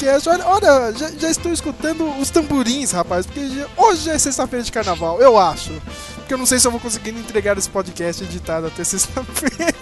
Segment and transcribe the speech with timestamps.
[0.00, 0.28] Melon Cast.
[0.28, 5.20] Olha, olha já, já, estou escutando os tamborins, rapaz, porque hoje é sexta-feira de carnaval,
[5.20, 5.70] eu acho.
[6.16, 9.74] Porque eu não sei se eu vou conseguir entregar esse podcast editado até sexta-feira.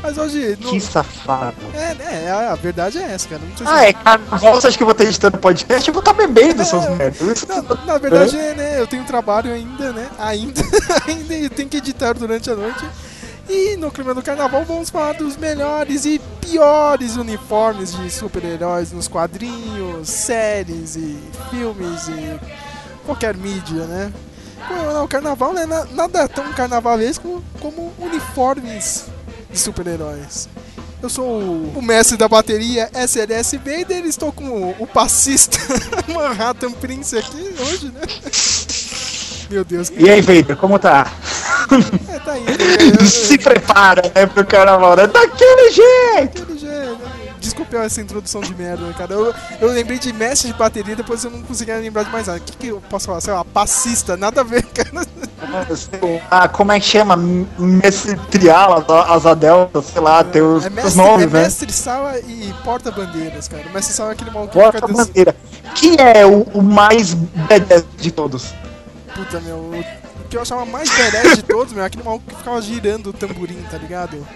[0.00, 0.56] Mas hoje.
[0.60, 0.70] No...
[0.70, 1.56] Que safado.
[1.74, 3.42] É, é, a verdade é essa, cara.
[3.64, 5.88] ah, é carnaval, você acha que eu vou estar editando podcast?
[5.88, 7.44] Eu vou estar bebendo, é, seus merdas.
[7.46, 8.80] Na, na, verdade, é, né?
[8.80, 10.08] Eu tenho trabalho ainda, né?
[10.18, 10.62] Ainda,
[11.06, 12.84] ainda tenho que editar durante a noite.
[13.48, 19.08] E no clima do carnaval vamos falar dos melhores e piores uniformes de super-heróis nos
[19.08, 21.18] quadrinhos, séries e
[21.50, 22.38] filmes e
[23.06, 24.12] qualquer mídia, né?
[25.02, 29.06] O carnaval né, nada tão carnavalesco como uniformes
[29.50, 30.46] de super-heróis.
[31.00, 35.56] Eu sou o, mestre da bateria SLS Vader e estou com o, o passista
[36.12, 38.00] Manhattan Prince aqui hoje, né?
[39.48, 39.90] Meu Deus.
[39.96, 41.10] E aí, Vader, como tá?
[42.08, 43.04] É, tá indo.
[43.06, 45.06] Se prepara, né, pro carnaval, né?
[45.06, 46.40] Daquele jeito!
[46.40, 47.28] Daquele jeito.
[47.40, 49.14] Desculpe essa introdução de merda, cara.
[49.14, 52.38] Eu, eu lembrei de mestre de bateria, depois eu não conseguia lembrar de mais nada.
[52.38, 53.20] O que, que eu posso falar?
[53.20, 55.06] Sei lá, passista, nada a ver, cara.
[56.30, 57.16] Ah, como é que chama?
[57.16, 61.42] Mestre Triala, Asa Delta, sei lá, é, tem os, é mestre, os nomes, é né?
[61.42, 63.64] Mestre Sala e Porta-Bandeiras, cara.
[63.68, 65.36] O Mestre Sala é aquele maluco que Porta-Bandeira.
[65.74, 68.52] Quem é o, o mais badass de todos?
[69.14, 69.84] Puta, meu, o
[70.28, 73.12] que eu achava mais badass de todos, meu, é aquele maluco que ficava girando o
[73.12, 74.26] tamborim, tá ligado?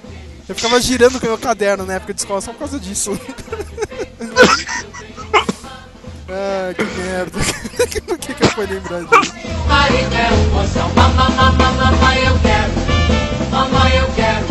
[0.49, 3.12] Eu ficava girando com o meu caderno na época de escola só por causa disso.
[6.29, 7.39] ah, que merda.
[8.07, 9.33] Por que, que eu fui lembrar disso?
[9.69, 10.91] Mamãe, quero poção.
[10.95, 12.73] Mamãe, eu quero.
[13.51, 14.47] Mamãe, eu quero.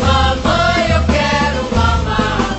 [0.00, 2.58] Mamãe, eu quero mamar.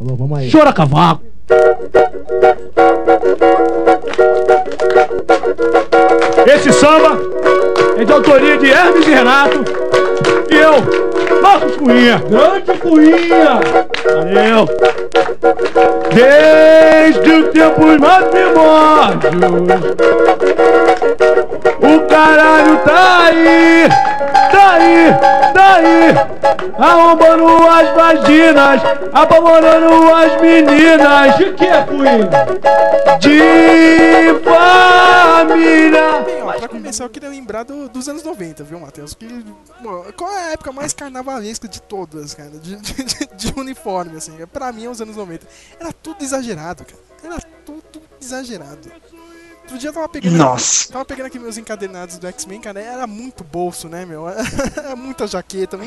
[0.00, 0.50] Alô, vamos aí.
[0.50, 1.33] Chora, cavaco.
[6.46, 7.18] Esse samba
[7.96, 9.64] é de autoria de Hermes e Renato
[10.50, 10.74] e eu,
[11.42, 12.22] Marcos Cunha.
[12.28, 13.60] Grande Cunha!
[14.06, 14.68] Valeu!
[16.14, 19.34] Desde os tempos mais primórdios,
[21.04, 23.88] o caralho tá aí,
[24.50, 25.12] tá aí,
[25.52, 26.14] tá aí,
[26.78, 28.82] arrombando as vaginas,
[29.12, 31.36] apavorando as meninas.
[31.36, 32.30] De que, Cunha?
[33.18, 36.22] De família!
[36.24, 39.14] Bem, ó, pra começar, eu queria lembrar do, dos anos 90, viu, Matheus?
[39.14, 39.26] Que,
[40.16, 42.50] qual é a época mais carnavalesca de todas, cara?
[42.50, 43.04] De, de,
[43.36, 44.32] de, uniforme, assim.
[44.52, 45.46] Pra mim, é os anos 90.
[45.78, 47.02] Era tudo exagerado, cara.
[47.22, 48.90] Era tudo exagerado.
[49.64, 50.36] Outro dia eu tava pegando.
[50.36, 50.92] Nossa!
[50.92, 52.80] Tava pegando aqui meus encadernados do X-Men, cara.
[52.80, 54.28] Era muito bolso, né, meu?
[54.76, 55.78] Era muita jaqueta.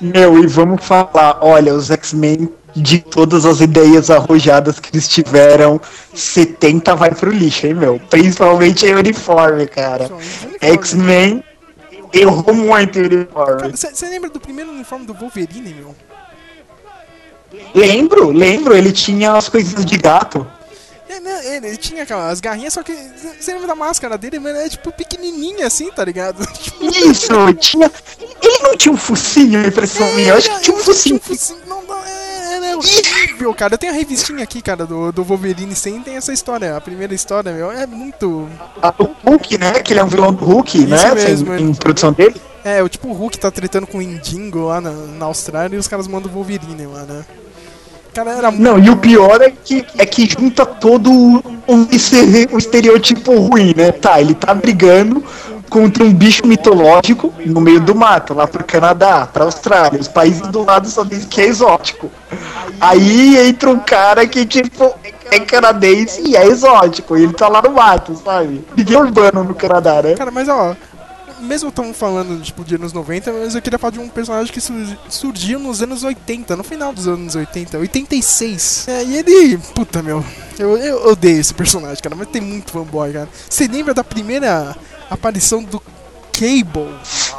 [0.00, 5.80] meu, e vamos falar: olha, os X-Men de todas as ideias arrojadas que eles tiveram,
[6.12, 8.00] 70 vai pro lixo, hein, meu?
[8.08, 10.08] Principalmente em uniforme, cara.
[10.60, 11.42] X-Men
[12.12, 13.76] errou muito em uniforme.
[13.76, 15.94] Você lembra do primeiro uniforme do Wolverine, meu?
[17.74, 20.46] Lembro, lembro, ele tinha as coisinhas de gato.
[21.16, 22.92] É, né, ele tinha aquelas garrinhas, só que
[23.38, 24.58] você lembra da máscara dele, mano?
[24.58, 26.46] É tipo pequenininha assim, tá ligado?
[26.80, 27.90] Isso, tinha.
[28.42, 30.28] Ele não tinha um focinho, a impressão é, minha.
[30.30, 31.20] Eu acho que tinha um focinho.
[31.20, 31.58] Tinha um focinho.
[31.66, 33.74] Não, não, é, é, é horrível, cara.
[33.74, 36.76] Eu tenho a revistinha aqui, cara, do, do Wolverine sem tem essa história.
[36.76, 38.48] A primeira história, meu, é muito.
[38.82, 39.80] A do Hulk, né?
[39.80, 41.14] Que ele é um vilão do Hulk, Isso né?
[41.14, 42.40] Mesmo, assim, em produção dele.
[42.64, 45.78] É, o tipo o Hulk tá tretando com o Indingo lá na, na Austrália e
[45.78, 47.24] os caras mandam o Wolverine lá, né?
[48.14, 51.42] Cara, era Não, e o pior é que, é que junta todo o,
[52.52, 53.90] o estereotipo ruim, né?
[53.90, 55.22] Tá, ele tá brigando
[55.68, 60.00] contra um bicho mitológico no meio do mato, lá pro Canadá, pra Austrália.
[60.00, 62.08] Os países do lado só dizem que é exótico.
[62.80, 64.94] Aí entra um cara que, tipo,
[65.32, 67.16] é canadense e é exótico.
[67.16, 68.64] E ele tá lá no mato, sabe?
[68.76, 70.14] Ninguém é urbano no Canadá, né?
[70.14, 70.76] Cara, mas ó,
[71.44, 74.60] mesmo estamos falando tipo, de anos 90, mas eu queria falar de um personagem que
[75.08, 78.88] surgiu nos anos 80, no final dos anos 80, 86.
[78.88, 79.58] É, e ele.
[79.74, 80.24] Puta meu,
[80.58, 83.28] eu, eu odeio esse personagem, cara, mas tem muito fanboy, cara.
[83.48, 84.76] Você lembra da primeira
[85.10, 85.80] aparição do
[86.32, 86.92] Cable.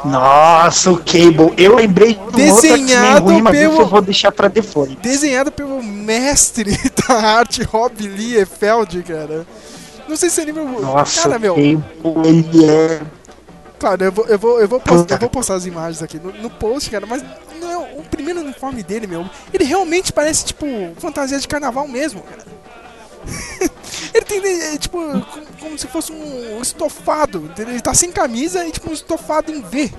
[0.04, 1.52] Nossa, o Cable.
[1.58, 3.80] Eu lembrei do Desenhado ruim, mas pelo...
[3.80, 4.94] eu vou deixar pra depois.
[5.02, 9.46] Desenhado pelo mestre da arte, Rob Liefeld, cara.
[10.08, 10.64] Não sei se você lembra.
[10.64, 11.54] Nossa, cara, meu.
[11.54, 11.82] Cable,
[12.24, 13.00] ele é
[13.78, 16.32] Claro, eu vou, eu vou, eu vou, postar, eu vou postar as imagens aqui no,
[16.32, 17.22] no post, cara, mas
[17.60, 19.28] não é o primeiro uniforme dele, meu.
[19.52, 20.66] Ele realmente parece, tipo,
[20.98, 22.44] fantasia de carnaval mesmo, cara.
[24.14, 27.50] ele tem, é, tipo, como, como, se fosse um estofado.
[27.58, 29.92] Ele tá sem camisa e, tipo, um estofado em V.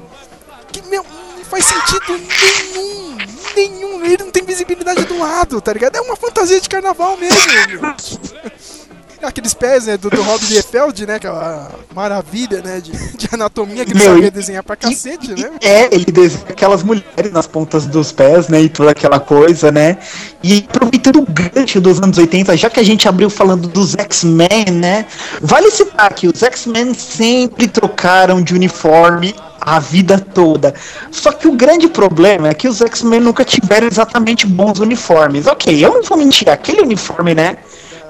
[0.72, 3.18] Que, meu, não faz sentido nenhum.
[3.56, 4.06] Nenhum.
[4.06, 5.98] Ele não tem visibilidade do lado, tá ligado?
[5.98, 7.82] É uma fantasia de carnaval mesmo, meu.
[9.22, 13.92] aqueles pés, né, do, do Rob Liefeld, né, aquela maravilha, né, de, de anatomia que
[13.92, 15.52] ele Meu, sabia e- desenhar pra cacete, né?
[15.62, 18.62] É, ele desenha aquelas mulheres nas pontas dos pés, né?
[18.62, 19.98] E toda aquela coisa, né?
[20.44, 24.66] E aproveitando o gancho dos anos 80, já que a gente abriu falando dos X-Men,
[24.72, 25.06] né?
[25.42, 30.74] Vale citar que os X-Men sempre trocaram de uniforme a vida toda.
[31.12, 35.48] Só que o grande problema é que os X-Men nunca tiveram exatamente bons uniformes.
[35.48, 37.58] Ok, eu não vou mentir, aquele uniforme, né?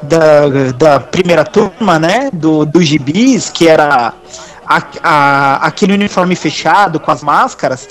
[0.04, 2.30] Da, da primeira turma, né?
[2.32, 4.14] Do, do gibis, que era
[4.66, 7.88] a- a- aquele uniforme fechado com as máscaras,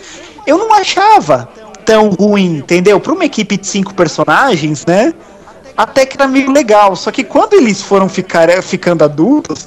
[0.47, 1.49] eu não achava
[1.85, 3.01] tão ruim, entendeu?
[3.01, 5.13] Para uma equipe de cinco personagens, né?
[5.77, 6.95] Até que era meio legal.
[6.97, 9.67] Só que quando eles foram ficar, eh, ficando adultos,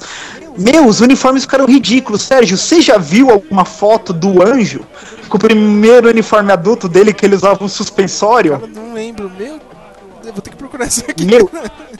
[0.58, 2.22] meu, os uniformes ficaram ridículos.
[2.22, 4.80] Sérgio, você já viu alguma foto do anjo
[5.28, 8.58] com o primeiro uniforme adulto dele que ele usava um suspensório?
[8.58, 9.60] Cara, não lembro, meu.
[10.24, 11.24] Eu vou ter que procurar isso aqui.
[11.24, 11.48] Meu,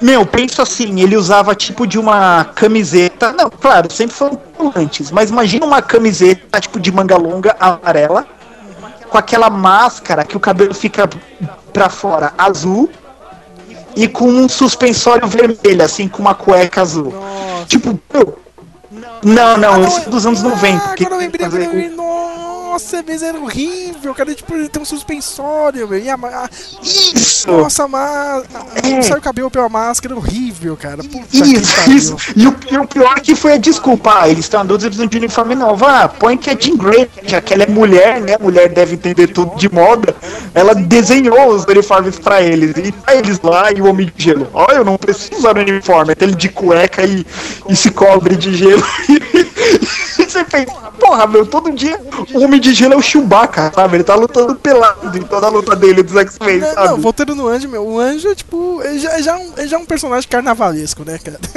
[0.00, 3.32] meu, pensa assim, ele usava tipo de uma camiseta.
[3.32, 4.40] Não, claro, sempre foram
[4.74, 8.26] antes, mas imagina uma camiseta tipo de manga longa amarela,
[9.08, 11.08] com aquela máscara que o cabelo fica
[11.72, 12.88] pra fora azul
[13.96, 17.12] e com um suspensório vermelho, assim, com uma cueca azul.
[17.12, 17.66] Nossa.
[17.66, 18.38] Tipo, meu,
[19.22, 20.76] não, não, esse é dos anos 90.
[20.76, 21.88] Ah, que agora eu lembrei, lembrei.
[22.70, 24.32] Nossa, mas era horrível, cara.
[24.32, 26.04] Tipo, ele tem um suspensório, velho.
[26.04, 26.48] E a ma-
[26.80, 27.50] Isso!
[27.50, 28.44] Nossa, mas.
[28.82, 29.02] É.
[29.02, 30.98] Sai o cabelo pela máscara, horrível, cara.
[31.02, 32.16] Puta que Isso, isso.
[32.36, 34.20] E o, e o pior que foi a desculpa.
[34.22, 35.84] Ah, eles estão eles não de uniforme novo.
[35.84, 38.36] Ah, põe que é Jean Grey, já que ela é mulher, né?
[38.40, 40.14] Mulher deve entender tudo de moda.
[40.54, 42.76] Ela desenhou os uniformes pra eles.
[42.76, 44.48] E tá eles lá e o Homem de Gelo.
[44.52, 46.12] Ó, eu não preciso usar o uniforme.
[46.12, 47.26] Até ele de cueca e,
[47.68, 48.84] e se cobre de gelo.
[50.44, 52.00] você pensa, porra, meu, todo dia
[52.34, 53.96] o Homem de Gelo é o Chewbacca, sabe?
[53.96, 56.88] Ele tá lutando pelado em toda a luta dele dos X-Men, sabe?
[56.88, 58.80] não, voltando no Anjo, meu, o Anjo é tipo.
[58.82, 61.38] Ele já, já, é um, já é um personagem carnavalesco, né, cara?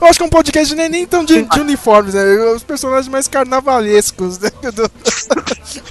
[0.00, 2.22] Eu acho que é um podcast nem, nem tão de, de uniformes, né?
[2.54, 4.50] Os personagens mais carnavalescos, né?
[4.72, 4.90] Do,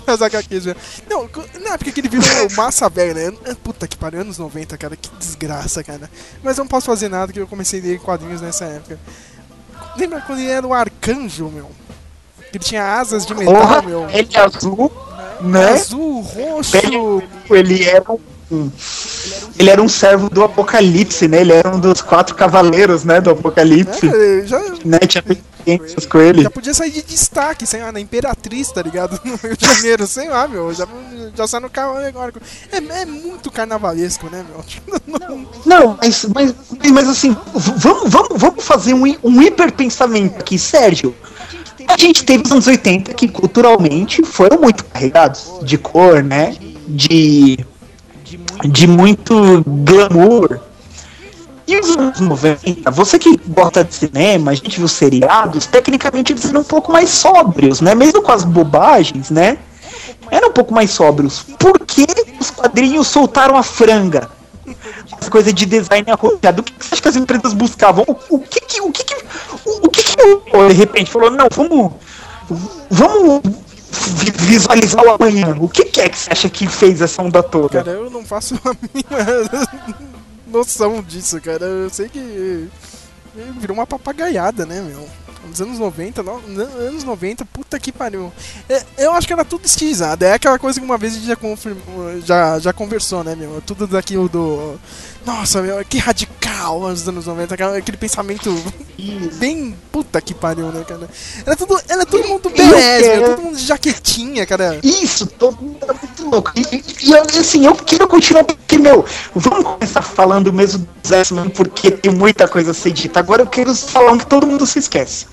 [0.06, 0.76] das HQs, né?
[1.10, 2.26] Não, co- não, é porque ele virou
[2.56, 3.38] massa velha, né?
[3.64, 6.10] Puta que pariu, anos 90, cara, que desgraça, cara.
[6.44, 9.00] Mas eu não posso fazer nada que eu comecei a ler quadrinhos nessa época.
[9.98, 11.70] Lembra quando ele era o arcanjo, meu?
[12.52, 14.10] Que ele tinha asas de metal, meu.
[14.10, 14.92] ele é azul,
[15.42, 15.70] né?
[15.72, 16.78] Azul, roxo.
[17.50, 18.04] Ele era
[18.50, 18.72] um.
[19.60, 21.42] Ele era um servo do Apocalipse, né?
[21.42, 23.20] Ele era um dos quatro cavaleiros, né?
[23.20, 24.08] Do Apocalipse.
[24.08, 25.00] É, já, Né?
[25.00, 26.44] Tinha experiências com ele.
[26.44, 29.20] Já podia sair de destaque, sei lá, na Imperatriz, tá ligado?
[29.26, 30.74] No Rio de Janeiro, sei lá, meu.
[30.74, 30.88] Já,
[31.36, 32.32] já sai no carro agora.
[32.72, 34.64] É, é muito carnavalesco, né, meu?
[35.20, 36.54] Não- Não, mas, mas,
[36.94, 41.14] mas assim, vamos, vamos, vamos fazer um, um hiperpensamento aqui, Sérgio.
[41.88, 46.56] A gente teve os anos 80 que culturalmente foram muito carregados de cor, né?
[46.88, 47.58] De,
[48.70, 50.60] de muito glamour.
[51.68, 56.46] E os anos 90, você que gosta de cinema, a gente viu seriados, tecnicamente eles
[56.46, 57.94] eram um pouco mais sóbrios, né?
[57.94, 59.58] Mesmo com as bobagens, né?
[60.32, 61.46] Eram um pouco mais sóbrios.
[61.60, 62.06] Por que
[62.40, 64.30] os quadrinhos soltaram a franga?
[65.20, 66.62] Essa coisa de design arrojado.
[66.62, 68.04] O que você acha que as empresas buscavam?
[68.08, 68.82] O, o que que.
[68.82, 69.16] O que que.
[69.66, 71.94] O, que que o- de repente falou, não, vamos.
[72.90, 73.42] Vamos
[73.92, 75.56] vi- visualizar o amanhã.
[75.60, 77.84] O que, que é que você acha que fez essa onda toda?
[77.84, 79.80] Cara, eu não faço a mínima
[80.48, 81.66] noção disso, cara.
[81.66, 82.68] Eu sei que
[83.60, 85.08] virou uma papagaiada, né, meu?
[85.48, 88.32] Nos anos 90, no, no- anos 90, puta que pariu.
[88.70, 90.24] É, eu acho que era tudo estilizado.
[90.26, 93.62] É aquela coisa que uma vez a gente já, confirmou, já, já conversou, né, meu?
[93.66, 94.80] Tudo daquilo do.
[95.28, 98.50] Nossa, meu, que radical nos anos 90, aquela- aquele pensamento
[99.34, 101.08] bem puta que pariu, né, cara?
[101.46, 104.80] Era tudo, era todo mundo beleza, quero- todo mundo de jaquetinha, cara.
[104.82, 106.52] Isso, todo mundo era muito louco.
[106.56, 106.62] E,
[107.06, 109.06] e- eu, assim, eu quero continuar porque, meu,
[109.36, 113.20] vamos começar falando mesmo dos X-Men, porque tem muita coisa a ser dita.
[113.20, 115.26] Agora eu quero falar um que todo mundo se esquece.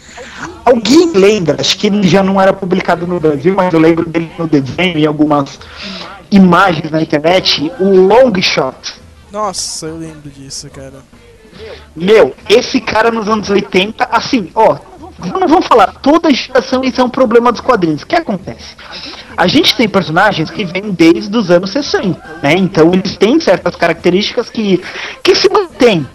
[0.64, 4.30] Alguém lembra, acho que ele já não era publicado no Brasil, mas eu lembro dele
[4.36, 5.58] no desenho e algumas
[6.32, 9.03] imagens na internet, o Long Shot.
[9.34, 11.02] Nossa, eu lembro disso, cara.
[11.96, 14.78] Meu, esse cara nos anos 80, assim, ó,
[15.18, 18.02] vamos, vamos falar, toda geração isso é um problema dos quadrinhos.
[18.02, 18.76] O que acontece?
[19.36, 22.54] A gente tem personagens que vêm desde os anos 60, né?
[22.54, 24.80] Então eles têm certas características que,
[25.20, 26.06] que se mantêm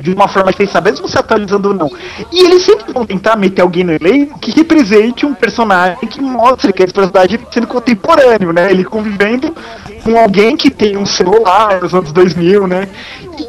[0.00, 1.90] de uma forma pensar, mesmo se atualizando ou não.
[2.32, 6.72] E eles sempre vão tentar meter alguém no elenco que represente um personagem que mostre
[6.72, 8.70] que esse personagem está sendo contemporâneo, né?
[8.70, 9.54] Ele convivendo
[10.02, 12.88] com alguém que tem um celular nos anos 2000, né?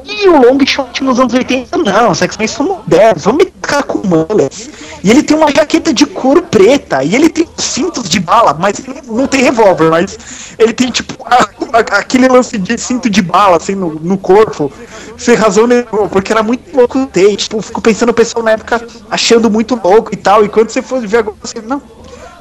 [0.06, 4.00] E o Long Shot nos anos 80, não, os X-Men são modernos, vamos tacar com
[4.08, 4.70] mullets.
[5.04, 8.82] E ele tem uma jaqueta de couro preta, e ele tem cintos de bala, mas
[9.06, 10.18] não tem revólver, mas
[10.58, 14.72] ele tem tipo a, aquele lance de cinto de bala, assim, no, no corpo,
[15.18, 17.36] sem razão nenhuma, porque era muito louco ter.
[17.36, 20.82] Tipo, fico pensando o pessoal na época achando muito louco e tal, e quando você
[20.82, 21.82] for ver agora, você, não.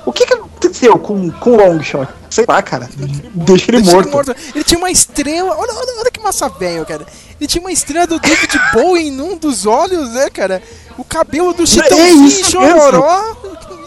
[0.06, 2.08] O que que aconteceu com, com o Longshot?
[2.28, 2.88] Sei lá, cara.
[2.96, 4.06] Deixa ele, Deixa morto.
[4.06, 4.36] ele morto.
[4.54, 5.56] Ele tinha uma estrela.
[5.56, 7.06] Olha, olha, olha que massa velho, cara.
[7.40, 10.62] Ele tinha uma estrela do David Bowie em um dos olhos, né, cara?
[10.98, 13.36] O cabelo do Chitãozinho é Chororó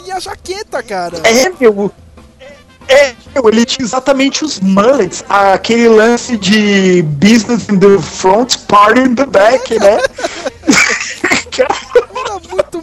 [0.06, 1.18] e a jaqueta, cara.
[1.24, 1.90] É, meu.
[2.88, 9.14] É, ele tinha exatamente os mullets, aquele lance de business in the front, party in
[9.14, 9.98] the back, né?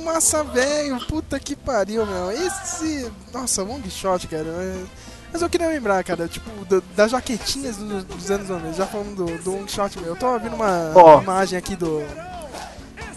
[0.05, 0.99] Massa, velho.
[1.07, 2.31] Puta que pariu, meu.
[2.31, 3.11] Esse.
[3.33, 4.45] Nossa, long shot, cara.
[5.33, 9.15] Mas eu queria lembrar, cara, tipo, da, das jaquetinhas dos, dos anos 90, já falando
[9.15, 10.09] do, do long shot, meu.
[10.09, 11.21] Eu tô vendo uma oh.
[11.21, 12.01] imagem aqui do.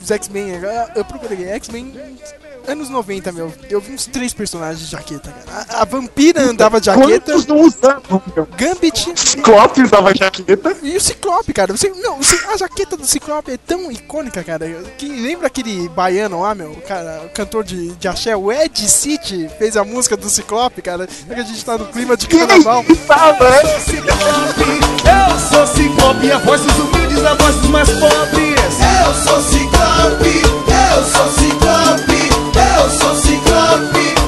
[0.01, 0.53] Dos X-Men.
[0.97, 2.19] Eu procurei X-Men
[2.67, 5.67] anos 90, meu, eu vi uns três personagens de jaqueta, cara.
[5.71, 7.33] A, a vampira andava de jaqueta.
[7.33, 8.49] Quantos não usavam, meu?
[8.57, 9.13] Gambit.
[9.17, 10.77] Ciclope usava jaqueta.
[10.83, 11.77] E o Ciclope, cara.
[11.77, 12.19] Você, não,
[12.53, 14.67] a jaqueta do Ciclope é tão icônica, cara.
[14.97, 16.75] Que lembra aquele baiano lá, meu?
[16.87, 21.07] Cara, o cantor de, de axé, o Ed City, fez a música do Ciclope, cara.
[21.07, 22.85] Que a gente tá no clima de carnaval.
[22.89, 24.69] Eu sou Ciclope,
[25.05, 28.59] eu sou Ciclope, a voz dos humildes, a voz dos mais pobres.
[29.07, 32.18] Eu sou Ciclope, eu sou Ciclope.
[32.31, 34.19] Eu sou Ciclope.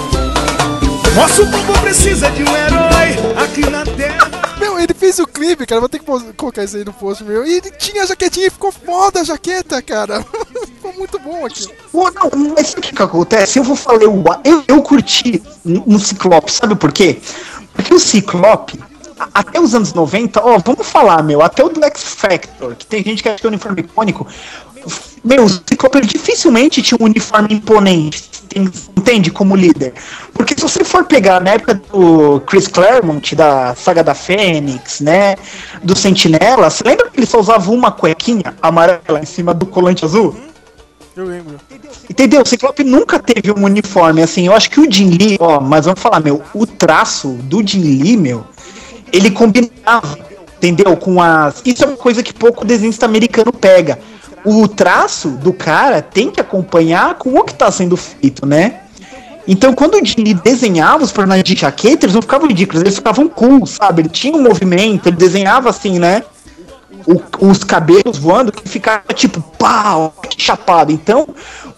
[1.14, 4.30] Nosso povo precisa de um herói aqui na Terra.
[4.58, 5.80] Meu, ele fez o clipe, cara.
[5.80, 7.44] Vou ter que colocar isso aí no post, meu.
[7.44, 10.24] E ele tinha a jaquetinha e ficou foda a jaqueta, cara.
[10.66, 11.66] ficou muito bom aqui.
[11.90, 13.58] Pô, não, mas o que, que acontece?
[13.58, 17.20] Eu vou falar, eu, eu, eu curti no Ciclope, sabe por quê?
[17.74, 18.78] Porque o Ciclope,
[19.34, 23.02] até os anos 90, ó, vamos falar, meu, até o do X Factor, que tem
[23.02, 24.26] gente que acha que é um uniforme icônico,
[25.22, 28.30] meu, o Ciclope dificilmente tinha um uniforme imponente,
[28.96, 29.30] entende?
[29.30, 29.92] Como líder.
[30.32, 35.36] Porque se você for pegar na época do Chris Claremont, da saga da Fênix, né?
[35.82, 40.04] Do Sentinela, você lembra que ele só usava uma cuequinha amarela em cima do colante
[40.04, 40.34] azul?
[41.14, 41.56] Eu lembro.
[42.08, 42.40] Entendeu?
[42.40, 44.46] O Ciclope nunca teve um uniforme assim.
[44.46, 47.82] Eu acho que o Jin Lee, ó, mas vamos falar, meu, o traço do Jin
[47.82, 48.44] Lee, meu,
[49.12, 50.18] ele combinava,
[50.56, 50.96] entendeu?
[50.96, 51.60] Com as.
[51.64, 53.98] Isso é uma coisa que pouco desenhista americano pega
[54.44, 58.80] o traço do cara tem que acompanhar com o que está sendo feito, né?
[59.46, 63.66] Então, quando o desenhava os personagens de jaqueta, eles não ficavam ridículos, eles ficavam cool,
[63.66, 64.02] sabe?
[64.02, 66.22] Ele tinha um movimento, ele desenhava assim, né?
[67.06, 70.92] O, os cabelos voando, que ficava tipo, pau, chapado.
[70.92, 71.28] Então,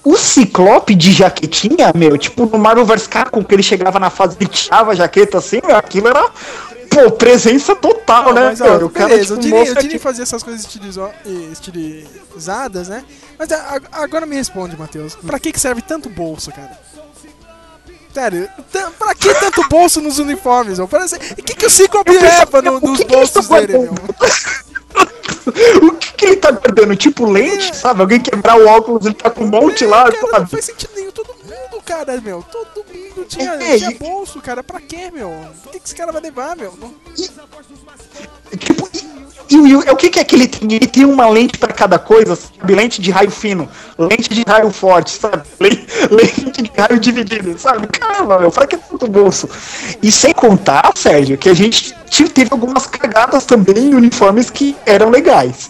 [0.05, 4.37] o Ciclope de jaquetinha, meu, tipo no Marvel vs Capcom, que ele chegava na fase
[4.39, 6.29] e tirava a jaqueta assim, meu, aquilo era
[6.93, 8.47] pô, presença total, não, né?
[8.47, 10.67] Mas, ó, o cara, beleza, tipo, eu diria, fazer essas coisas
[11.53, 13.05] estilizadas, né?
[13.39, 13.49] Mas
[13.93, 15.15] agora me responde, Matheus.
[15.15, 16.79] Pra que, que serve tanto bolso, cara?
[18.13, 18.49] Sério,
[18.99, 20.79] pra que tanto bolso nos uniformes?
[20.79, 23.93] O que, que o Ciclope leva no, nos que bolsos que dele, meu?
[25.89, 26.95] o que, que, ele tá guardando?
[26.95, 27.75] Tipo lente, é.
[27.75, 28.03] sabe?
[28.03, 30.05] Alguém quebrar o óculos, ele tá com um monte é, lá.
[30.05, 30.41] Cara, sabe?
[30.41, 31.12] não faz sentido nenhum.
[31.85, 32.43] Cara, meu.
[32.43, 33.95] Todo mundo tinha, é, tinha e...
[33.95, 34.63] bolso, cara.
[34.63, 35.31] Pra quê, meu?
[35.31, 36.73] O que, que esse cara vai levar, meu?
[38.53, 38.89] E, tipo,
[39.51, 40.73] e, e, o que, que é que ele tem?
[40.73, 42.75] Ele tem uma lente pra cada coisa, sabe?
[42.75, 45.43] Lente de raio fino, lente de raio forte, sabe?
[45.61, 47.87] Lente de raio dividido, sabe?
[47.89, 49.49] Caramba, meu, pra que tanto bolso?
[50.03, 51.95] E sem contar, Sérgio, que a gente
[52.33, 55.69] teve algumas cagadas também em uniformes que eram legais.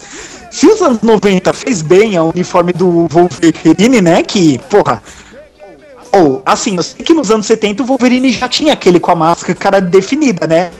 [0.49, 4.21] Se os anos 90 fez bem a uniforme do Wolverine, né?
[4.21, 5.01] Que, porra.
[6.13, 9.15] Ou, assim, eu sei que nos anos 70 o Wolverine já tinha aquele com a
[9.15, 10.71] máscara definida, né?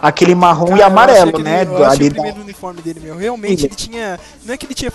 [0.00, 1.64] Aquele marrom Cara, e amarelo, né?
[1.64, 2.42] Eu ali o primeiro da...
[2.42, 3.16] uniforme dele, meu.
[3.16, 4.18] Realmente ele tinha.
[4.44, 4.92] Não é que ele tinha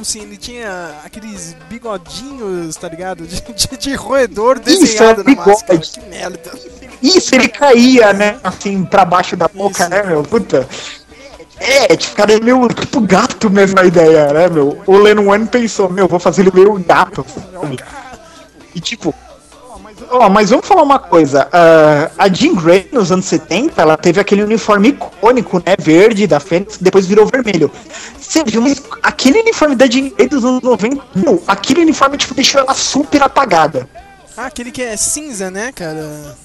[0.00, 3.26] assim, ele tinha aqueles bigodinhos, tá ligado?
[3.26, 5.78] De, de, de roedor desenhado Isso, é na máscara.
[5.78, 6.52] Que merda.
[7.02, 8.38] Isso, ele caía, né?
[8.44, 9.90] Assim, pra baixo da boca, Isso.
[9.90, 10.22] né, meu?
[10.22, 10.68] Puta.
[11.58, 14.82] É, tipo, cara, é meio tipo gato mesmo a ideia, né, meu?
[14.86, 17.24] O Len One pensou, meu, vou fazer ele meio gato.
[17.52, 17.78] Sabe?
[18.74, 19.14] E tipo.
[20.10, 21.46] Ó, oh, mas vamos falar uma coisa.
[21.46, 25.74] Uh, a Jean Grey, nos anos 70, ela teve aquele uniforme icônico, né?
[25.78, 27.70] Verde da Fênix, depois virou vermelho.
[28.18, 32.34] Você viu, mas aquele uniforme da Jean Grey dos anos 90, meu, aquele uniforme, tipo,
[32.34, 33.88] deixou ela super apagada.
[34.36, 36.36] Ah, aquele que é cinza, né, cara?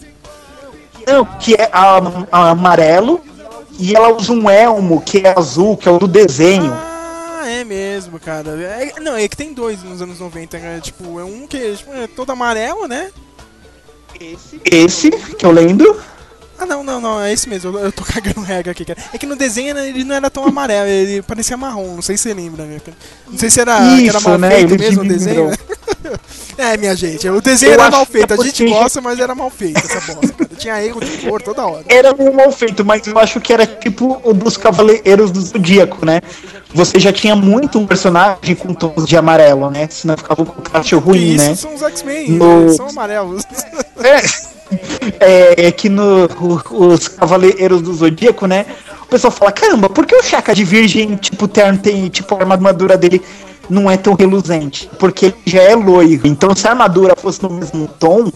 [1.05, 2.01] Não, que é a,
[2.31, 3.21] a amarelo
[3.77, 6.71] e ela usa um elmo que é azul, que é o do desenho.
[6.71, 8.51] Ah, é mesmo, cara.
[8.51, 10.79] É, não, é que tem dois nos anos 90, né?
[10.81, 13.11] Tipo, é um que tipo, é todo amarelo, né?
[14.63, 15.99] Esse, que eu lembro.
[16.61, 17.77] Ah, não, não, não, é esse mesmo.
[17.77, 18.99] Eu, eu tô cagando regra aqui, cara.
[19.11, 21.95] É que no desenho ele não era tão amarelo, ele parecia marrom.
[21.95, 22.77] Não sei se você lembra, né?
[23.27, 24.49] Não sei se era, Isso, era mal né?
[24.51, 25.49] feito mesmo o desenho.
[25.49, 25.57] Né?
[26.57, 28.33] É, minha gente, o desenho Eu era mal feito.
[28.33, 30.49] é A gente gosta, mas era mal feito essa bosta, cara.
[30.57, 31.85] Tinha erro de cor toda hora.
[31.87, 36.05] Era meio mal feito, mas eu acho que era tipo o dos Cavaleiros do Zodíaco,
[36.05, 36.21] né?
[36.73, 39.87] Você já tinha muito um personagem com tons de amarelo, né?
[39.89, 41.55] Senão ficava um Que ruim, isso né?
[41.55, 42.73] são os X-Men, No- né?
[42.73, 43.43] são amarelos.
[44.03, 44.21] É,
[45.19, 46.29] é que no,
[46.71, 48.65] os Cavaleiros do Zodíaco, né?
[49.03, 52.39] O pessoal fala, caramba, por que o Chaka de Virgem, tipo, terno tem, tipo, a
[52.39, 53.21] armadura dele
[53.69, 54.89] não é tão reluzente?
[54.97, 56.27] Porque ele já é loiro.
[56.27, 58.31] Então se a armadura fosse no mesmo tom,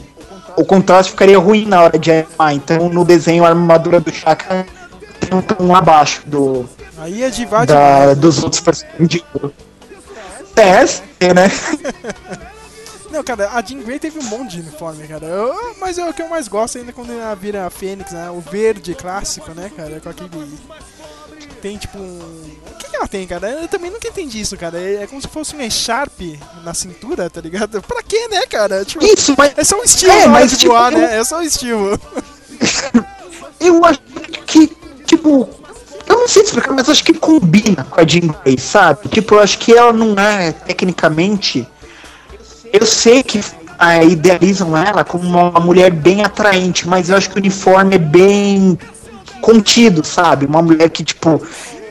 [0.58, 2.54] o contraste ficaria ruim na hora de animar.
[2.54, 4.66] Então no desenho a armadura do Chaka
[5.20, 6.66] tem um tom abaixo do,
[6.98, 8.18] Aí é de da, demais.
[8.18, 9.24] dos outros personagens de.
[10.56, 11.52] É, é, né?
[13.16, 15.26] Não, cara, a Jean Grey teve um monte de uniforme, cara.
[15.26, 18.30] Eu- mas é o que eu mais gosto ainda quando ela vira a Fênix, né?
[18.30, 20.02] O verde clássico, né, cara?
[20.02, 20.30] Com aquele.
[21.62, 22.20] Tem tipo um.
[22.72, 23.50] O que, que ela tem, cara?
[23.50, 24.78] Eu também nunca entendi isso, cara.
[24.80, 26.20] É é como se fosse um Sharp
[26.64, 27.82] na cintura, tá ligado?
[27.82, 28.84] Pra quê, né, cara?
[28.84, 31.18] Tipo, Isso, mas é só um estilo É, hora mas, de tipo, voar, eu- né?
[31.18, 32.00] É só um estilo.
[33.60, 34.00] Eu acho
[34.46, 34.68] que,
[35.06, 35.50] tipo,
[36.08, 39.08] eu não sei explicar, mas acho que combina com a Jean Grey, sabe?
[39.10, 41.68] Tipo, eu acho que ela não é, tecnicamente.
[42.76, 43.42] Eu sei que
[43.80, 47.98] ah, idealizam ela como uma mulher bem atraente, mas eu acho que o uniforme é
[47.98, 48.78] bem
[49.40, 50.46] contido, sabe?
[50.46, 51.42] Uma mulher que, tipo,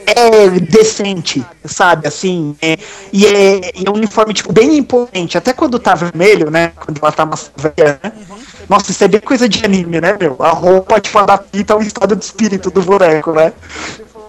[0.07, 2.07] é decente, sabe?
[2.07, 2.76] Assim, é,
[3.11, 5.38] e, é, e é um uniforme, tipo, bem imponente.
[5.38, 6.73] Até quando tá vermelho, né?
[6.76, 8.12] Quando ela tá mais velha, né?
[8.69, 10.37] Nossa, isso é bem coisa de anime, né, meu?
[10.41, 13.55] A roupa, tipo, adapta ao estado de espírito do boneco, né?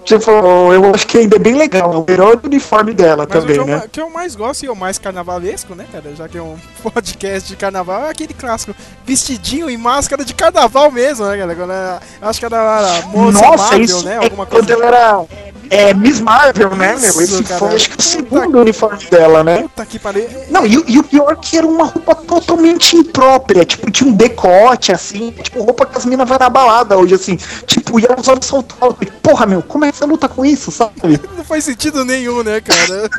[0.06, 0.30] Tipo,
[0.72, 1.92] eu acho que ainda é bem legal.
[1.92, 3.76] É o herói do uniforme dela Mas também, o que, né?
[3.78, 6.14] ma- que eu mais gosto e o mais carnavalesco, né, cara?
[6.16, 10.92] Já que é um podcast de carnaval, é aquele clássico vestidinho e máscara de carnaval
[10.92, 11.56] mesmo, né, cara?
[11.56, 14.14] Quando ela- eu acho que era moça Nossa, Marvel, isso né?
[14.14, 14.74] é Alguma quando coisa.
[14.74, 15.26] ela era
[15.72, 17.10] é, Miss Marvel, né, meu?
[17.10, 17.60] Isso, Esse cara.
[17.60, 19.64] foi, acho que, o segundo uniforme dela, né?
[19.64, 20.28] Puta que pariu.
[20.52, 24.08] Não, e, o- e o pior é que era uma roupa totalmente imprópria, tipo, tinha
[24.08, 28.06] um decote, assim, tipo, roupa que as minas vai na balada hoje, assim, tipo, e
[28.06, 29.04] ela usando salto alto.
[29.24, 31.20] Porra, meu, como é que você luta com isso, sabe?
[31.36, 33.10] Não faz sentido nenhum, né, cara?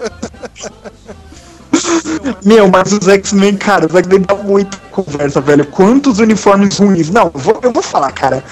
[2.45, 5.67] Meu, mas os X-Men, cara, os X-Men dá muita conversa, velho.
[5.67, 7.11] Quantos uniformes ruins?
[7.11, 8.45] Não, eu vou, eu vou falar, cara.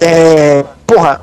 [0.00, 0.64] É.
[0.86, 1.20] Porra,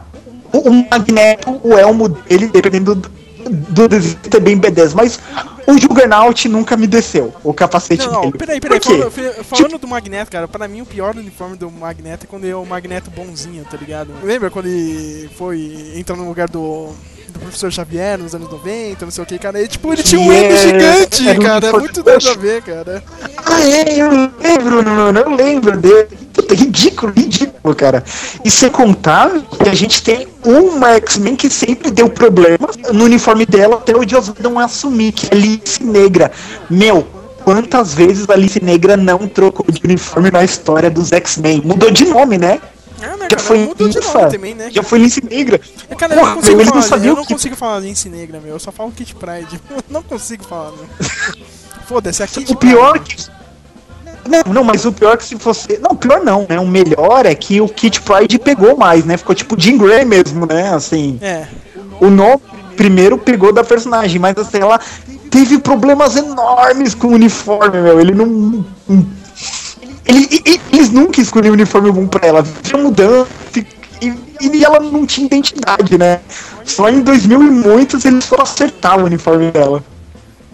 [0.53, 3.11] o, o Magneto, o elmo dele, dependendo do,
[3.49, 5.19] do desenho, é bem B10, mas
[5.67, 8.37] o Juggernaut nunca me desceu, o capacete Não, não, dele.
[8.37, 8.79] peraí, peraí.
[8.79, 9.09] Por quê?
[9.09, 12.55] Falando, falando do Magneto, cara, pra mim o pior uniforme do Magneto é quando é
[12.55, 14.11] o Magneto bonzinho, tá ligado?
[14.23, 16.93] Lembra quando ele foi entrar no lugar do,
[17.35, 19.59] do professor Xavier nos anos 90, não sei o que, cara?
[19.59, 21.67] Ele, tipo, ele tinha um Que M é- gigante, um cara.
[21.67, 23.03] É muito nada a ver, cara.
[23.45, 24.09] Ah, é, eu
[24.41, 26.07] lembro, mano, eu lembro dele.
[26.33, 28.03] Puta, ridículo, ridículo, cara.
[28.43, 33.45] E sem contar que a gente tem uma X-Men que sempre deu problema no uniforme
[33.45, 36.31] dela até o Joss não assumir, que é Alice Negra.
[36.69, 37.07] Meu,
[37.43, 41.61] quantas vezes a Alice Negra não trocou de uniforme na história dos X-Men?
[41.63, 42.59] Mudou de nome, né?
[43.01, 43.39] Ah, né, Já cara?
[43.39, 44.69] foi Mudou de nome também, né?
[44.71, 45.59] Já foi Alice Negra.
[45.97, 48.39] Cara, eu não consigo meu, não falar, sabiam eu não que- consigo falar lince negra,
[48.39, 48.53] meu.
[48.53, 49.59] Eu só falo Kit Pride.
[49.69, 50.85] Eu não consigo falar, meu.
[51.87, 53.15] Foda-se, a Kit O pior Pride.
[53.15, 53.35] que.
[54.27, 55.77] Não, não, mas o pior é que se você.
[55.77, 56.59] Não, o pior não, né?
[56.59, 59.17] O melhor é que o Kit Pride pegou mais, né?
[59.17, 60.73] Ficou tipo Jean Grey mesmo, né?
[60.73, 61.19] Assim.
[61.21, 61.45] É.
[61.99, 62.41] O nome
[62.75, 64.79] primeiro pegou da personagem, mas assim, ela
[65.29, 67.99] teve problemas enormes com o uniforme, meu.
[68.01, 68.65] Ele não.
[70.05, 72.43] Ele, e- e- eles nunca escolheram um uniforme bom pra ela.
[72.63, 73.27] Tinha mudando.
[74.01, 76.19] E, e ela não tinha identidade, né?
[76.65, 79.83] Só em 2000 e muitos eles foram acertar o uniforme dela.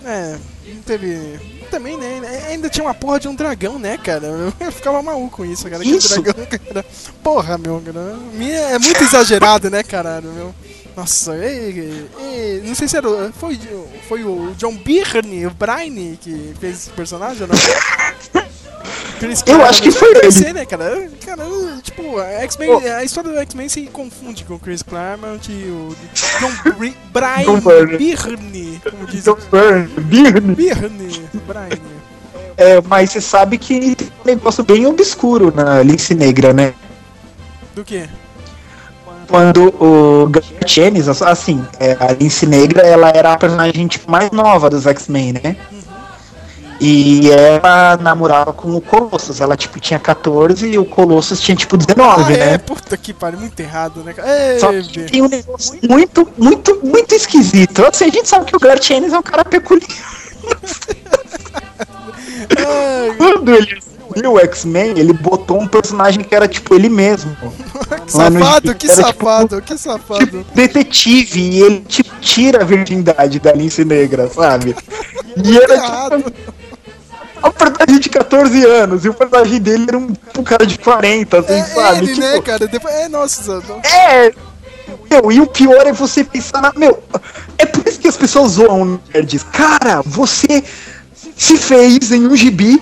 [0.05, 0.37] É,
[0.67, 1.39] não teve.
[1.71, 2.19] Também, né?
[2.49, 4.27] Ainda tinha uma porra de um dragão, né, cara?
[4.59, 5.83] Eu ficava maluco com isso, cara.
[5.85, 6.21] Isso.
[6.21, 6.85] dragão, cara.
[7.23, 8.15] Porra, meu, cara.
[8.73, 10.53] É muito exagerado, né, caralho, meu?
[10.95, 13.31] Nossa, ei, ei, não sei se era.
[13.39, 13.57] Foi,
[14.09, 17.55] foi o John Byrne, o Brian, que fez esse personagem ou não?
[19.45, 20.31] Eu acho que foi ele.
[20.31, 21.07] ser, né, cara?
[21.25, 21.43] Cara,
[21.83, 22.23] tipo, a,
[22.97, 25.95] a história do X-Men se confunde com o Chris Claremont e o
[26.39, 27.97] John Bri- John Brian Byrne.
[27.97, 30.55] Byrne, como diz Então, Birne.
[30.55, 31.81] Byrne, Brian.
[32.57, 36.73] É, mas você sabe que tem um negócio bem obscuro na Lince Negra, né?
[37.75, 38.07] Do que?
[39.27, 44.29] Quando o Garrett Ennis, assim, é, a Lince Negra, ela era a personagem tipo, mais
[44.31, 45.55] nova dos X-Men, né?
[46.83, 49.39] E ela namorava com o Colossus.
[49.39, 52.57] Ela, tipo, tinha 14 e o Colossus tinha, tipo, 19, ah, é, né?
[52.57, 54.15] puta que pariu, muito errado, né?
[54.17, 55.05] Ei, Só que Bê.
[55.05, 57.85] tem um negócio muito, muito, muito esquisito.
[57.85, 59.87] Assim, a gente sabe que o Garrett Ennis é um cara peculiar.
[63.15, 63.79] Quando ele
[64.15, 67.37] viu o X-Men, ele botou um personagem que era, tipo, ele mesmo.
[68.07, 70.25] que safado, que era, tipo, safado, que safado.
[70.25, 74.75] tipo, detetive e ele tipo, tira a virgindade da Lince Negra, sabe?
[75.43, 75.79] E era
[76.17, 76.31] tipo,
[77.41, 77.49] Errado.
[77.49, 81.39] um personagem de 14 anos e o personagem dele era um, um cara de 40,
[81.39, 82.09] assim, É sabe?
[82.09, 82.67] ele, né, cara?
[82.67, 84.31] Depois, é, nossa, não- É!
[85.09, 86.71] Meu, e o pior é você pensar na.
[86.75, 87.01] Meu,
[87.57, 89.43] é por isso que as pessoas zoam nerds.
[89.43, 90.63] Cara, você
[91.35, 92.81] se fez em um gibi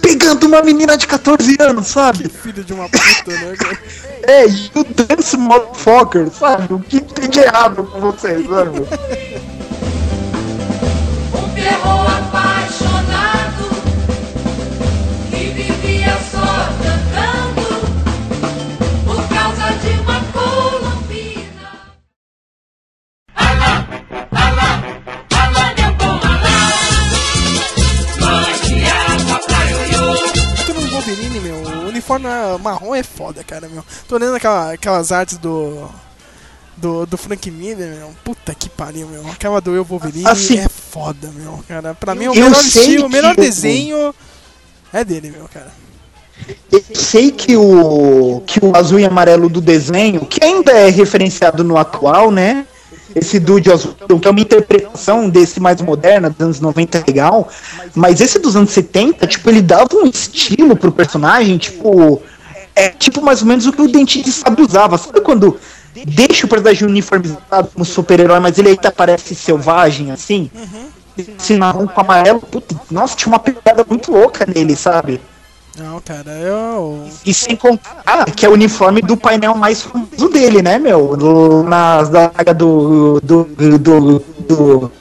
[0.00, 2.28] pegando uma menina de 14 anos, sabe?
[2.28, 3.78] filho de uma puta, né, cara?
[4.28, 6.74] É, e o Dance Motherfucker, sabe?
[6.74, 8.82] O que tem de errado com vocês, sabe?
[32.16, 33.84] uniforme marrom é foda, cara, meu.
[34.08, 35.88] Tô olhando aquela- aquelas artes do.
[36.76, 38.10] Do, do Frank Miller, meu.
[38.22, 39.26] Puta que pariu, meu.
[39.28, 41.92] Aquela do Eu Wolverine Assim- é foda, meu, cara.
[41.92, 44.14] Pra mim, o melhor estilo, o melhor desenho
[44.92, 45.72] é dele, meu, cara.
[46.70, 51.64] Eu sei que o, que o azul e amarelo do desenho, que ainda é referenciado
[51.64, 52.64] no atual, né?
[53.14, 57.48] Esse Dude Azul, que é uma interpretação desse mais moderna, dos anos 90 é legal,
[57.94, 62.22] mas esse dos anos 70, tipo, ele dava um estilo pro personagem, tipo,
[62.74, 64.96] é tipo mais ou menos o que o Dente de Sabre usava.
[64.98, 65.58] Sabe quando
[66.06, 70.50] deixa o personagem uniformizado como super-herói, mas ele ainda parece selvagem, assim?
[71.16, 75.20] Esse marrom com amarelo, puta, nossa, tinha uma pegada muito louca nele, sabe?
[75.78, 77.08] Não, cara, eu.
[77.24, 81.16] E sem contar que é o uniforme do painel mais famoso dele, né, meu?
[81.16, 84.92] Do, na saga do, do, do, do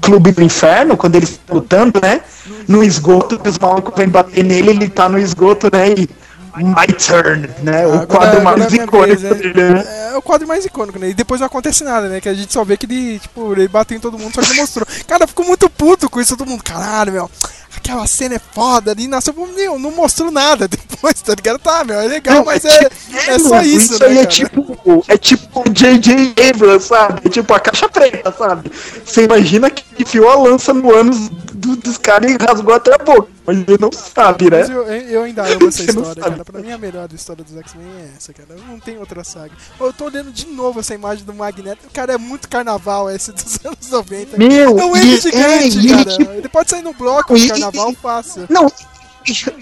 [0.00, 2.22] Clube do Inferno, quando eles estão lutando, né?
[2.66, 5.90] No esgoto, os malucos vêm bater nele, ele tá no esgoto, né?
[5.90, 6.08] E
[6.56, 7.86] My Turn, né?
[7.86, 9.84] O Agora- quadro agora mais é icônico vez, dele, né?
[10.12, 11.10] É o quadro mais icônico, né?
[11.10, 12.18] E depois não acontece nada, né?
[12.18, 14.54] Que a gente só vê que ele, tipo, ele bateu em todo mundo, só que
[14.58, 14.86] mostrou.
[15.06, 16.62] Cara, ficou muito puto com isso, todo mundo.
[16.64, 17.30] Caralho, meu.
[17.76, 21.58] Aquela cena é foda ali, nasceu, meu, não mostrou nada depois, tá ligado?
[21.58, 24.18] Tá, meu, é legal, Não, mas é é, tipo- é só isso, Isso né, aí
[24.18, 26.34] é tipo, é tipo o J.J.
[26.50, 27.20] Abrams, sabe?
[27.24, 28.70] É tipo a caixa preta, sabe?
[29.04, 32.98] Você imagina que enfiou a lança no ânus do- dos caras e rasgou até a
[32.98, 33.28] boca.
[33.46, 34.58] Mas ele não sabe, né?
[34.60, 36.44] Mas eu, eu ainda amo essa história, cara.
[36.44, 38.48] Pra mim, a melhor história dos X-Men é essa, cara.
[38.68, 39.52] Não tem outra saga.
[39.78, 41.86] Eu tô olhando de novo essa imagem do Magneto.
[41.86, 44.36] O cara é muito carnaval, esse dos anos 90.
[44.36, 46.16] Meu, é um ele é, gigante, ele, cara.
[46.16, 48.46] tipo- Ele pode sair no bloco de carnaval fácil.
[48.48, 48.70] Não,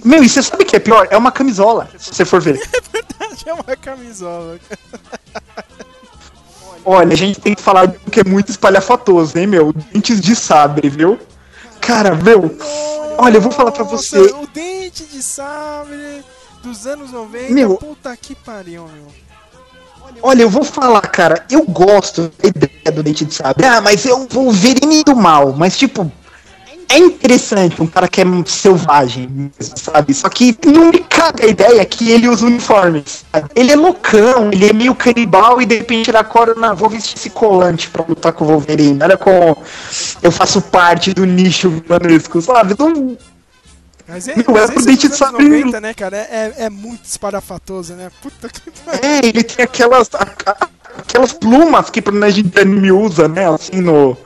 [0.05, 1.09] meu, e você sabe o que é pior?
[1.11, 2.61] É uma camisola, se você for ver.
[3.47, 4.59] É uma camisola.
[6.85, 9.73] Olha, a gente tem que falar do que é muito espalhafatoso, hein, meu?
[9.73, 11.19] Dentes de sabre, viu?
[11.81, 12.57] Cara, meu,
[13.19, 14.19] olha, eu vou falar pra você.
[14.19, 16.25] O dente de sabre
[16.63, 17.53] dos anos 90.
[17.53, 17.77] Meu.
[17.77, 19.07] Puta que pariu, meu.
[20.23, 23.65] Olha, eu vou falar, cara, eu gosto da ideia do dente de sabre.
[23.65, 24.75] Ah, mas eu vou ver
[25.05, 26.11] do mal, mas tipo.
[26.95, 30.15] É interessante um cara que é selvagem, sabe?
[30.15, 33.25] Só que não me caga a ideia que ele usa uniformes.
[33.33, 33.49] sabe?
[33.57, 37.17] Ele é loucão, ele é meio canibal e de repente ele acorda, não, vou vestir
[37.17, 38.99] esse colante pra lutar com o Wolverine.
[39.03, 39.57] Olha como
[40.23, 42.77] eu faço parte do nicho vilanesco, sabe?
[42.79, 43.17] Não,
[44.07, 45.21] Mas é, Meu, mas é pro dente de.
[45.21, 46.17] 90, né, cara?
[46.17, 48.09] É, é muito esparafatoso, né?
[48.23, 49.01] Puta que pariu.
[49.03, 50.09] É, ele tem aquelas.
[50.15, 53.49] a- a- aquelas plumas que o personagem de anime usa, né?
[53.53, 54.17] Assim no.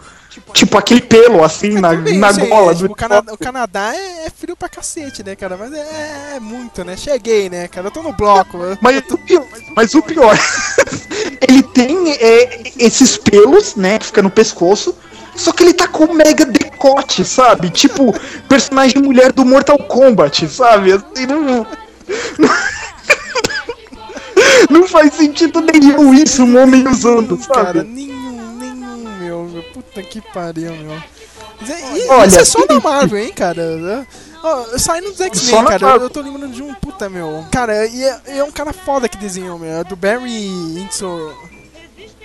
[0.53, 2.93] Tipo aquele pelo, assim, na, bem, na aí, gola é, tipo, do.
[2.93, 5.57] o, Canadá, o Canadá é, é frio pra cacete, né, cara?
[5.57, 6.97] Mas é, é muito, né?
[6.97, 7.87] Cheguei, né, cara?
[7.87, 8.59] Eu tô no bloco.
[8.81, 10.37] Mas o pior, mas o pior
[11.49, 14.95] ele tem é, esses pelos, né, que fica no pescoço,
[15.35, 17.71] só que ele tá com um mega decote, sabe?
[17.71, 18.13] Tipo,
[18.49, 20.93] personagem mulher do Mortal Kombat, sabe?
[20.93, 21.67] Assim, não,
[24.69, 27.85] não faz sentido nenhum isso, um homem usando, Cara, sabe?
[27.85, 28.18] nenhum,
[29.63, 29.73] meu.
[29.73, 30.93] Puta que pariu, meu.
[30.95, 34.07] É- e- Olha, isso é só na Marvel, hein, cara?
[34.79, 36.03] Saindo dos X-Men, cara, eu, Marvel.
[36.07, 37.45] eu tô lembrando de um puta, meu.
[37.51, 39.81] Cara, e é, e é um cara foda que desenhou, meu.
[39.81, 40.87] É do Barry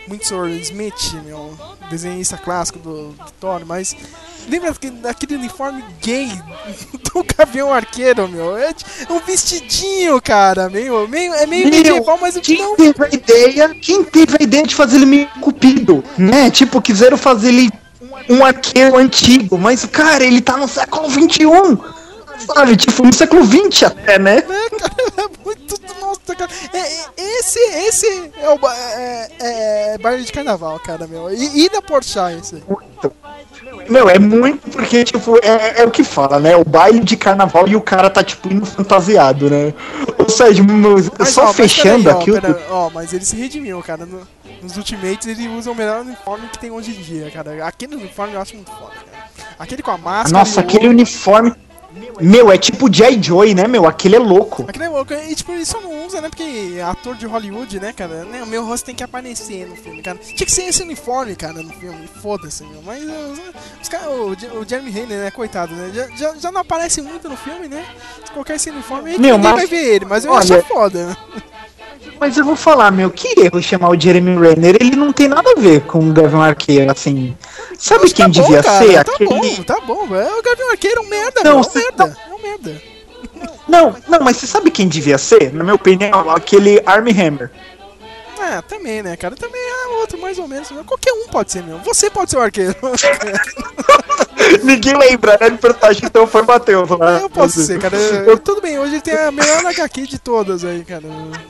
[0.10, 0.34] Windsor.
[0.34, 1.58] Windsor Smith, meu.
[1.90, 3.96] Desenhista clássico do, do Thor, mas.
[4.50, 6.28] Lembra daquele, uniforme gay
[7.14, 8.58] do Gavião Arqueiro, meu?
[8.58, 8.74] É
[9.10, 10.70] um vestidinho, cara.
[10.70, 13.70] Meio, meio, é meio medieval, mas Quem não teve a ideia?
[13.76, 16.52] Quem teve a ideia de fazer ele meio cupido, né?
[16.52, 17.72] Tipo, quiseram fazer ele
[18.30, 21.46] um arqueiro antigo, mas cara, ele tá no século XXI,
[22.46, 22.76] sabe?
[22.76, 24.38] Tipo, no século XX até, né?
[24.38, 25.83] É, cara, é muito.
[26.74, 31.32] É, é- esse, esse é o é, é, é baile de carnaval, cara, meu.
[31.34, 32.64] E, e da Porchat, esse.
[32.68, 33.14] Muito.
[33.90, 36.56] Meu, é muito porque, tipo, é, é o que fala, né?
[36.56, 39.74] O baile de carnaval e o cara tá, tipo, indo fantasiado, né?
[40.18, 42.42] Ou seja, meu, só ó, mas fechando ó, aqui o.
[42.42, 44.06] pera- ó, mas ele se redimiu, cara.
[44.06, 44.26] No-
[44.62, 47.66] nos Ultimates ele usa o melhor uniforme que tem hoje em dia, cara.
[47.68, 49.28] Aquele uniforme eu acho muito foda, cara.
[49.60, 50.38] Aquele com a máscara.
[50.40, 51.54] Nossa, aquele uniforme.
[52.22, 53.22] Meu, é tipo J.
[53.22, 53.86] Joy, né, meu?
[53.86, 54.66] Aquele é louco.
[54.68, 55.14] Aquele é louco.
[55.14, 56.30] E tipo, isso não usa, né?
[56.30, 58.24] Porque ator de Hollywood, né, cara?
[58.26, 60.18] Né, o meu rosto tem que aparecer no filme, cara.
[60.18, 62.08] Tinha que ser esse uniforme, cara, no filme.
[62.22, 62.82] Foda-se, meu.
[62.84, 63.40] Mas os,
[63.82, 65.92] os caras, o, Je- o Jeremy Renner, né, coitado, né?
[65.94, 67.86] Já, já, já não aparece muito no filme, né?
[68.26, 70.06] Se colocar esse uniforme aí, Meu, ninguém mas- vai ver ele.
[70.06, 71.16] Mas eu olha- acho foda, né?
[72.20, 74.78] Mas eu vou falar, meu, que erro chamar o Jeremy Renner.
[74.80, 77.36] Ele não tem nada a ver com o Gavin Arqueiro, assim.
[77.78, 79.04] Sabe quem tá bom, devia cara, ser?
[79.04, 79.30] Tá Aquele.
[79.30, 80.16] bom, tá bom.
[80.16, 81.52] É o Gavião Arqueiro é um merda, Não.
[81.60, 82.18] É um merda.
[82.30, 82.82] É um merda.
[83.68, 85.54] Não, não, mas você sabe quem devia ser?
[85.54, 87.50] Na minha opinião, aquele Army Hammer.
[88.40, 89.36] É, também, né, cara?
[89.38, 90.70] Também é outro, mais ou menos.
[90.72, 90.84] né?
[90.86, 91.80] Qualquer um pode ser, meu.
[91.80, 92.76] Você pode ser o arqueiro.
[94.64, 95.50] Ninguém lembra, né?
[95.50, 96.90] De personagem, então foi Matheus.
[96.90, 97.20] lá.
[97.22, 97.96] Eu posso ser, cara.
[98.28, 101.04] Eu- Tudo bem, hoje ele tem a melhor HQ de todas aí, cara.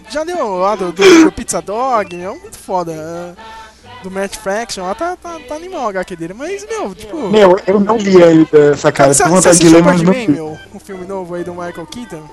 [0.10, 3.36] Já deu lá do, do, do Pizza Dog, é muito foda.
[4.04, 6.34] É, Do Matt Fraction, lá tá, tá, tá animal a HQ dele.
[6.34, 7.30] Mas, meu, tipo.
[7.30, 9.14] Meu, eu não li ainda essa cara.
[9.16, 10.28] Tenho vontade de ler, mas não li.
[10.28, 10.58] meu?
[10.74, 12.24] O filme novo aí do Michael Keaton?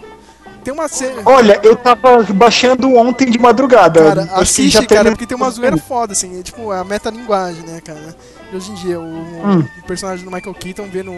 [0.63, 1.23] Tem uma cena.
[1.25, 4.05] Olha, eu tava baixando ontem de madrugada.
[4.05, 7.63] Cara, que assiste, já cara, porque tem uma zoeira foda, assim, é, tipo, a metalinguagem,
[7.63, 8.15] né, cara?
[8.53, 9.67] E hoje em dia, o, Hum.
[9.79, 11.13] o personagem do Michael Keaton vendo,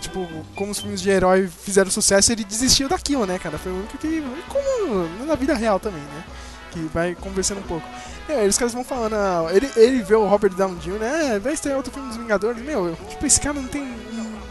[0.00, 3.58] tipo, como os filmes de herói fizeram sucesso, ele desistiu daquilo, né, cara?
[3.58, 4.24] Foi o único que.
[4.48, 6.24] Como na vida real também, né?
[6.70, 7.86] Que vai conversando um pouco.
[8.28, 11.38] É, os caras vão falando, ah, ele, ele vê o Robert Downey Jr., né?
[11.42, 12.62] Vai estrear outro filme dos Vingadores.
[12.62, 13.82] Meu, eu- tipo, esse cara não tem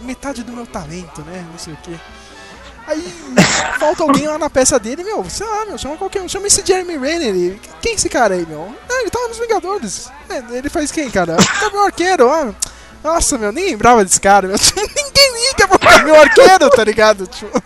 [0.04, 1.46] metade do meu talento, né?
[1.52, 1.96] Não sei o quê.
[2.88, 3.02] Aí
[3.80, 6.66] falta alguém lá na peça dele, meu, sei lá, meu, chama qualquer um, chama esse
[6.66, 7.60] Jeremy Renner.
[7.82, 8.74] Quem é esse cara aí, meu?
[8.90, 10.10] Ah, ele tava nos Vingadores.
[10.30, 11.38] É, ele faz quem, cara?
[11.62, 12.52] Gavião Arqueiro, ó.
[13.04, 14.58] Nossa, meu, nem lembrava desse cara, meu.
[14.78, 17.28] Ninguém liga pro Gavião Arqueiro, tá ligado?
[17.28, 17.62] Tipo,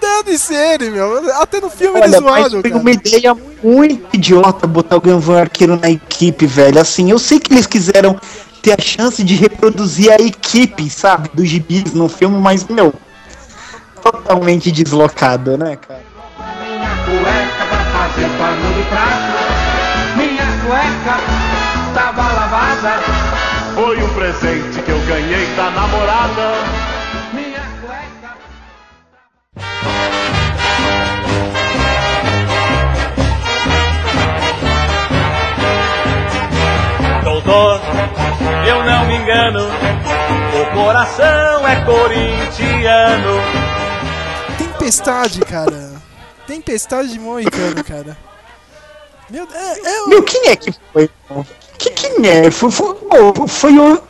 [0.00, 1.30] dane-se ele, meu.
[1.40, 2.80] Até no filme ele Olha, mas zoado, foi cara.
[2.82, 6.80] uma ideia muito idiota botar o Gavião Arqueiro na equipe, velho.
[6.80, 8.18] Assim, eu sei que eles quiseram
[8.62, 12.92] ter a chance de reproduzir a equipe, sabe, dos gibis no filme, mas, meu,
[14.02, 16.02] totalmente deslocado, né, cara?
[16.60, 19.38] Minha cueca pra fazer pano de prato.
[20.16, 21.20] Minha cueca
[21.94, 23.00] tava lavada.
[23.74, 24.67] Foi um presente
[25.08, 26.48] ganhei da namorada.
[27.32, 28.36] Minha cueca.
[37.24, 37.80] Doutor,
[38.66, 39.66] eu não me engano,
[40.60, 43.40] o coração é corintiano.
[44.56, 45.92] Tempestade, cara.
[46.46, 48.16] Tempestade de Moicano, cara.
[49.28, 51.10] Meu Deus, é, é, o- Meu, quem é que foi?
[51.76, 52.50] Que, quem é?
[52.50, 52.96] Foi, foi,
[53.36, 54.02] oh, foi o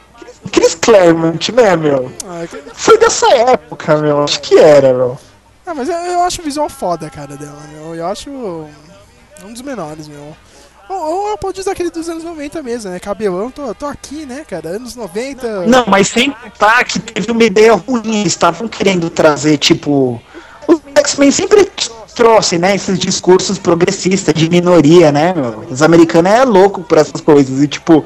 [0.52, 2.12] Chris Claremont, né, meu?
[2.26, 4.22] ah, que- Foi dessa época, meu.
[4.22, 5.18] Acho que era, meu.
[5.66, 7.94] Ah, mas eu, eu acho o visual foda, cara, dela, meu.
[7.94, 10.34] Eu acho um dos menores, meu.
[10.88, 12.98] Ou, ou pode usar aquele dos anos 90 mesmo, né?
[12.98, 14.70] Cabelão, tô, tô aqui, né, cara?
[14.70, 15.66] Anos 90.
[15.66, 18.22] Não, mas sem contar que teve uma ideia ruim.
[18.22, 20.18] Estavam querendo trazer, tipo.
[20.66, 21.70] Os X-Men sempre
[22.14, 22.74] trouxe, né?
[22.74, 25.64] Esses discursos progressistas de minoria, né, meu?
[25.70, 27.62] Os americanos é louco por essas coisas.
[27.62, 28.02] E, tipo.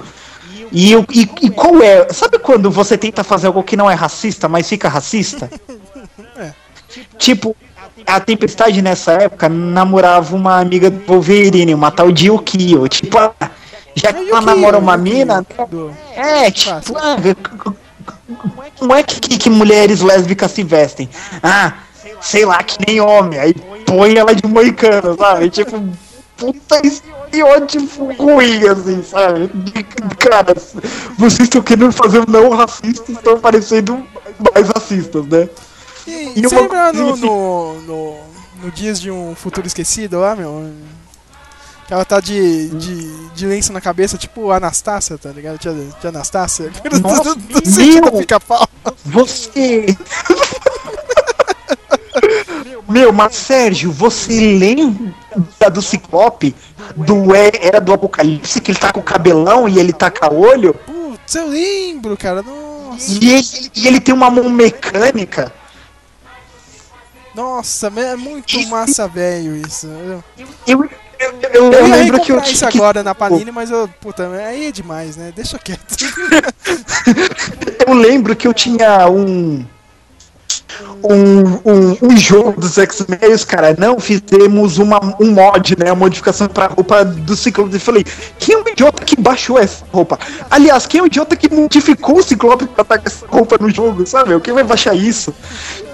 [0.72, 2.08] E, e, e qual é?
[2.12, 5.50] Sabe quando você tenta fazer algo que não é racista, mas fica racista?
[7.18, 7.56] Tipo,
[8.06, 12.86] a Tempestade nessa época namorava uma amiga do Wolverine, uma tal de Yukio.
[12.88, 13.32] Tipo, ah,
[13.94, 17.16] já que É ela Yukio, namora uma Yukio, mina, do- é, tipo, ah,
[18.78, 21.08] como é que, que, que mulheres lésbicas se vestem?
[21.42, 21.74] Ah,
[22.20, 23.38] sei lá, que nem homem.
[23.38, 23.54] Aí
[23.86, 25.48] põe ela de moicano, sabe?
[25.48, 25.82] Tipo,
[26.36, 26.80] puta
[27.32, 29.50] estereótipo ruim, assim, sabe?
[30.18, 30.54] Cara,
[31.16, 34.06] vocês estão querendo fazer um não racista e estão parecendo
[34.54, 35.48] mais racistas, né?
[36.06, 38.16] E, E você uma lembra no, no, no,
[38.62, 40.70] no Dias de um Futuro Esquecido lá, meu?
[41.86, 45.58] Que ela tá de, de, de lenço na cabeça, tipo Anastácia, tá ligado?
[45.58, 46.70] Tia, tia Anastácia.
[47.02, 48.10] Nossa, do, do meu!
[48.10, 48.68] do pica-pau.
[49.04, 49.86] Você.
[52.92, 56.54] Meu, mas Sérgio, você lembra do Ciclope?
[56.96, 60.26] Do é- Era do Apocalipse, que ele tá com o cabelão e ele tá com
[60.26, 60.74] o olho?
[60.74, 62.42] Putz, eu lembro, cara.
[62.42, 65.52] Nossa, E ele, e ele tem uma mão mecânica?
[67.34, 69.86] nossa é muito massa, velho, isso.
[69.86, 70.22] Eu,
[70.66, 73.70] Eu, eu, eu, eu lembro que eu recomprar isso tinha que- agora na Panini, mas
[73.70, 75.32] eu, puta, aí é demais, né?
[75.34, 75.96] Deixa quieto.
[77.86, 79.66] Eu lembro que eu tinha um.
[81.04, 85.90] Um, um, um jogo dos X-Men, cara, não, fizemos uma, um mod, né?
[85.90, 87.74] A modificação pra roupa do Ciclope.
[87.74, 88.04] Eu falei,
[88.38, 90.18] quem é o idiota que baixou essa roupa?
[90.50, 93.68] Aliás, quem é o idiota que modificou o Ciclope pra estar com essa roupa no
[93.68, 94.38] jogo, sabe?
[94.40, 95.34] Quem vai baixar isso?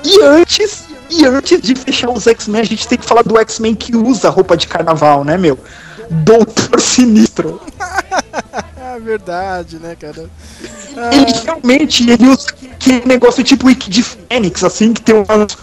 [0.05, 3.75] E antes, e antes de fechar os X-Men, a gente tem que falar do X-Men
[3.75, 5.59] que usa roupa de carnaval, né, meu?
[6.11, 7.61] Doutor Sinistro.
[8.79, 10.29] é verdade, né, cara?
[11.13, 15.57] Ele realmente ele usa aquele negócio tipo Wiki de Fênix, assim, que tem umas.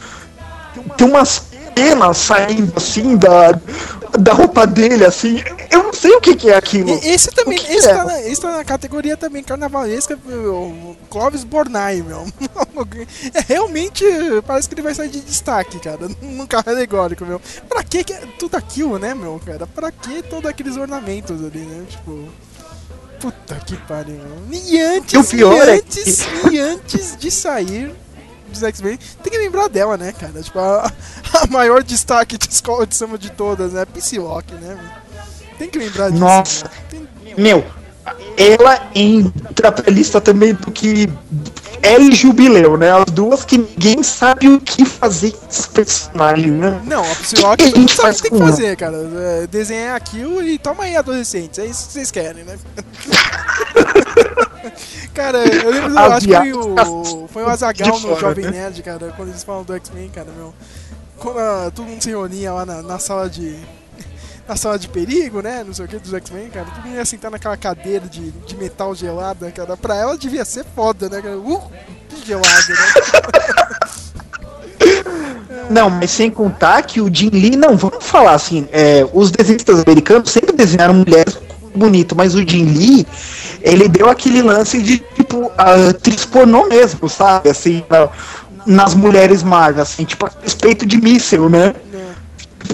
[0.97, 3.51] Tem umas penas saindo assim da,
[4.17, 5.43] da roupa dele, assim.
[5.69, 6.89] Eu não sei o que, que é aquilo.
[6.89, 7.93] E- Esse também, que esse, é?
[7.93, 12.25] tá na, esse tá na categoria também carnavalesca, o Clóvis Bornai, meu.
[13.33, 14.03] É, realmente,
[14.45, 17.41] parece que ele vai sair de destaque, cara, num carro alegórico, meu.
[17.69, 19.65] Pra que que é tudo aquilo, né, meu, cara?
[19.65, 21.85] Pra que todos aqueles ornamentos ali, né?
[21.89, 22.27] Tipo...
[23.19, 24.59] Puta que pariu, meu.
[24.65, 27.93] E antes, E o pior e é antes, e antes de sair
[28.55, 30.41] dos X-Men, tem que lembrar dela, né, cara?
[30.41, 30.91] Tipo, a,
[31.41, 33.85] a maior destaque de escola de samba de todas, né?
[33.85, 35.05] Psylocke, né, meu?
[35.57, 36.19] Tem que lembrar disso.
[36.23, 36.69] Nossa.
[36.89, 37.63] Tem- Meu,
[38.37, 41.09] ela entra pra lista também do que.
[41.81, 42.91] Ela e Jubileu, né?
[42.91, 46.81] As duas que ninguém sabe o que fazer com esses personagens, né?
[46.83, 48.51] Não, a Que que Psylocke mundo gente sabe o que tem que ela?
[48.51, 48.97] fazer, cara.
[49.43, 51.59] É, desenhar aquilo e toma aí, adolescentes.
[51.59, 52.57] É isso que vocês querem, né?
[55.15, 58.51] cara, eu lembro, eu acho que foi o, foi o Azagal no Jovem né?
[58.51, 60.53] Nerd, cara, quando eles falam do X-Men, cara, meu.
[61.17, 63.55] Quando ah, todo mundo se reunia lá na, na sala de.
[64.47, 65.63] Na sala de perigo, né?
[65.65, 66.67] Não sei o que, dos X-Men, cara.
[66.67, 69.75] Todo mundo ia sentar naquela cadeira de, de metal gelada, cara.
[69.75, 71.35] Pra ela devia ser foda, né, cara?
[71.35, 71.63] Uh,
[72.09, 73.95] que gelada, né?
[75.67, 79.79] Não, mas sem contar que o Jim Lee, não, vamos falar assim, é, os desenhistas
[79.79, 81.39] americanos sempre desenharam mulheres
[81.75, 83.05] bonito, mas o Jim Lee,
[83.61, 87.49] ele deu aquele lance de, tipo, a atriz pornô mesmo, sabe?
[87.49, 88.09] Assim, na-
[88.65, 91.73] nas mulheres Marvel, assim, tipo, a respeito de míssil, né?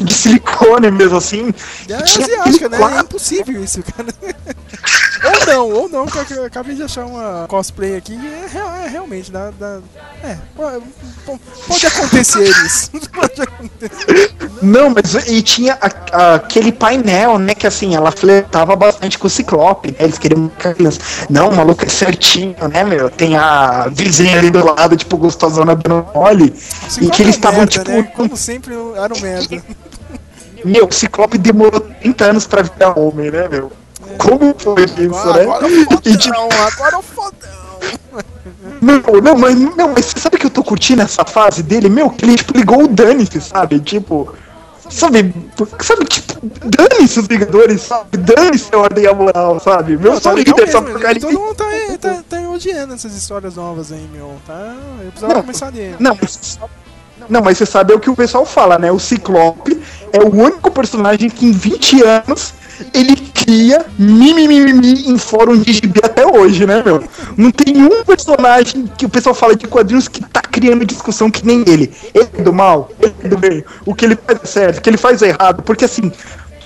[0.02, 1.54] De silicone mesmo, assim.
[1.90, 2.78] É Tinha asiática, né?
[2.98, 4.08] É impossível isso, cara.
[5.24, 8.88] ou não, ou não, que eu acabei de achar uma cosplay aqui e é, é
[8.90, 9.80] realmente, dá, dá-
[10.24, 10.84] é, po-
[11.26, 12.92] po- pode acontecer isso.
[13.14, 14.32] pode acontecer.
[14.62, 17.54] Não, mas e tinha a- a- aquele painel, né?
[17.54, 19.98] Que assim, ela flertava bastante com o Ciclope, né?
[20.00, 23.10] Eles queriam aquelas- Não, o maluco é certinho, né, meu?
[23.10, 26.54] Tem a vizinha ali do lado, tipo, gostosona dando mole.
[27.02, 27.90] E que eles é estavam, merda, tipo.
[27.92, 28.04] né?
[28.16, 29.62] Como sempre, era um merda.
[30.64, 33.72] Meu, o Ciclope demorou 30 anos pra virar homem, né, meu?
[34.18, 35.42] Como foi isso, né?
[35.42, 37.62] agora o tipo, fodão, agora o fodão.
[38.82, 41.90] Meu, não, mas, não, mas você sabe que eu tô curtindo essa fase dele?
[41.90, 43.80] Meu, que ele, tipo, ligou o dane-se, sabe?
[43.80, 44.34] Tipo,
[44.90, 45.34] sabe,
[45.80, 48.18] sabe, tipo, dane-se os Vingadores, sabe?
[48.18, 49.98] Dane-se a ordem moral, sabe?
[49.98, 51.22] Meu, Tá só legal líder porcaria.
[51.22, 51.66] Todo mundo tá,
[52.00, 54.36] tá, tá elogiando essas histórias novas aí, meu.
[54.46, 54.76] Tá?
[55.04, 55.42] Eu precisava Não.
[55.42, 55.96] começar dele.
[56.00, 56.60] Não, mas,
[57.30, 58.92] não, mas você sabe o que o pessoal fala, né?
[58.92, 62.54] O Ciclope é o único personagem que em 20 anos
[62.94, 67.04] ele cria mimimi em fórum de gibi até hoje, né, meu?
[67.38, 71.46] Não tem um personagem que o pessoal fala de quadrinhos que tá criando discussão que
[71.46, 71.92] nem ele.
[72.14, 74.82] Ele é do mal, ele é do bem, o que ele faz é certo, o
[74.82, 76.12] que ele faz é errado, porque assim.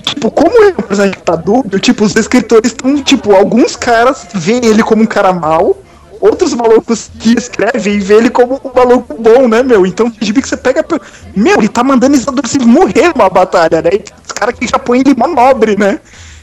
[0.04, 3.76] Tipo, como ele é um personagem que tá dúbio, tipo, os escritores estão, tipo, alguns
[3.76, 5.82] caras veem ele como um cara mau,
[6.22, 9.84] outros malucos que escrevem e vê ele como um maluco bom, né, meu?
[9.84, 10.84] Então, gibi que você pega.
[10.84, 11.02] pe-
[11.36, 13.90] Meu, ele tá mandando esses adolescentes morrer numa batalha, né?
[14.36, 16.00] Caras que já põem ele mó nobre, né?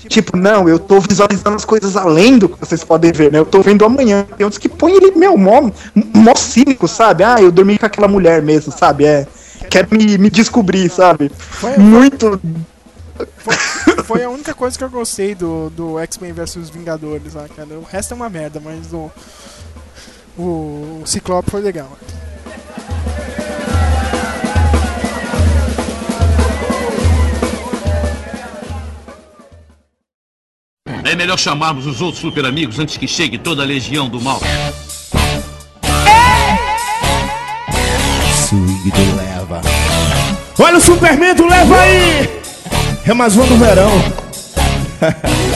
[0.09, 3.39] Tipo, não, eu tô visualizando as coisas além do que vocês podem ver, né?
[3.39, 4.27] Eu tô vendo amanhã.
[4.37, 7.23] Tem outros que põem ele, meu, mó, mó cínico, sabe?
[7.23, 9.05] Ah, eu dormi com aquela mulher mesmo, sabe?
[9.05, 9.27] É.
[9.71, 11.31] Quer me, me descobrir, sabe?
[11.79, 12.41] Muito.
[14.05, 17.79] Foi a única coisa que eu gostei do, do X-Men vs Vingadores lá, cara.
[17.79, 19.11] O resto é uma merda, mas o,
[20.37, 21.97] o Ciclope foi legal.
[31.05, 34.41] É melhor chamarmos os outros super amigos antes que chegue toda a legião do mal.
[38.49, 39.61] Swing do leva.
[40.59, 42.43] Olha o Superman do leva aí!
[43.07, 43.91] É mais um do verão.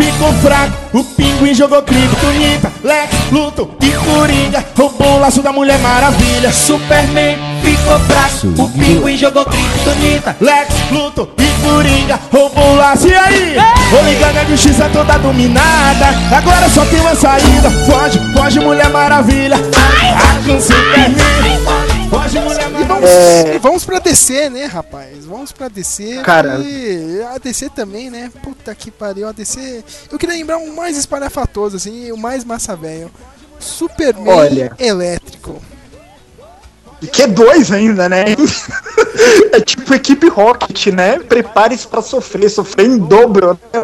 [0.00, 5.78] ficou fraco, o pinguim jogou criptonita, Lex, Luto e Coringa roubou o laço da Mulher
[5.80, 6.50] Maravilha.
[6.52, 10.36] Superman ficou fraco, o pinguim jogou criptonita.
[10.40, 13.06] Lex, Luto e Coringa roubou o laço.
[13.08, 13.56] E aí?
[13.90, 16.06] Vou ligando a justiça toda dominada.
[16.34, 17.70] Agora só tem uma saída.
[17.70, 19.56] Foge, foge, Mulher Maravilha.
[19.76, 21.79] Ah, com Superman.
[22.10, 23.08] Mulher.
[23.08, 25.24] É, E vamos pra DC, né, rapaz?
[25.24, 26.20] Vamos pra DC.
[26.24, 26.58] Cara.
[26.58, 28.30] E a DC também, né?
[28.42, 29.28] Puta que pariu.
[29.28, 29.84] A DC.
[30.10, 33.10] Eu queria lembrar um mais espalhafatoso, assim, e o mais massa velho.
[33.60, 34.72] Superman Olha.
[34.78, 35.62] elétrico.
[37.12, 38.24] Que é dois ainda, né?
[39.52, 41.18] é tipo equipe Rocket, né?
[41.18, 43.80] Prepare-se pra sofrer, sofrer em dobro, né?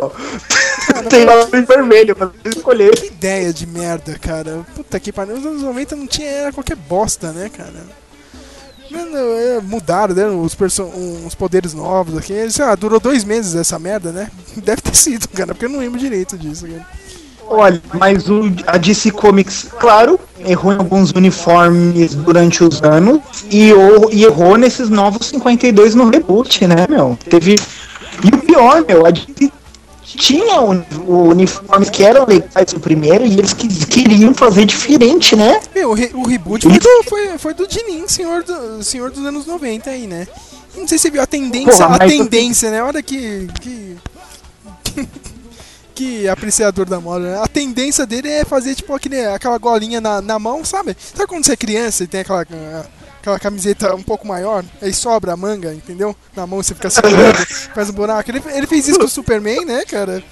[1.09, 2.95] Tem lá no vermelho pra você escolher.
[2.95, 4.67] Que ideia de merda, cara.
[4.75, 5.37] Puta que pariu.
[5.37, 6.29] Nos anos 90 não tinha.
[6.29, 7.73] Era qualquer bosta, né, cara?
[8.93, 10.27] É, mudaram, né?
[10.27, 10.85] Os, perso-
[11.25, 12.33] uns poderes novos aqui.
[12.59, 14.31] Lá, durou dois meses essa merda, né?
[14.57, 16.87] Deve ter sido, cara, porque eu não lembro direito disso, cara.
[17.49, 23.73] Olha, mas o, a DC Comics, claro, errou em alguns uniformes durante os anos e,
[23.73, 27.17] o- e errou nesses novos 52 no reboot, né, meu?
[27.31, 27.55] Teve.
[28.25, 29.53] E o pior, meu, a DC
[30.07, 35.61] tinha uniformes que eram legais no primeiro e eles que, queriam fazer diferente, né?
[35.75, 39.25] Meu, o, re- o reboot foi do, foi, foi do Dinin, senhor, do, senhor dos
[39.25, 40.29] anos 90 aí, né?
[40.77, 42.83] Não sei se você viu a tendência, Porra, a tendência, né?
[42.83, 43.49] Olha que.
[43.61, 43.97] que...
[45.95, 47.41] que apreciador da moda, né?
[47.43, 50.95] A tendência dele é fazer, tipo, aquele, aquela golinha na, na mão, sabe?
[51.15, 52.47] Sabe quando você é criança e tem aquela,
[53.27, 56.15] aquela camiseta um pouco maior, aí sobra a manga, entendeu?
[56.37, 57.37] Na mão você fica segurando,
[57.75, 58.31] faz um buraco.
[58.31, 60.23] Ele, ele fez isso com o Superman, né, cara?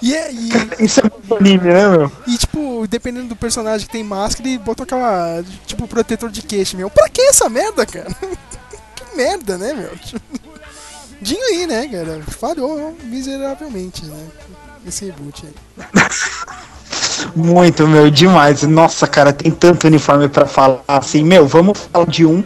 [0.00, 0.50] E, é, e,
[0.84, 2.12] Isso é muito anime, né, meu?
[2.26, 6.76] e, tipo, dependendo do personagem que tem máscara, ele botou aquela, tipo, protetor de queixo,
[6.76, 6.88] meu.
[6.88, 8.14] Pra que essa merda, cara?
[8.94, 9.90] que merda, né, meu?
[11.20, 12.22] Dinho aí, né, cara?
[12.28, 14.28] Falhou miseravelmente, né?
[14.86, 15.54] Esse reboot aí.
[17.34, 18.62] Muito, meu, demais.
[18.62, 20.80] Nossa, cara, tem tanto uniforme pra falar.
[20.86, 22.42] Assim, meu, vamos falar de um.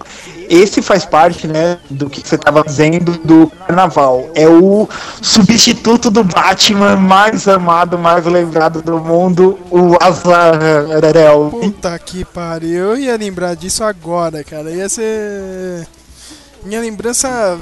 [0.49, 4.29] Esse faz parte, né, do que você tava dizendo do carnaval.
[4.35, 4.89] É o
[5.23, 11.51] substituto do Batman mais amado, mais lembrado do mundo, o Azarel.
[11.53, 14.73] Puta que pariu, eu ia lembrar disso agora, cara.
[14.73, 15.87] Ia ser.
[16.65, 17.57] Minha lembrança.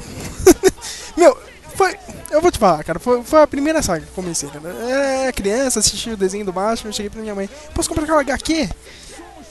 [1.15, 1.37] Meu,
[1.79, 1.95] foi.
[2.29, 2.99] Eu vou te falar, cara.
[2.99, 4.69] Foi, foi a primeira saga que eu comecei, cara.
[4.69, 7.49] É criança, assisti o desenho do Batman, eu cheguei pra minha mãe.
[7.73, 8.69] Posso comprar aquela HQ?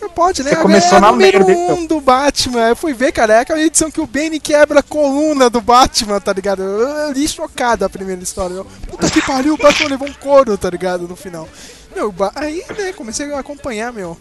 [0.00, 0.50] Eu pode, né?
[0.50, 1.86] Você começou é na número merda, um então.
[1.86, 2.68] do Batman.
[2.68, 3.32] Eu fui ver, cara.
[3.32, 6.62] É aquela edição que o Bane quebra a coluna do Batman, tá ligado?
[6.62, 8.54] Eu, eu li chocado a primeira história.
[8.54, 11.08] Eu, Puta que pariu, o Batman levou um couro, tá ligado?
[11.08, 11.48] No final.
[11.96, 14.16] Meu, aí, né, comecei a acompanhar, meu.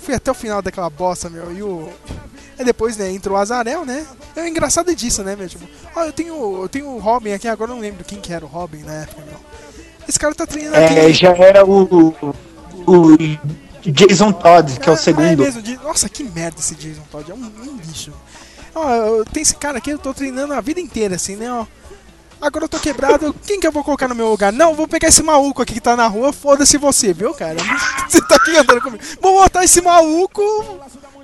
[0.00, 1.52] Fui até o final daquela bosta, meu.
[1.52, 1.88] E o.
[2.58, 4.04] Aí depois, né, entrou o Azarel, né?
[4.34, 5.48] É o engraçado é disso, né, meu?
[5.48, 8.32] Tipo, ó, eu tenho, eu tenho o Robin aqui, agora eu não lembro quem que
[8.32, 9.36] era o Robin na época, meu.
[10.08, 11.12] Esse cara tá treinando É, aqui.
[11.12, 12.14] já era o,
[12.86, 13.16] o
[13.84, 15.26] Jason Todd, que é o Ah, segundo.
[15.26, 18.12] é mesmo, Nossa, que merda esse Jason Todd, é um, um lixo.
[18.74, 21.64] Ó, eu- tem esse cara aqui, eu tô treinando a vida inteira, assim, né, ó.
[22.40, 24.52] Agora eu tô quebrado, quem que eu vou colocar no meu lugar?
[24.52, 27.56] Não, vou pegar esse maluco aqui que tá na rua, foda-se você, viu, cara?
[28.08, 29.02] Você tá aqui andando comigo.
[29.20, 30.40] Vou botar esse maluco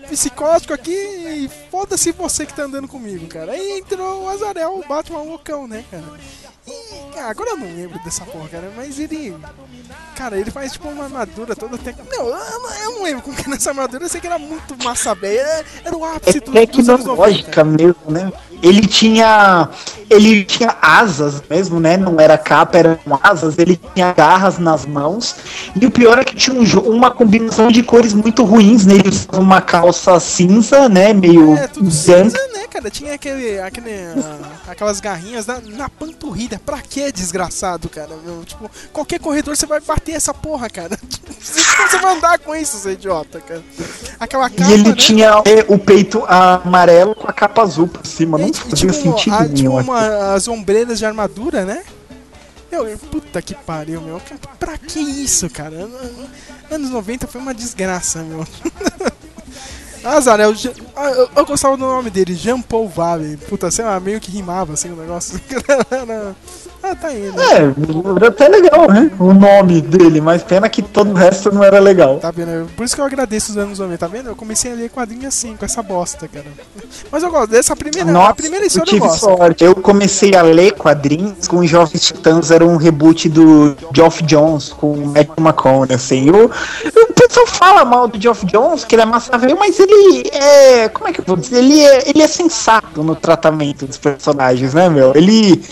[0.08, 3.52] psicótico aqui e foda-se você que tá andando comigo, cara.
[3.52, 6.04] Aí entrou o Azarel, o Batman loucão, né, cara?
[6.66, 9.34] E, cara, agora eu não lembro dessa porra, cara, mas ele.
[10.16, 11.94] Cara, ele faz tipo uma armadura toda até.
[12.10, 15.14] Não, eu, não- lembro como que era essa armadura, eu sei que era muito massa
[15.14, 15.40] velha.
[15.40, 17.06] Era, era o É ápice do, anos 90.
[17.06, 18.32] tecnológica mesmo, né?
[18.64, 19.68] Ele tinha.
[20.10, 21.96] Ele tinha asas mesmo, né?
[21.96, 25.36] Não era capa, eram asas, ele tinha garras nas mãos.
[25.80, 29.00] E o pior é que tinha um uma combinação de cores muito ruins nele.
[29.04, 31.12] Ele usava uma calça cinza, né?
[31.12, 32.90] Meio É, tudo cinza, né, cara?
[32.90, 34.38] Tinha aquele, aquele, ah,
[34.68, 36.60] aquelas garrinhas na, na panturrilha.
[36.64, 38.10] Pra que desgraçado, cara?
[38.24, 40.98] Meu, tipo, qualquer corredor você vai bater essa porra, cara.
[41.44, 43.62] Você vai andar com isso, seu idiota, cara.
[44.18, 44.94] Aquela capa, E ele né?
[44.94, 48.38] tinha é, o peito amarelo com a capa azul por cima.
[48.38, 51.82] Não tipo, sentido a- tipo uma, as ombreiras de armadura, né?
[52.70, 54.20] Meu, puta que pariu, meu.
[54.58, 55.76] Pra que isso, cara?
[55.84, 58.44] An- Anos 90 foi uma desgraça, meu.
[60.04, 63.36] Azarel, Je- ah, eu, eu gostava do nome dele, Jean Paul Vale.
[63.48, 65.40] Puta, sei lá, meio que rimava assim o negócio.
[65.90, 66.36] Era-
[66.94, 67.40] ah, tá indo.
[67.40, 69.10] É, era até legal, né?
[69.18, 72.18] O nome dele, mas pena que todo o resto não era legal.
[72.18, 72.68] Tá vendo?
[72.76, 74.28] Por isso que eu agradeço os anos 90, tá vendo?
[74.30, 76.46] Eu comecei a ler quadrinhos assim, com essa bosta, cara.
[77.10, 79.20] Mas eu gosto dessa primeira, a Nossa, primeira eu história eu tive gosto.
[79.20, 79.64] sorte.
[79.64, 84.72] Eu comecei a ler quadrinhos com os Jovens Titãs, era um reboot do Geoff Jones
[84.72, 86.28] com o Matt McConaughey, assim.
[86.28, 86.50] Eu,
[86.94, 90.28] eu, o pessoal fala mal do Geoff Jones, que ele é massa velho, mas ele
[90.32, 90.88] é.
[90.88, 91.58] Como é que eu vou dizer?
[91.58, 95.12] Ele é, ele é sensato no tratamento dos personagens, né, meu?
[95.14, 95.62] Ele.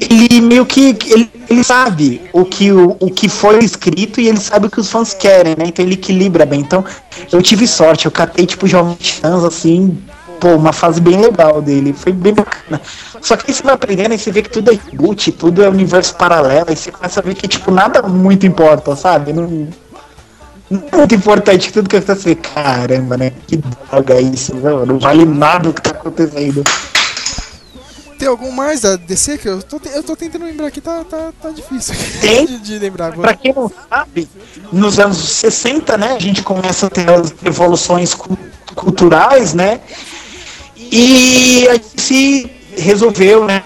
[0.00, 0.96] Ele meio que.
[1.06, 4.80] Ele, ele sabe o que, o, o que foi escrito e ele sabe o que
[4.80, 5.64] os fãs querem, né?
[5.66, 6.60] Então ele equilibra bem.
[6.60, 6.84] Então
[7.32, 9.98] eu tive sorte, eu catei, tipo, Jovens Titãs, assim,
[10.40, 12.80] pô, uma fase bem legal dele, foi bem bacana.
[13.20, 15.68] Só que aí você vai aprendendo e você vê que tudo é reboot, tudo é
[15.68, 19.32] universo paralelo, e você começa a ver que, tipo, nada muito importa, sabe?
[19.32, 19.68] Não,
[20.70, 22.34] é muito importante tudo que acontece.
[22.36, 23.32] Caramba, né?
[23.46, 26.64] Que droga isso, não, não vale nada o que tá acontecendo.
[28.20, 31.30] Tem algum mais da DC que eu tô, eu tô tentando lembrar aqui, tá, tá,
[31.40, 32.44] tá difícil Tem.
[32.46, 33.12] de, de lembrar.
[33.12, 34.28] Pra quem não sabe,
[34.70, 38.36] nos anos 60, né, a gente começa a ter as evoluções cu-
[38.74, 39.80] culturais, né?
[40.76, 43.62] E a gente se resolveu, né,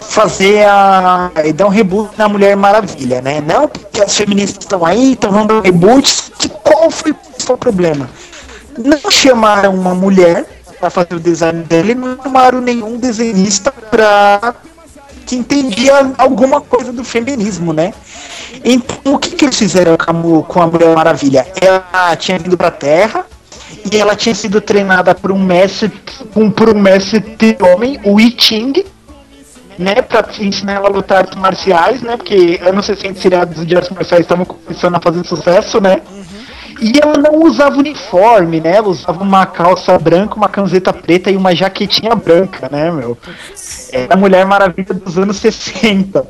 [0.00, 1.30] fazer a.
[1.54, 3.42] dar um reboot na Mulher Maravilha, né?
[3.42, 6.32] Não porque as feministas estão aí, então vamos dar um reboot.
[6.38, 8.08] Que qual foi o principal problema?
[8.78, 10.46] Não chamaram uma mulher
[10.78, 14.54] pra fazer o design dele, não chamaram nenhum desenhista pra
[15.26, 17.92] que entendia alguma coisa do feminismo, né?
[18.64, 21.46] Então, o que, que eles fizeram com a, Mulher Maravilha?
[21.60, 23.26] Ela tinha vindo pra Terra
[23.92, 25.92] e ela tinha sido treinada por um mestre,
[26.34, 28.84] um, por um mestre homem, o I Ching,
[29.78, 33.90] né, pra ensinar ela a lutar artes marciais, né, porque anos 60 seriados de artes
[33.90, 36.00] marciais estavam começando a fazer sucesso, né,
[36.80, 41.36] e ela não usava uniforme, né, ela usava uma calça branca, uma camiseta preta e
[41.36, 43.16] uma jaquetinha branca, né, meu.
[43.90, 46.26] Era a Mulher Maravilha dos anos 60.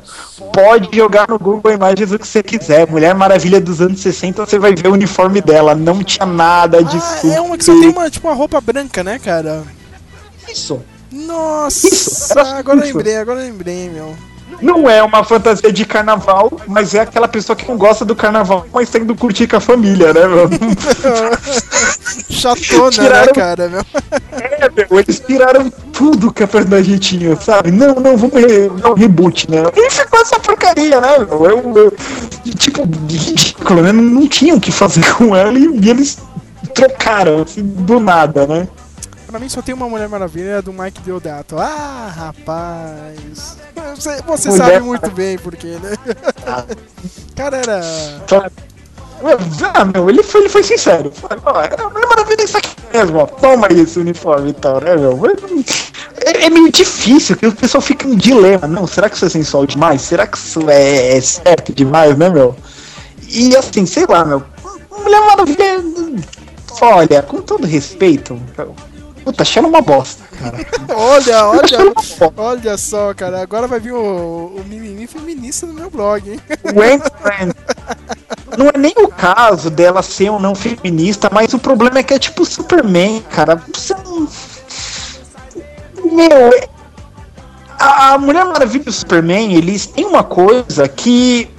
[0.53, 2.87] Pode jogar no Google imagens o que você quiser.
[2.89, 5.75] Mulher Maravilha dos anos 60, você vai ver o uniforme dela.
[5.75, 9.03] Não tinha nada de Ah, é uma que só tem uma, tipo, uma roupa branca,
[9.03, 9.63] né, cara?
[10.49, 10.81] Isso.
[11.11, 12.95] Nossa, Isso, agora isso.
[12.97, 14.15] lembrei, agora lembrei, meu.
[14.61, 18.65] Não é uma fantasia de carnaval, mas é aquela pessoa que não gosta do carnaval,
[18.73, 20.49] mas tem do curtir com a família, né, meu?
[22.29, 23.81] Chatona, né, Tiraram- cara, meu?
[24.31, 27.71] É, meu, eles tiraram tudo que é personagentinho, sabe?
[27.71, 29.63] Não, não, vamos re- dar um reboot, né?
[29.75, 31.45] E ficou essa porcaria, né, meu?
[31.45, 31.93] Eu, eu-
[32.57, 33.91] tipo, ridículo, né?
[33.91, 36.17] Não, não tinham o que fazer com ela e, e eles
[36.73, 38.67] trocaram, assim, do nada, né?
[39.29, 41.55] Pra mim só tem uma Mulher Maravilha é do Mike Deodato.
[41.59, 43.57] Ah, rapaz.
[43.95, 45.93] Você, você sabe muito bem porque, né?
[47.37, 47.79] cara era.
[49.75, 51.13] Ah, meu, ele foi, ele foi sincero.
[51.29, 53.27] É é maravilha isso aqui mesmo, ó.
[53.27, 55.21] Toma esse uniforme e tal, né, meu?
[56.25, 58.65] É, é meio difícil, que o pessoal fica em dilema.
[58.65, 60.01] Não, será que isso é sensual demais?
[60.01, 62.55] Será que isso é, é certo demais, né, meu?
[63.29, 64.41] E assim, sei lá, meu.
[64.89, 65.83] Mulher Maravilha.
[66.81, 68.39] Olha, com todo respeito.
[69.23, 70.57] Puta, cheira uma bosta, cara.
[70.95, 71.93] Olha, olha.
[72.35, 73.41] Olha só, cara.
[73.41, 76.39] Agora vai vir o, o mimimi feminista no meu blog, hein?
[76.65, 77.53] Ant-Man.
[78.57, 82.13] Não é nem o caso dela ser ou não feminista, mas o problema é que
[82.13, 83.61] é tipo Superman, cara.
[83.73, 84.27] Você não.
[86.11, 86.69] Meu, é-
[87.77, 91.49] a a Mulher Maravilha e o Superman, eles têm uma coisa que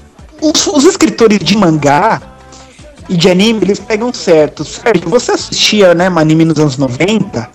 [0.40, 2.20] os, os escritores de mangá
[3.10, 4.64] e de anime, eles pegam certo.
[4.64, 7.50] Sérgio, você assistia, né, anime nos anos 90,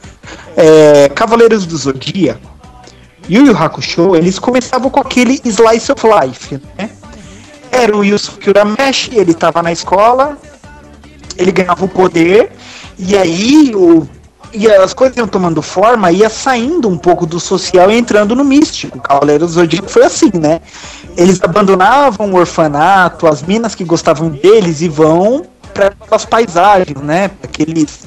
[0.58, 2.54] é, Cavaleiros do Zodíaco,
[3.30, 6.90] Yu Yu Hakusho, eles começavam com aquele slice of life, né?
[7.72, 10.38] Era o Yusuke Urameshi, ele tava na escola,
[11.38, 12.52] ele ganhava o poder,
[13.00, 14.08] e aí o,
[14.56, 18.44] e as coisas iam tomando forma, ia saindo um pouco do social e entrando no
[18.44, 18.98] místico.
[18.98, 20.62] O Cavaleiro do Zodíaco foi assim, né?
[21.18, 27.28] Eles abandonavam o orfanato, as minas que gostavam deles e vão para as paisagens, né?
[27.28, 28.06] Pra Aqueles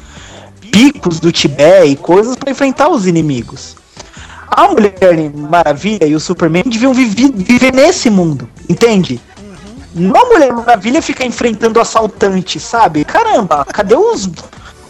[0.71, 3.77] picos do Tibete e coisas para enfrentar os inimigos.
[4.51, 9.21] A Mulher Maravilha e o Superman deviam viver, viver nesse mundo, entende?
[9.95, 13.05] Não a Mulher Maravilha ficar enfrentando assaltantes, sabe?
[13.05, 14.31] Caramba, cadê os,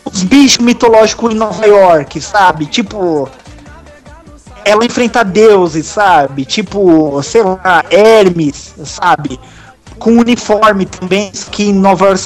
[0.05, 2.66] os bichos mitológicos em Nova York, sabe?
[2.66, 3.28] Tipo.
[4.64, 6.44] Ela enfrentar deuses, sabe?
[6.44, 9.40] Tipo, sei lá, Hermes, sabe?
[9.99, 12.22] Com uniforme também, em Nova York.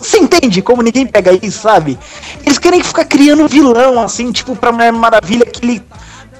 [0.00, 1.98] Você entende como ninguém pega isso, sabe?
[2.44, 5.82] Eles querem ficar criando vilão, assim, tipo, pra Mulher Maravilha que ele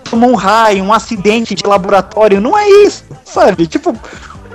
[0.04, 2.40] tomou um raio, um acidente de laboratório.
[2.40, 3.66] Não é isso, sabe?
[3.66, 3.94] Tipo,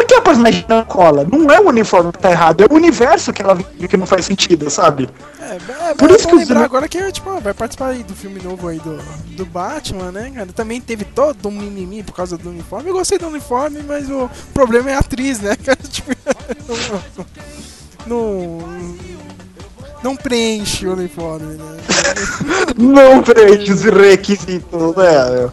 [0.02, 1.26] por que a personagem não cola?
[1.32, 4.06] Não é o uniforme que tá errado, é o universo que ela vive que não
[4.06, 5.10] faz sentido, sabe?
[5.40, 7.88] É, é, Por é isso bom que os lembrar vilão- agora que tipo, vai participar
[7.88, 8.98] aí do filme novo aí do,
[9.36, 10.48] do Batman, né, cara?
[10.54, 12.90] Também teve todo um mimimi por causa do uniforme.
[12.90, 15.78] Eu gostei do uniforme, mas o problema é a atriz, né, cara?
[15.90, 16.12] Tipo,
[18.08, 18.18] não,
[18.60, 18.60] não,
[20.04, 21.78] não preenche o uniforme, né?
[22.78, 25.50] Não preenche os requisitos, né?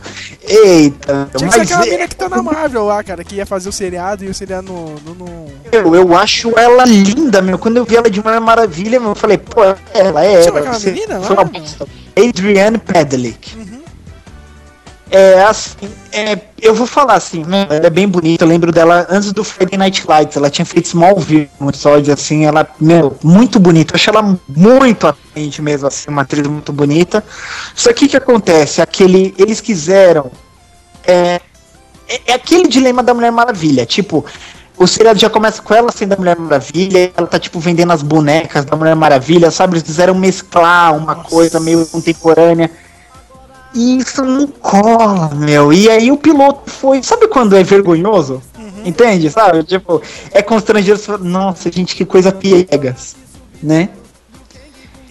[0.46, 3.68] Eita, Tinha mas aquela é- mina que tá na Marvel lá, cara, que ia fazer
[3.68, 4.94] o seriado e o seriado no.
[5.14, 5.46] no...
[5.70, 7.58] eu, eu acho ela linda, meu.
[7.58, 10.66] Quando eu vi ela de Mulher Maravilha, meu, eu falei, pô, ela é Chama ela.
[10.68, 11.26] aquela você- menina lá?
[11.26, 11.50] foi uma.
[12.28, 13.54] Adrienne Padlick.
[13.56, 13.67] Uhum.
[15.10, 17.66] É assim, é, eu vou falar assim, né?
[17.70, 20.86] Ela é bem bonita, eu lembro dela antes do Friday Night Lights, ela tinha feito
[20.86, 26.10] Smallville, um episódio assim, ela, meu, muito bonita, eu acho ela muito atraente mesmo, assim,
[26.10, 27.24] uma atriz muito bonita.
[27.74, 28.82] Só que o que acontece?
[28.82, 30.30] Aquele, eles quiseram,
[31.06, 31.40] é,
[32.06, 34.26] é, é aquele dilema da Mulher Maravilha, tipo,
[34.76, 38.02] o seriado já começa com ela sendo a Mulher Maravilha, ela tá tipo vendendo as
[38.02, 39.72] bonecas da Mulher Maravilha, sabe?
[39.72, 42.70] Eles quiseram mesclar uma coisa meio contemporânea.
[43.74, 45.72] E isso não cola, meu.
[45.72, 47.02] E aí o piloto foi.
[47.02, 48.42] Sabe quando é vergonhoso?
[48.84, 49.30] Entende?
[49.30, 49.62] Sabe?
[49.64, 50.00] Tipo,
[50.30, 53.16] é fala, Nossa, gente, que coisa piegas.
[53.62, 53.90] Né?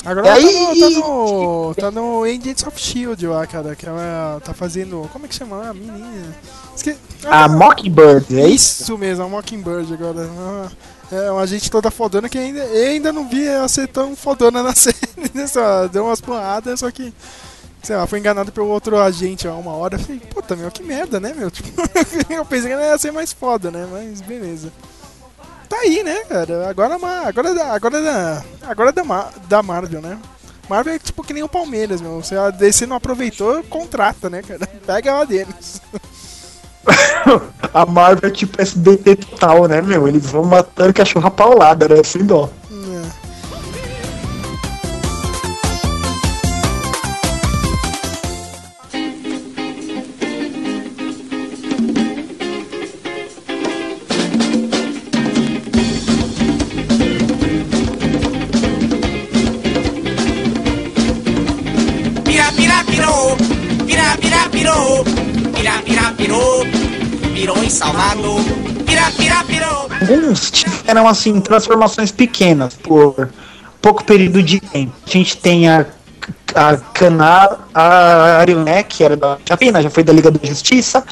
[0.06, 1.76] Agora ela aí- tá no, tá no.
[1.76, 5.08] Tá no Agents of Shield lá, cara, que ela tá fazendo.
[5.12, 5.70] Como é que chama lá?
[5.70, 6.36] A menina.
[6.76, 6.96] Esque...
[7.26, 8.84] A Mockingbird, é isso?
[8.84, 10.30] Isso mesmo, a Mockingbird agora.
[10.40, 10.68] Ah,
[11.12, 14.64] É uma gente toda fodona que ainda, eu ainda não vi ela ser tão fodona
[14.64, 14.96] na série.
[15.34, 15.46] né?
[15.46, 17.14] Só deu umas porradas, só que.
[17.88, 19.96] Sei lá, foi enganado pelo outro agente há uma hora.
[19.96, 21.50] Eu falei, puta, meu, que merda, né, meu?
[21.50, 21.70] Tipo,
[22.30, 23.88] eu pensei que ia ser mais foda, né?
[23.90, 24.74] Mas beleza.
[25.70, 26.70] Tá aí, né, cara?
[26.70, 30.20] Agora, ma- agora, é da- agora, é agora é da, da Marvel, né?
[30.70, 32.22] Marvel é tipo que nem o Palmeiras, meu.
[32.22, 34.68] Se a DC não aproveitou, contrata, né, cara?
[34.86, 35.82] Pega ela deles.
[37.74, 40.08] A Marvel é tipo SBT total, né, meu?
[40.08, 42.02] Eles vão matando cachorro a paulada, né?
[42.04, 42.50] Sem dó.
[70.98, 73.30] Tiveram, assim, transformações pequenas por
[73.80, 74.94] pouco período de tempo.
[75.06, 75.86] A gente tem a,
[76.56, 81.04] a Kana, a Ariel, né, que era da Chapina, já foi da Liga da Justiça.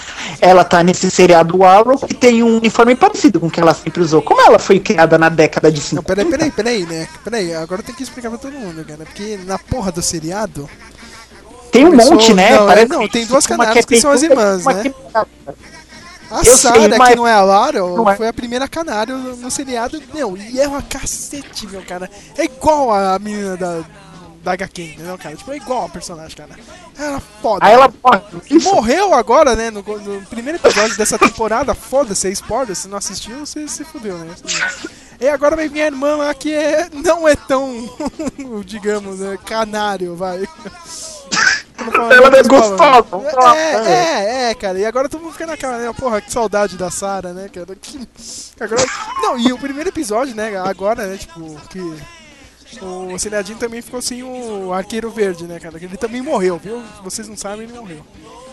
[0.42, 4.02] Ela tá nesse seriado Arrow e tem um uniforme parecido com o que ela sempre
[4.02, 4.24] usou.
[4.24, 6.16] Como ela foi criada na década de Não, 50.
[6.16, 7.08] peraí, peraí, peraí, né?
[7.24, 9.06] Peraí, agora tem que explicar pra todo mundo, cara.
[9.06, 10.68] Porque na porra do seriado.
[11.72, 12.56] Tem um monte, né?
[12.56, 14.84] não, é, não, tem duas uma canárias que são as irmãs, né?
[14.84, 14.94] que-
[16.32, 18.16] A Eu sei, Sarah, mas- que não é a Lara, Não é.
[18.16, 20.02] foi a primeira canário no, seriado.
[20.14, 22.10] Meu, e é uma cacete, meu, cara.
[22.38, 23.84] É igual a menina da,
[24.44, 25.36] da HQ, entendeu, cara?
[25.36, 26.52] Tipo, é igual a personagem, cara.
[26.98, 27.66] Era foda.
[27.66, 27.94] Aí ela.
[28.50, 28.74] Isso.
[28.74, 29.70] Morreu agora, né?
[29.70, 31.74] No, no primeiro episódio dessa temporada.
[31.76, 32.76] Foda-se, é spoiler.
[32.76, 34.34] Se não assistiu, você se fudeu, né?
[35.20, 37.90] E agora vai vir a irmã lá que é, não é tão,
[38.66, 40.44] digamos, né, canário, vai.
[41.78, 43.08] Ela é gostosa.
[43.56, 44.80] É, é, é, cara.
[44.80, 45.92] E agora todo mundo fica naquela, né?
[45.94, 47.76] Porra, que saudade da Sarah, né, cara?
[47.76, 48.08] Que-
[48.60, 48.82] Agora...
[49.22, 50.56] Não, e o primeiro episódio, né?
[50.58, 51.18] Agora, né?
[51.18, 51.80] Tipo, que.
[52.82, 55.80] O seriadinho também ficou sem o arqueiro verde, né, cara?
[55.80, 56.82] Que ele também morreu, viu?
[57.04, 58.06] Vocês não sabem, ele morreu.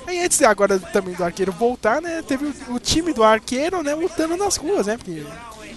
[0.06, 2.22] Aí antes agora também do arqueiro voltar, né?
[2.26, 4.96] Teve o, o time do arqueiro, né, lutando nas ruas, né?
[4.96, 5.24] Porque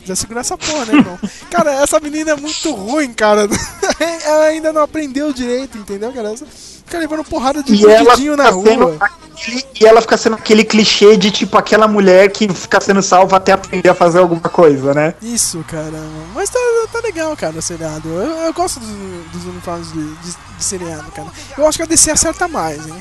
[0.04, 1.18] já segura essa porra, né, irmão?
[1.50, 3.48] cara, essa menina é muito ruim, cara.
[4.26, 6.34] ela ainda não aprendeu direito, entendeu, cara?
[6.34, 6.46] Essa-
[6.86, 8.98] Fica levando porrada de bandidinho na rua.
[9.00, 13.38] aquele, e ela fica sendo aquele clichê de tipo aquela mulher que fica sendo salva
[13.38, 15.14] até aprender a fazer alguma coisa, né?
[15.22, 16.00] Isso, cara.
[16.34, 16.60] Mas tá,
[16.94, 18.08] tá legal, cara, o seriado.
[18.10, 18.90] Eu, eu gosto dos,
[19.34, 21.28] dos uniformes de, de, de seriado, cara.
[21.58, 22.96] Eu acho que a DC acerta mais, hein?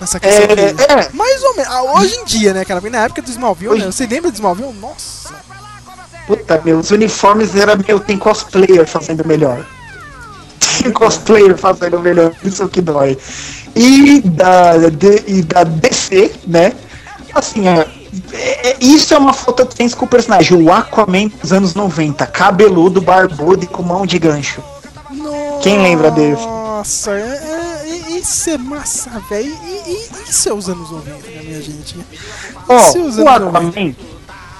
[0.00, 1.08] Nessa questão É, de- é.
[1.12, 1.72] Mais ou menos.
[1.72, 2.80] Ah, Hoje em dia, né, cara?
[2.80, 3.86] Porque na época do Smallville, né?
[3.86, 4.72] Você lembra do Smallville?
[4.80, 5.34] Nossa.
[6.26, 9.64] Puta, meu, os uniformes era meu, tem cosplayer fazendo melhor.
[10.92, 13.16] Cosplayer fazendo melhor, isso é que dói.
[13.76, 16.72] E da, de- e da DC, né?
[17.34, 17.86] Assim, é,
[18.32, 20.56] é- é- isso é uma falta de senso com o personagem.
[20.60, 24.62] O Aquaman dos anos 90, cabeludo, barbudo e com mão de gancho.
[25.62, 26.44] Quem lembra desse?
[26.46, 29.52] Nossa, é, é- isso é massa, velho.
[30.28, 31.96] Isso é os anos 90, né, minha gente?
[32.68, 33.58] Ó, é os o anos 90.
[33.58, 33.94] Aquaman.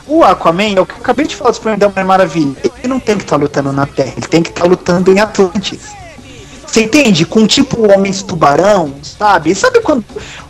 [0.07, 2.57] O Aquaman, é o que eu acabei de falar do Superman da Mulher Maravilha.
[2.63, 5.81] Ele não tem que estar lutando na Terra, ele tem que estar lutando em Atlantis.
[6.67, 7.25] Você entende?
[7.25, 9.55] Com tipo homens tubarão, sabe?
[9.55, 10.05] Sabe quando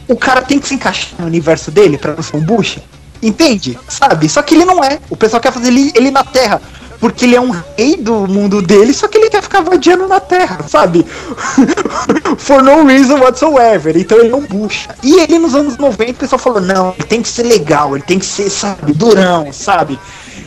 [0.09, 2.83] o cara tem que se encaixar no universo dele pra não ser um bucha?
[3.23, 3.79] Entende?
[3.89, 4.29] Sabe?
[4.29, 4.99] Só que ele não é.
[5.09, 6.61] O pessoal quer fazer ele, ele na Terra.
[7.01, 10.21] Porque ele é um rei do mundo dele, só que ele quer ficar vadiando na
[10.21, 11.05] Terra, sabe?
[12.39, 13.97] For no reason whatsoever.
[13.97, 14.95] Então ele é um bucha.
[15.03, 18.05] E ele nos anos 90 o pessoal falou, não, ele tem que ser legal, ele
[18.05, 19.99] tem que ser, sabe, durão, sabe?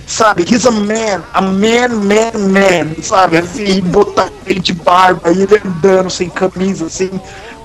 [0.08, 3.38] Sabe, he's a man, a man, man, man, sabe?
[3.40, 7.12] Assim, botar ele de barba e ele andando sem camisa, assim,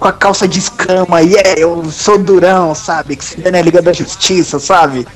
[0.00, 3.14] com a calça de escama, e é, eu sou durão, sabe?
[3.14, 5.06] Que se dá na Liga da Justiça, sabe?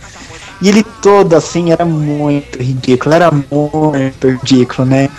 [0.62, 5.10] E ele todo assim era muito ridículo, era muito ridículo, né?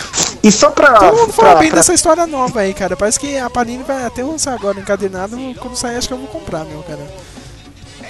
[0.41, 0.93] E só pra.
[0.93, 2.95] Todo mundo fala pra- bem pra- dessa história nova aí, cara.
[2.95, 5.37] Parece que a Panini vai até lançar agora encadernado.
[5.59, 7.05] Quando sair, acho que eu vou comprar, meu, cara.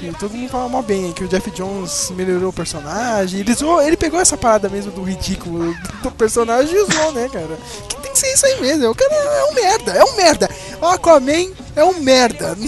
[0.01, 3.39] E todo mundo fala mal bem que o Jeff Jones melhorou o personagem.
[3.39, 7.57] Ele, zoou, ele pegou essa parada mesmo do ridículo do personagem e usou, né, cara?
[7.89, 8.89] Que tem que ser isso aí mesmo.
[8.89, 10.49] O cara é um merda, é um merda.
[10.81, 12.55] Aquaman é um merda.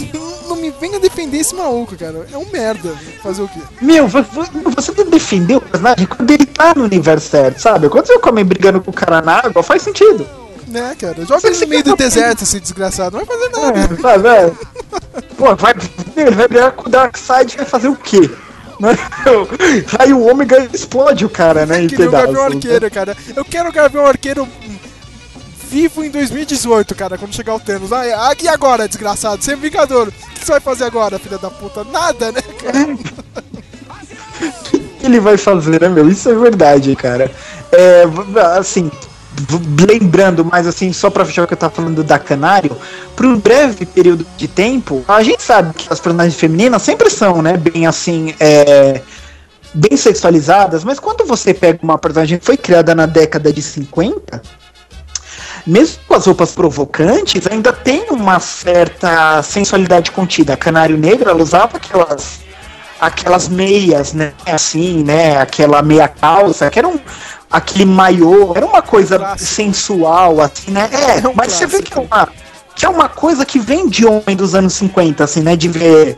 [0.49, 2.27] Não me venha defender esse maluco, cara.
[2.33, 2.91] É um merda.
[3.21, 3.59] Fazer o quê?
[3.79, 7.59] Meu, vo- vo- você tem que defender o personagem quando ele tá no universo certo,
[7.59, 7.87] sabe?
[7.87, 10.27] Quando você come brigando com o cara na água, faz sentido.
[10.69, 11.25] Né, cara?
[11.25, 13.17] Joga ele no meio do deserto, esse desgraçado.
[13.17, 13.79] Não vai fazer nada.
[13.79, 14.45] É?
[14.45, 14.51] É.
[15.35, 15.73] Pô, vai,
[16.35, 18.29] vai brigar com o Darkseid vai fazer o quê?
[18.79, 18.97] Né?
[19.99, 21.83] Aí o Ômega explode o cara, né?
[21.83, 22.55] Em Que nem o Gavião pedaços.
[22.55, 23.17] Arqueiro, cara.
[23.35, 24.47] Eu quero o Gavião Arqueiro
[25.69, 27.91] vivo em 2018, cara, quando chegar o Thanos.
[27.91, 29.43] Ah, ah, e agora, desgraçado?
[29.43, 30.07] Você é Vingador.
[30.07, 31.83] O que você vai fazer agora, filha da puta?
[31.83, 32.97] Nada, né, cara?
[34.99, 36.09] que ele vai fazer, né, meu?
[36.09, 37.31] Isso é verdade, cara.
[37.71, 38.03] É,
[38.57, 38.89] assim,
[39.87, 42.75] lembrando, mas assim, só pra fechar o que eu tava falando da Canário,
[43.15, 47.41] por um breve período de tempo, a gente sabe que as personagens femininas sempre são,
[47.41, 49.01] né, bem assim, é,
[49.73, 54.41] bem sexualizadas, mas quando você pega uma personagem que foi criada na década de 50,
[55.65, 60.53] mesmo com as roupas provocantes, ainda tem uma certa sensualidade contida.
[60.53, 62.39] A Canário Negro, ela usava aquelas
[62.99, 66.99] aquelas meias, né, assim, né, aquela meia calça, que era um
[67.49, 69.49] aquele maiô, era uma coisa Clássico.
[69.51, 70.89] sensual, assim, né?
[70.91, 72.15] É, um mas você vê que é clássico.
[72.15, 75.67] uma que é uma coisa que vem de homem dos anos 50, assim, né, de
[75.67, 76.17] ver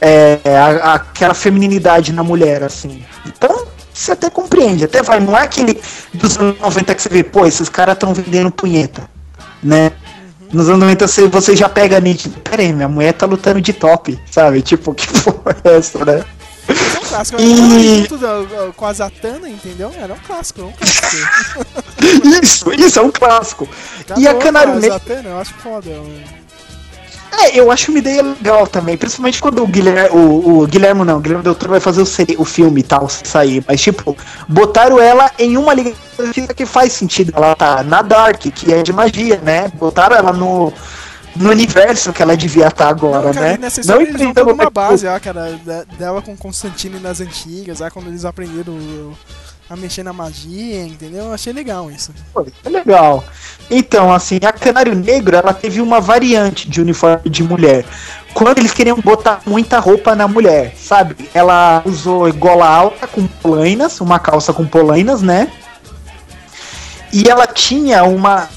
[0.00, 3.02] é, a- aquela feminilidade na mulher, assim.
[3.24, 5.80] Então, você até compreende, até vai, não é aquele
[6.12, 9.08] dos anos 90 que você vê, pô, esses caras estão vendendo punheta,
[9.62, 9.92] né?
[10.52, 13.72] Nos anos 90 você, você já pega nítido, pera aí, minha mulher tá lutando de
[13.72, 14.60] top, sabe?
[14.60, 16.22] Tipo, que porra é essa, né?
[17.14, 17.40] É um clássico.
[17.42, 19.92] E- Junto da- com a Zatanna, entendeu?
[20.00, 21.64] Era um clássico, é um clássico.
[22.42, 23.68] Isso, isso é um clássico.
[24.06, 25.88] Tá E a Canário Negro, Zatanna, eu acho foda.
[25.90, 26.22] mano.
[27.40, 31.16] é, eu acho uma ideia legal também, principalmente quando o Guilherme, o, o Guilherme não,
[31.16, 34.16] o Guilherme Del Toro vai fazer o, seri- o filme e tal, sair, mas tipo,
[34.48, 35.92] botaram ela em uma liga
[36.54, 39.68] que faz sentido, ela tá na Dark, que é de magia, né?
[39.74, 40.72] Botaram ela no,
[41.36, 43.58] no universo que ela devia estar agora, Não, cara, né?
[43.58, 45.58] nessa história eles vão uma é base, ó, cara,
[45.98, 48.78] dela com Constantine nas antigas, ó, quando eles aprenderam
[49.68, 51.24] a mexer na magia, entendeu?
[51.24, 52.12] Eu achei legal isso.
[52.32, 53.24] Pô, é legal.
[53.70, 57.84] Então, assim, a Canário Negro, ela teve uma variante de uniforme de mulher.
[58.34, 61.30] Quando eles queriam botar muita roupa na mulher, sabe?
[61.32, 65.50] Ela usou gola alta com polainas, uma calça com polainas, né?
[67.12, 68.48] E ela tinha uma.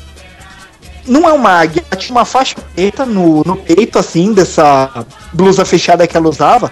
[1.07, 5.63] Não é uma águia, ela tinha uma faixa preta no, no peito, assim, dessa blusa
[5.63, 6.71] fechada que ela usava.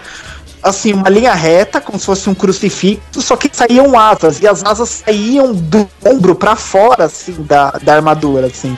[0.62, 4.64] Assim, uma linha reta, como se fosse um crucifixo, só que saíam asas, e as
[4.64, 8.76] asas saíam do ombro pra fora, assim, da, da armadura, assim.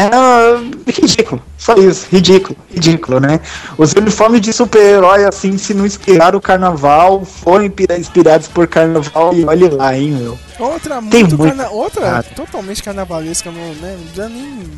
[0.00, 3.40] Era ridículo, só isso, ridículo, ridículo, né?
[3.76, 9.34] Os uniformes de super-herói, assim, se não inspiraram o carnaval, foram inspira- inspirados por carnaval,
[9.34, 10.38] e olhe lá, hein, meu.
[10.56, 11.70] Outra Tem muito muito, carna...
[11.70, 12.22] Outra cara.
[12.36, 13.98] totalmente carnavalesca, não, né?
[14.14, 14.70] Dá nem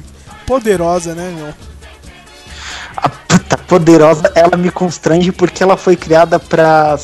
[0.47, 1.53] poderosa, né, meu?
[2.97, 6.97] A puta poderosa, ela me constrange porque ela foi criada pra,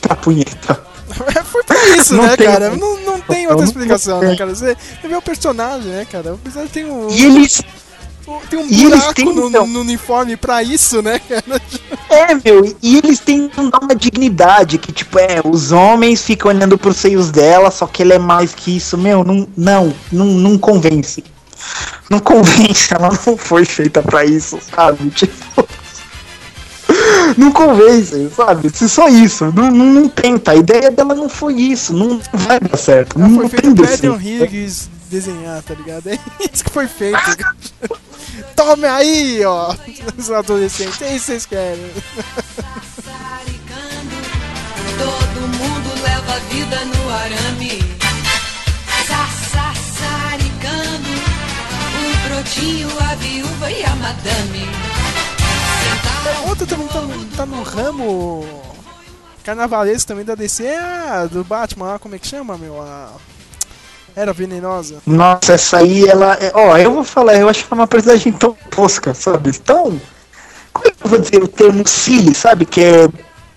[0.00, 0.82] pra punheta.
[1.44, 2.70] Foi pra isso, Não né, tem- cara?
[2.74, 4.54] Não tem outra explicação, né, cara?
[4.54, 6.34] Você, você vê o personagem, né, cara?
[6.34, 7.62] O personagem tem um, E eles
[8.48, 11.60] tem um buraco têm, no, então- no uniforme pra isso, né, cara?
[12.08, 16.78] É, meu, e eles tentam dar uma dignidade, que tipo, é, os homens ficam olhando
[16.78, 20.58] pros seios dela, só que ela é mais que isso, meu, não, não, não, não
[20.58, 21.22] convence.
[22.10, 25.10] Não convence, ela não foi feita pra isso, sabe?
[25.10, 25.66] Tipo.
[27.36, 28.70] Não convence, sabe?
[28.70, 30.52] Se só isso, não, não, não tenta.
[30.52, 33.18] A ideia dela não foi isso, não vai dar certo.
[33.18, 34.44] Ela não foi feito o Pedro defeito.
[34.44, 36.08] Higgs desenhar, tá ligado?
[36.10, 36.18] É
[36.52, 37.18] isso que foi feito.
[38.56, 39.74] Tome aí, ó,
[40.16, 41.90] os adolescentes, é isso que vocês querem.
[44.98, 47.84] Todo mundo leva a vida no arame.
[49.52, 51.08] Sassaricando,
[52.00, 54.93] o brotinho, a viúva e a madame.
[56.24, 58.46] Sentaram Outra também tá, no- tá no ramo
[59.44, 62.80] carnavalesco também da DC, é a do Batman, como é que chama, meu?
[62.80, 63.10] A...
[64.16, 65.02] Era venenosa.
[65.06, 66.34] Nossa, essa aí, ela.
[66.40, 69.52] é- Ó, eu vou falar, eu acho que é uma personagem tão tosca, sabe?
[69.58, 70.00] Tão.
[70.72, 72.64] Como é que eu vou dizer o termo silly, sabe?
[72.64, 73.08] Que é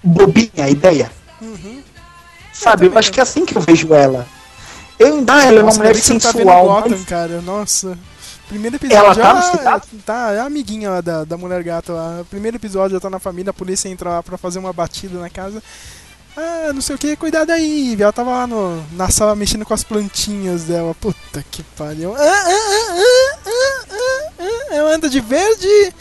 [0.04, 1.12] bobinha a ideia.
[2.52, 2.88] Sabe?
[2.88, 4.26] Eu acho que é assim que eu vejo ela.
[4.98, 6.66] Eu ainda ela é uma mulher você tá vendo sensual.
[6.66, 7.98] Gotham, mas- cara, nossa.
[8.48, 9.88] Primeiro episódio Ela tá já no cidade?
[10.06, 12.24] tá, é a amiguinha lá da, da mulher gata lá.
[12.30, 15.30] Primeiro episódio já tá na família, a polícia entra lá pra fazer uma batida na
[15.30, 15.62] casa.
[16.36, 17.98] Ah, não sei o que, cuidado aí.
[18.00, 20.94] Ela tava lá no, na sala mexendo com as plantinhas dela.
[20.96, 22.16] Puta que pariu.
[22.16, 24.76] Ah, ah, ah, ah, ah, ah, ah.
[24.76, 25.94] Ela anda de verde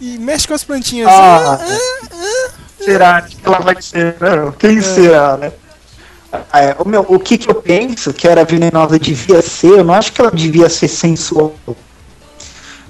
[0.00, 1.08] e mexe com as plantinhas.
[1.08, 1.54] Ah.
[1.54, 2.50] Ah, ah, ah.
[2.78, 4.16] Será que ela vai ser?
[4.20, 5.52] Não, Quem será, né?
[6.52, 9.94] É, o, meu, o que, que eu penso que era venenosa devia ser, eu não
[9.94, 11.54] acho que ela devia ser sensual.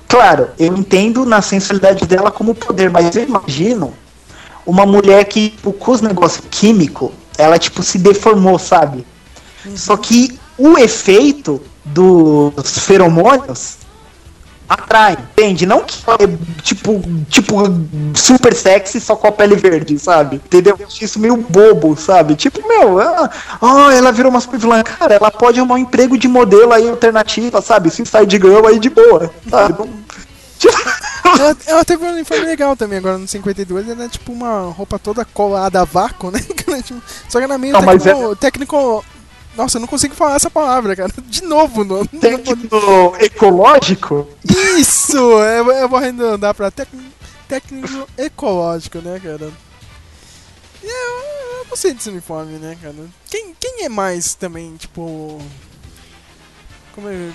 [0.09, 3.93] Claro, eu entendo na sensualidade dela como poder, mas eu imagino
[4.65, 9.07] uma mulher que, tipo, com os negócios químicos, ela tipo se deformou, sabe?
[9.75, 13.79] Só que o efeito dos feromônios
[14.69, 15.67] atrai, entende?
[15.67, 17.57] Não que é tipo, tipo
[18.15, 20.37] super sexy só com a pele verde, sabe?
[20.37, 20.77] Entendeu?
[20.79, 22.35] Eu acho isso meio bobo, sabe?
[22.35, 24.83] Tipo, meu, ela, oh, ela virou uma super vilã.
[24.83, 27.91] Cara, ela pode arrumar um emprego de modelo aí alternativa, sabe?
[27.91, 29.75] Suicide Girl aí de boa, sabe?
[31.39, 34.99] Ela, ela teve um uniforme legal também agora no 52, ela é tipo uma roupa
[34.99, 36.41] toda colada a vácuo, né?
[37.29, 39.05] Só que ela é meio Não, tecno, técnico.
[39.57, 41.11] Nossa, eu não consigo falar essa palavra, cara.
[41.27, 42.05] De novo, não.
[42.05, 44.29] Técnico ecológico?
[44.79, 45.17] Isso!
[45.17, 49.51] Eu, eu vou arredondar pra técnico, ecológico, né, cara?
[50.83, 52.95] E Eu, eu gostei desse uniforme, né, cara?
[53.31, 55.41] Quem, quem é mais também, tipo.
[56.95, 57.33] Como, é-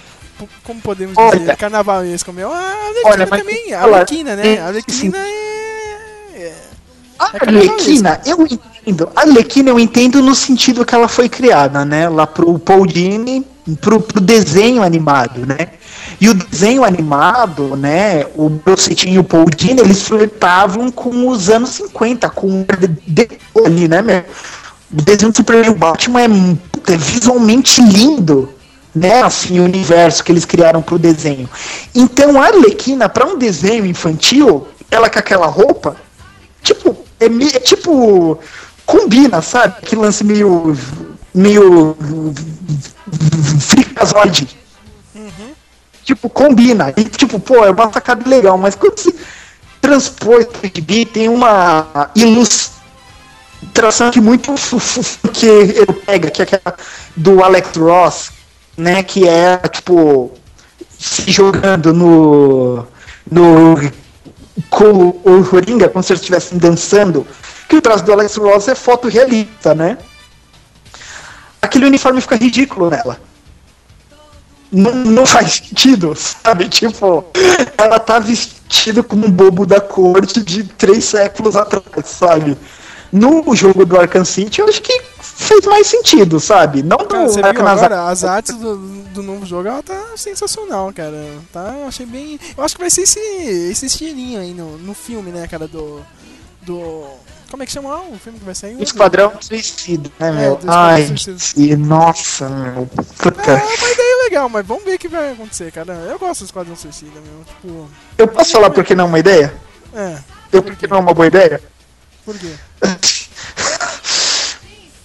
[0.64, 1.40] como podemos Olha.
[1.40, 1.56] dizer?
[1.58, 2.52] Carnavalesco, meu?
[2.52, 3.74] A Arlequina Olha, também.
[3.74, 4.44] A Arlequina, né?
[4.44, 5.30] A é, Arlequina é.
[5.30, 5.71] é-
[7.22, 7.48] A É.
[7.48, 9.10] Arlequina, eu entendo.
[9.16, 12.10] A Arlequina eu entendo no sentido que ela foi criada, né?
[12.10, 13.46] Lá pro Paul Dini,
[13.80, 15.68] pro, pro desenho animado, né?
[16.20, 18.26] E o desenho animado, né?
[18.36, 23.88] O Brossetin e o Paul Dini, eles flertavam com os anos 50, com o ali,
[23.88, 24.24] né, meu?
[24.92, 26.26] O desenho do Superman Batman é,
[26.94, 28.50] é visualmente lindo,
[28.96, 29.22] né?
[29.22, 31.48] Assim, o universo que eles criaram pro desenho.
[31.94, 35.96] Então a Arlequina, pra um desenho infantil, ela com aquela roupa,
[36.62, 38.40] tipo, é, é tipo.
[38.86, 39.82] Combina, sabe?
[39.82, 40.78] Que lance meio.
[41.34, 41.96] meio.
[43.60, 44.48] fricazoide.
[46.04, 46.94] Tipo, combina.
[46.98, 49.14] E, tipo, pô, é uma sacada legal, mas quando se
[50.12, 50.40] pro
[50.76, 54.54] gibi, tem uma ilustração que muito
[55.34, 56.76] que ele pega, que é aquela
[57.16, 58.32] do Alex Ross,
[58.78, 59.04] né?
[59.04, 60.32] Que é, tipo,
[60.98, 62.86] se jogando no.
[63.30, 63.76] no
[64.70, 67.26] com o Coringa, como se eles estivessem dançando,
[67.68, 69.98] que o traço do Alex Ross é foto realista, né?
[71.62, 73.20] Aquele uniforme fica ridículo nela.
[74.72, 76.68] Não, não faz sentido, sabe?
[76.70, 77.26] Tipo,
[77.78, 82.58] ela tá vestida como um bobo da corte de três séculos atrás, sabe?
[83.12, 85.02] No jogo do Arkham City, eu acho que
[85.42, 86.84] fez mais sentido, sabe?
[86.84, 88.08] Não Cara, do Arkham agora?
[88.08, 88.78] As artes do,
[89.14, 91.18] do novo jogo, ela tá sensacional, cara.
[91.52, 92.40] Tá, eu achei bem.
[92.58, 96.02] Eu acho que vai ser esse, esse estilinho aí no, no filme, né, cara, do.
[96.62, 97.06] Do.
[97.50, 98.76] Como é que chama o filme que vai sair?
[98.78, 100.54] O- Esquadrão Suicida, né, É, meu?
[100.54, 101.16] Esquadrão Ai,
[101.58, 102.86] e, nossa, meu.
[103.18, 103.52] Puta.
[103.52, 105.92] É uma ideia legal, mas vamos ver o que vai acontecer, cara.
[105.94, 107.44] Eu gosto do Esquadrão Suicida, meu.
[107.46, 107.90] Tipo.
[108.18, 109.54] Eu posso falar porque não é uma ideia?
[109.94, 110.18] É,
[110.54, 111.62] Eu porque não é uma boa ideia?
[112.24, 112.54] por quê?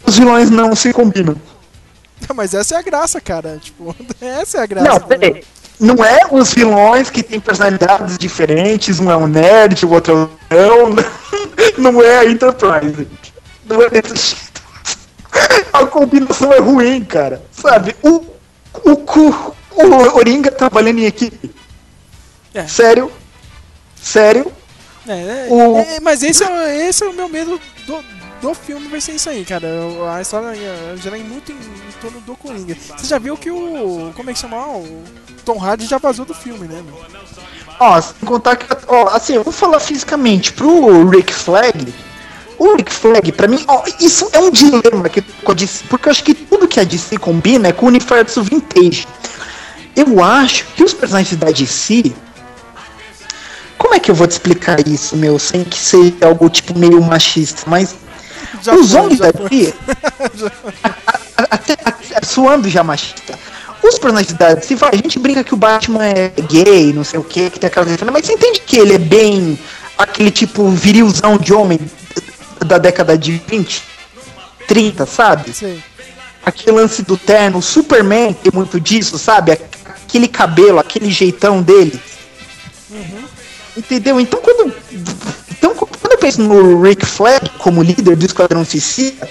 [0.07, 1.37] Os vilões não se combinam.
[2.35, 3.59] Mas essa é a graça, cara.
[3.61, 4.89] Tipo, essa é a graça.
[4.89, 5.07] Não, né?
[5.19, 5.45] peraí.
[5.79, 10.73] Não é os vilões que têm personalidades diferentes, um é um nerd, o outro é
[10.73, 11.05] um não.
[11.93, 13.07] Não é a Enterprise.
[13.67, 14.63] Não é jeito.
[15.73, 17.43] A combinação é ruim, cara.
[17.53, 17.95] Sabe?
[18.03, 18.25] O,
[18.85, 21.55] o, cu- o Oringa trabalhando em equipe.
[22.55, 22.67] É.
[22.67, 23.13] Sério?
[24.01, 24.51] Sério?
[25.07, 28.03] É, é, O- é, mas esse é, esse é o meu medo do,
[28.41, 29.67] do filme, vai ser isso aí, cara.
[30.15, 32.77] A história ia girar muito em, em torno do Coringa.
[32.97, 34.13] Você já viu que o.
[34.15, 34.57] Como é que chama?
[34.67, 35.05] O
[35.45, 36.83] Tom Hardy já vazou do filme, né?
[37.81, 38.67] Ó, sem contar que.
[38.89, 41.93] Ó, assim, eu vou falar fisicamente pro Rick Flag.
[42.59, 46.11] O Rick Flag, pra mim, ó, isso é um dilema que eu disse, porque eu
[46.11, 49.07] acho que tudo que a DC combina é com o universo vintage.
[49.95, 52.13] Eu acho que os personagens da DC.
[53.77, 57.01] Como é que eu vou te explicar isso, meu, sem que seja algo tipo meio
[57.03, 57.63] machista?
[57.67, 57.95] Mas
[58.63, 59.49] Já os foi, homens já da foi.
[59.49, 59.75] DC.
[61.51, 63.39] até, até suando já machista.
[63.83, 67.25] Os personagens da vai, a gente brinca que o Batman é gay, não sei o
[67.25, 69.59] que, que tem aquela mas você entende que ele é bem
[69.97, 71.79] aquele tipo virilzão de homem
[72.65, 73.83] da década de 20,
[74.67, 75.53] 30, sabe?
[75.53, 75.83] Sei.
[76.45, 79.53] Aquele lance do terno, o Superman tem muito disso, sabe?
[79.53, 82.01] Aquele cabelo, aquele jeitão dele.
[83.77, 84.19] Entendeu?
[84.21, 84.73] Então quando.
[86.17, 89.29] Eu penso no Rick Flag como líder do Esquadrão Suicida,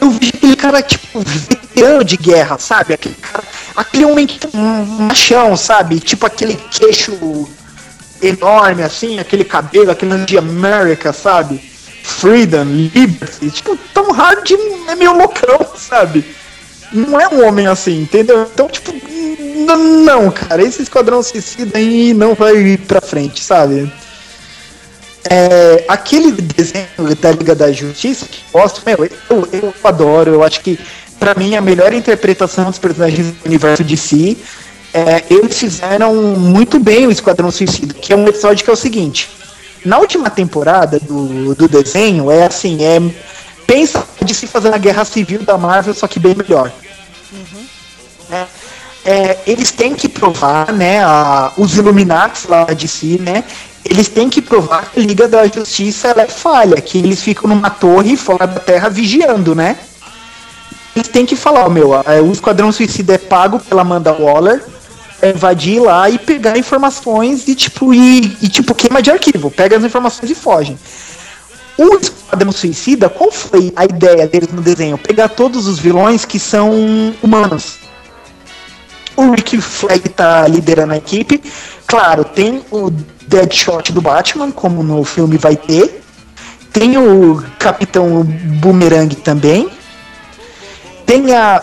[0.00, 2.94] eu vejo aquele cara, tipo, veterano de guerra, sabe?
[2.94, 3.44] Aquele cara.
[3.76, 6.00] Aquele homem que um machão, sabe?
[6.00, 7.46] Tipo aquele queixo
[8.22, 11.58] enorme, assim, aquele cabelo, aquele de America, sabe?
[12.02, 13.50] Freedom, Liberty.
[13.50, 14.56] Tipo, Tom Hardy
[14.88, 16.24] é meio loucão, sabe?
[16.90, 18.48] Não é um homem assim, entendeu?
[18.50, 18.94] Então, tipo,
[20.06, 23.92] não, cara, esse Esquadrão Suicida aí não vai ir pra frente, sabe?
[25.30, 26.86] É, aquele desenho
[27.20, 30.78] da Liga da Justiça que eu gosto, meu, eu, eu adoro, eu acho que
[31.20, 34.38] pra mim a melhor interpretação dos personagens do universo de si
[34.92, 38.76] é, eles fizeram muito bem o Esquadrão Suicida, que é um episódio que é o
[38.76, 39.28] seguinte.
[39.84, 42.98] Na última temporada do, do desenho, é assim, é.
[43.66, 46.72] Pensa de se fazer a guerra civil da Marvel, só que bem melhor.
[48.30, 48.40] Né?
[48.40, 48.46] É,
[49.46, 53.44] eles têm que provar, né, a- os Illuminati lá de si, né,
[53.84, 57.70] eles têm que provar que a Liga da Justiça é falha, que eles ficam numa
[57.70, 59.78] torre fora da Terra vigiando, né?
[60.94, 64.62] Eles têm que falar, meu, é, o Esquadrão Suicida é pago pela Amanda Waller,
[65.22, 69.76] é invadir lá e pegar informações e tipo, e, e, tipo, queima de arquivo, pega
[69.76, 70.78] as informações e fogem.
[71.78, 74.98] O Esquadrão Suicida, qual foi a ideia deles no desenho?
[74.98, 76.72] Pegar todos os vilões que são
[77.22, 77.76] humanos.
[79.18, 81.42] O Rick Flag tá liderando a equipe.
[81.88, 82.88] Claro, tem o
[83.26, 86.04] Deadshot do Batman, como no filme vai ter.
[86.72, 89.68] Tem o Capitão Boomerang também.
[91.04, 91.60] Tem a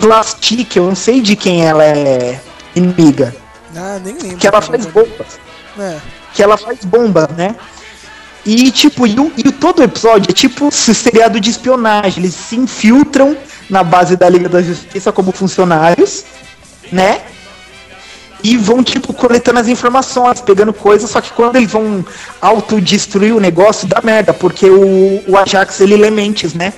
[0.00, 2.40] Plastic, eu não sei de quem ela é
[2.74, 3.36] inimiga.
[3.76, 4.38] Ah, nem lembro.
[4.38, 5.38] Que ela faz bombas.
[5.78, 5.98] É.
[6.32, 7.54] Que ela faz bombas, né?
[8.44, 12.22] E tipo, e, e todo episódio é tipo seriado de espionagem.
[12.22, 13.36] Eles se infiltram
[13.68, 16.24] na base da Liga da Justiça como funcionários,
[16.90, 17.22] né?
[18.42, 22.04] E vão, tipo, coletando as informações, pegando coisas, só que quando eles vão
[22.40, 26.72] autodestruir o negócio, dá merda, porque o, o Ajax ele mentes, né?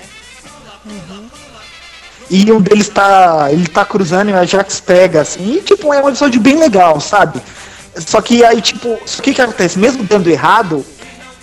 [2.30, 3.48] E um deles tá.
[3.50, 7.00] Ele tá cruzando e o Ajax pega, assim, e tipo, é um episódio bem legal,
[7.00, 7.42] sabe?
[7.96, 9.78] Só que aí, tipo, o que que acontece?
[9.78, 10.86] Mesmo dando errado,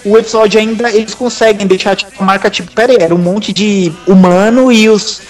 [0.07, 3.51] o episódio ainda eles conseguem deixar tipo, a marca tipo, pera aí, era um monte
[3.51, 5.21] de humano e os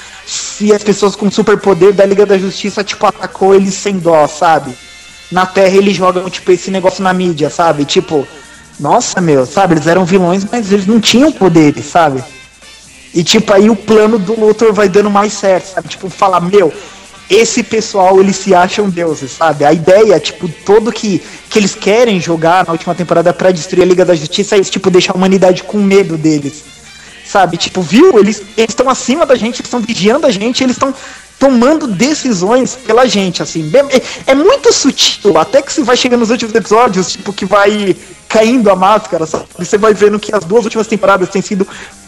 [0.59, 4.75] e as pessoas com superpoder da Liga da Justiça tipo atacou eles sem dó, sabe?
[5.31, 7.85] Na Terra eles jogam tipo esse negócio na mídia, sabe?
[7.85, 8.27] Tipo,
[8.79, 9.75] nossa, meu, sabe?
[9.75, 12.23] Eles eram vilões, mas eles não tinham poderes, sabe?
[13.13, 15.87] E tipo aí o plano do Luthor vai dando mais certo, sabe?
[15.87, 16.73] Tipo, falar, meu,
[17.29, 19.65] esse pessoal eles se acham deuses, sabe?
[19.65, 23.85] A ideia, tipo, todo que, que eles querem jogar na última temporada pra destruir a
[23.85, 26.63] Liga da Justiça é isso, tipo, deixar a humanidade com medo deles.
[27.25, 27.57] Sabe?
[27.57, 28.17] Tipo, viu?
[28.17, 30.93] Eles estão acima da gente, eles estão vigiando a gente, eles estão
[31.39, 33.71] tomando decisões pela gente, assim.
[34.25, 37.95] É, é muito sutil, até que você vai chegando nos últimos episódios, tipo, que vai
[38.27, 39.45] caindo a máscara, sabe?
[39.57, 41.65] Você vai vendo que as duas últimas temporadas têm sido,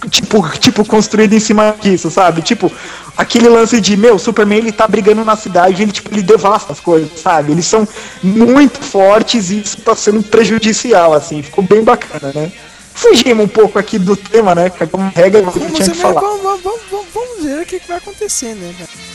[0.10, 2.42] tipo, tipo construídas em cima disso, sabe?
[2.42, 2.72] Tipo,
[3.16, 6.74] aquele lance de, meu, o Superman, ele tá brigando na cidade, ele, tipo, ele devasta
[6.74, 7.52] as coisas, sabe?
[7.52, 7.88] Eles são
[8.22, 11.42] muito fortes e isso tá sendo prejudicial, assim.
[11.42, 12.52] Ficou bem bacana, né?
[12.94, 14.70] Fugimos um pouco aqui do tema, né?
[14.78, 16.20] É uma regra eu Vamos, tinha que falar.
[16.20, 19.09] vamos, vamos, vamos, vamos ver o que vai acontecer, né, cara?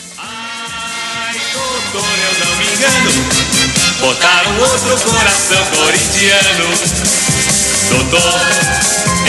[1.54, 3.10] Doutor, eu não me engano.
[4.00, 6.66] Botaram outro coração corintiano.
[7.90, 8.40] Doutor,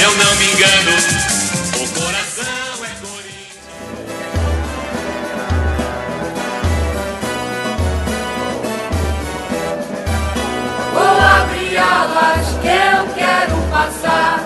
[0.02, 0.92] eu não me engano.
[1.76, 3.46] O coração é corintiano.
[10.94, 14.44] Vou abrir alas que eu quero passar.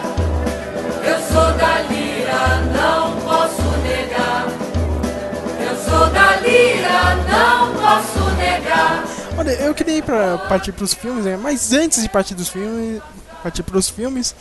[1.01, 1.82] Eu sou da
[9.38, 11.38] Olha, eu queria ir pra partir pros filmes, né?
[11.41, 13.01] Mas antes de partir dos filmes,
[13.41, 14.36] partir pros filmes,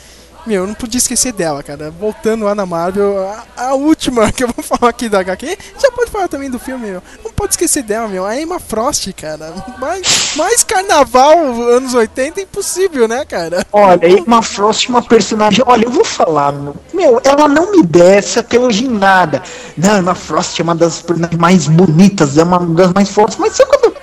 [0.49, 1.91] meu, eu não podia esquecer dela, cara.
[1.91, 5.91] Voltando lá na Marvel, a, a última que eu vou falar aqui da HQ, já
[5.93, 7.03] pode falar também do filme, meu.
[7.23, 8.25] Não pode esquecer dela, meu.
[8.25, 9.53] A Emma Frost, cara.
[9.79, 11.39] Mais, mais carnaval
[11.71, 13.67] anos 80 é impossível, né, cara?
[13.73, 15.63] Olha, Emma Frost é uma personagem.
[15.67, 16.75] Olha, eu vou falar, meu.
[16.95, 19.43] Meu, ela não me desce até hoje em nada.
[19.77, 23.37] Não, Emma Frost é uma das personagens mais bonitas, é uma das mais fortes.
[23.37, 23.99] Mas sabe quando.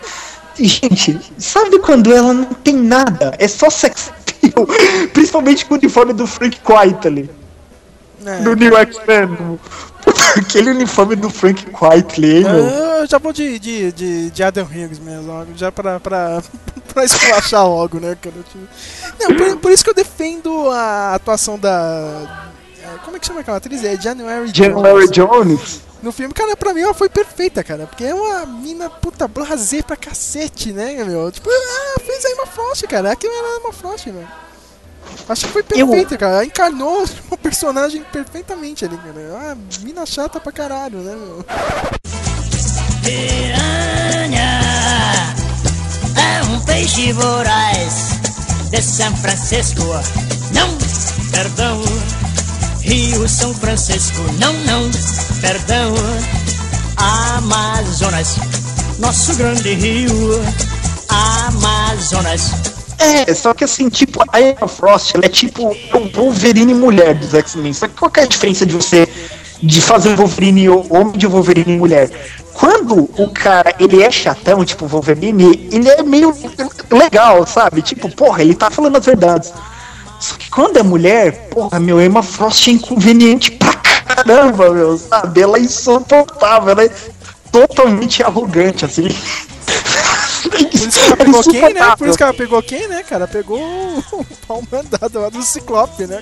[0.57, 3.33] Gente, sabe quando ela não tem nada?
[3.37, 4.67] É só sex appeal.
[5.13, 7.29] Principalmente com o uniforme do Frank Quitely.
[8.25, 8.39] É.
[8.39, 9.59] Do New X-Men.
[10.37, 12.65] Aquele uniforme do Frank Quitely, hein, meu?
[12.65, 16.41] Eu já vou de, de, de, de Adam Hughes mesmo, logo, já pra, pra,
[16.93, 18.35] pra esculachar logo, né, cara?
[19.19, 22.51] Não, por, por isso que eu defendo a atuação da.
[22.93, 23.83] É, Como é que chama aquela atriz?
[23.83, 25.11] É January January Jones.
[25.11, 25.81] Jones.
[26.03, 27.87] No filme, cara, pra mim ela foi perfeita, cara.
[27.87, 31.31] Porque é uma mina puta blazer pra cacete, né, meu?
[31.31, 33.11] Tipo, ah, fez a Emma Frost, cara.
[33.11, 34.27] Aquilo era a Emma Frost, velho.
[35.29, 36.33] Acho que foi Eu- perfeita, cara.
[36.35, 39.15] Ela encarnou o personagem perfeitamente ali, cara.
[39.51, 41.43] Ah, mina chata pra caralho, né, meu?
[43.03, 44.61] Piranha
[46.17, 48.19] é um peixe voraz
[48.69, 49.81] de São Francisco.
[50.53, 50.67] Não,
[51.31, 51.81] perdão.
[52.85, 54.21] Rio São Francisco.
[54.39, 54.91] Não, não,
[55.41, 55.91] perdão.
[56.95, 58.35] Amazonas,
[58.99, 60.11] nosso grande rio.
[61.09, 62.51] Amazonas.
[62.99, 67.33] É, só que assim, tipo, a Emma Frost, ela é tipo o Wolverine mulher dos
[67.33, 67.73] X-Men.
[67.73, 69.09] Só que qual que é a diferença de você
[69.63, 72.11] de fazer Wolverine homem de Wolverine mulher?
[72.53, 76.31] Quando o cara, ele é chatão, tipo Wolverine, ele é meio
[76.91, 77.81] legal, sabe?
[77.81, 79.51] Tipo, porra, ele tá falando as verdades.
[80.25, 85.39] Só que quando é mulher, porra, meu, Emma Frost é inconveniente pra caramba, meu, sabe?
[85.39, 86.89] Ela é insuportável, ela é
[87.51, 89.07] totalmente arrogante, assim.
[90.49, 91.95] Por isso que ela pegou quem, né?
[91.97, 93.27] Por isso que ela pegou quem, né, cara?
[93.27, 93.59] Pegou
[94.13, 96.21] o pau mandado lá do Ciclope, né?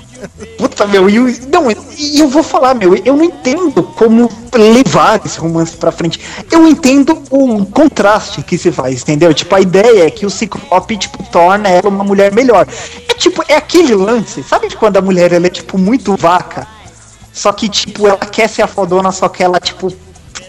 [0.58, 5.22] Puta, meu, e eu, não, e eu vou falar, meu, eu não entendo como levar
[5.26, 6.20] esse romance pra frente.
[6.52, 9.34] Eu entendo o contraste que se faz, entendeu?
[9.34, 12.68] Tipo, a ideia é que o Ciclope, tipo, torna ela uma mulher melhor.
[13.10, 14.44] É tipo, é aquele lance.
[14.44, 16.68] Sabe quando a mulher ela é, tipo, muito vaca?
[17.32, 19.92] Só que, tipo, ela quer ser a fodona, só que ela, tipo,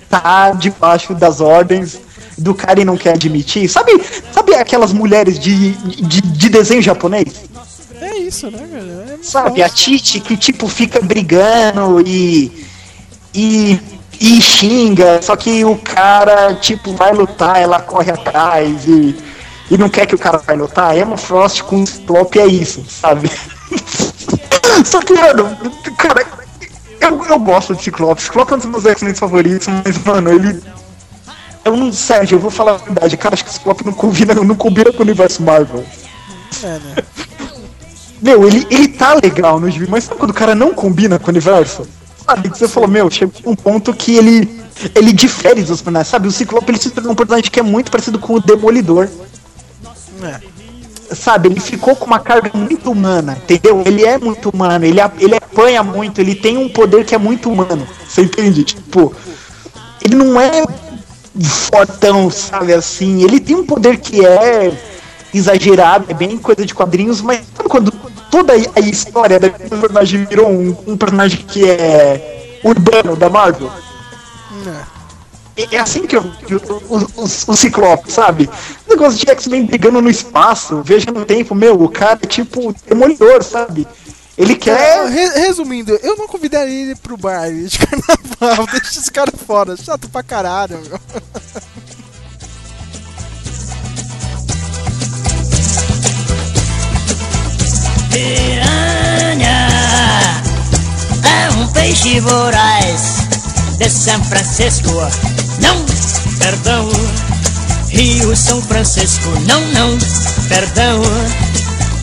[0.09, 1.99] tá debaixo das ordens
[2.37, 3.69] do cara e não quer admitir.
[3.69, 3.93] Sabe,
[4.33, 7.45] sabe aquelas mulheres de, de, de desenho japonês?
[8.01, 9.15] É isso, né, cara?
[9.15, 12.67] É Sabe, a Titi que tipo fica brigando e.
[13.33, 13.81] e.
[14.21, 19.17] e xinga, só que o cara, tipo, vai lutar, ela corre atrás e.
[19.71, 20.97] e não quer que o cara vai lutar.
[20.97, 23.31] Emma Frost com Ciclope é isso, sabe?
[24.85, 25.57] só que, mano,
[25.97, 26.27] cara,
[27.01, 28.23] eu, eu gosto de Ciclope.
[28.23, 30.61] Ciclope é um dos meus X-Men favoritos, mas, mano, ele.
[31.65, 34.55] Eu não, Sérgio, eu vou falar a verdade, cara, acho que Ciclope não combina, não
[34.55, 35.85] combina com o universo Marvel.
[36.63, 36.95] É, né?
[38.21, 41.27] Meu, ele, ele tá legal no gibi, mas sabe quando o cara não combina com
[41.27, 41.87] o universo?
[42.27, 46.29] Sabe, que você falou, meu, chegou um ponto que ele ele difere dos personagens, sabe?
[46.29, 49.09] O Ciclope ele se tornou um personagem que é muito parecido com o Demolidor.
[50.23, 50.41] É.
[51.15, 53.83] Sabe, ele ficou com uma carga muito humana, entendeu?
[53.87, 57.51] Ele é muito humano, ele, ele apanha muito, ele tem um poder que é muito
[57.51, 57.87] humano.
[58.09, 58.65] Você entende?
[58.65, 59.15] Tipo,
[60.03, 60.65] ele não é
[61.43, 63.23] fortão, sabe assim?
[63.23, 64.73] Ele tem um poder que é
[65.33, 67.91] exagerado, é bem coisa de quadrinhos, mas sabe quando
[68.31, 73.71] toda a história daquele personagem virou um, um personagem que é urbano da Marvel?
[74.67, 74.95] É.
[75.57, 78.51] É é assim que eu o, o, o, o Ciclope, sabe?
[78.87, 82.75] O negócio de X-Men brigando no espaço, veja no tempo, meu, o cara é tipo
[82.89, 83.87] demolidor, sabe?
[84.37, 85.07] Ele É, quer.
[85.09, 90.09] re- resumindo, eu não convidaria ele pro baile de carnaval, deixa esse cara fora, chato
[90.09, 91.01] pra caralho, meu.
[98.25, 99.69] Piranha
[101.25, 103.17] é um peixe voraz
[103.79, 104.91] de São Francisco.
[105.61, 105.85] Não,
[106.39, 106.89] perdão.
[107.89, 109.29] Rio São Francisco.
[109.47, 109.99] Não, não,
[110.49, 111.03] perdão.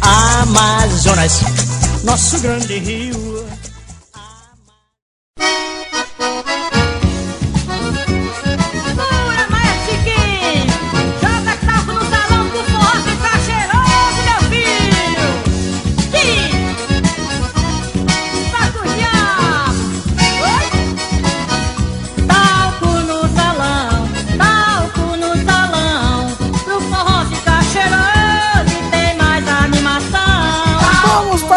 [0.01, 1.41] Amazonas,
[2.03, 3.10] nosso grande rio.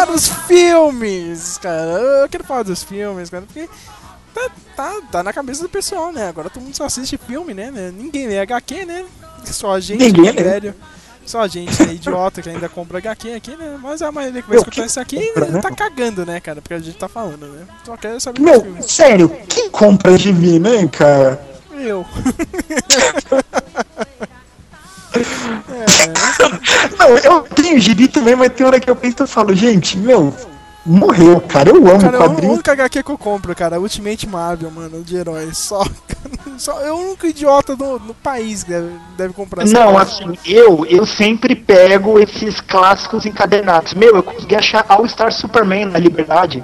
[0.05, 1.91] Vamos para os filmes, cara.
[2.21, 3.67] Eu quero falar dos filmes, cara, porque
[4.33, 6.27] tá, tá, tá na cabeça do pessoal, né?
[6.27, 7.71] Agora todo mundo só assiste filme, né?
[7.71, 7.91] né?
[7.95, 9.05] Ninguém lê HQ, né?
[9.45, 10.43] Só a gente, Ninguém né, lê.
[10.43, 10.75] velho.
[11.25, 13.79] Só a gente, né, idiota, que ainda compra HQ aqui, né?
[13.81, 15.59] Mas a maioria que vai Meu, escutar quem isso aqui compra, né?
[15.59, 16.61] tá cagando, né, cara?
[16.61, 17.65] Porque a gente tá falando, né?
[17.83, 18.85] Só quer saber dos Meu, filmes.
[18.91, 21.43] sério, quem compra de mim, né, cara?
[21.71, 22.05] Eu.
[26.97, 30.33] Não, eu tenho gibi também, mas tem hora que eu penso e falo, gente, meu,
[30.85, 31.69] morreu, cara.
[31.69, 32.53] Eu amo Cara, é o quadrinhos.
[32.53, 35.57] único HQ que eu compro, cara, Ultimate Marvel, mano, de heróis.
[35.57, 35.83] Só,
[36.57, 40.37] só é o único idiota do, no país que deve, deve comprar essa Não, assim,
[40.45, 43.93] eu, eu sempre pego esses clássicos encadenados.
[43.93, 46.63] Meu, eu consegui achar All Star Superman na Liberdade.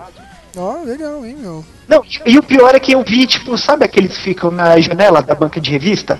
[0.56, 1.64] Ó, legal, hein, meu.
[1.88, 4.80] Não, e, e o pior é que eu vi, tipo, sabe aqueles que ficam na
[4.80, 6.20] janela da banca de revista?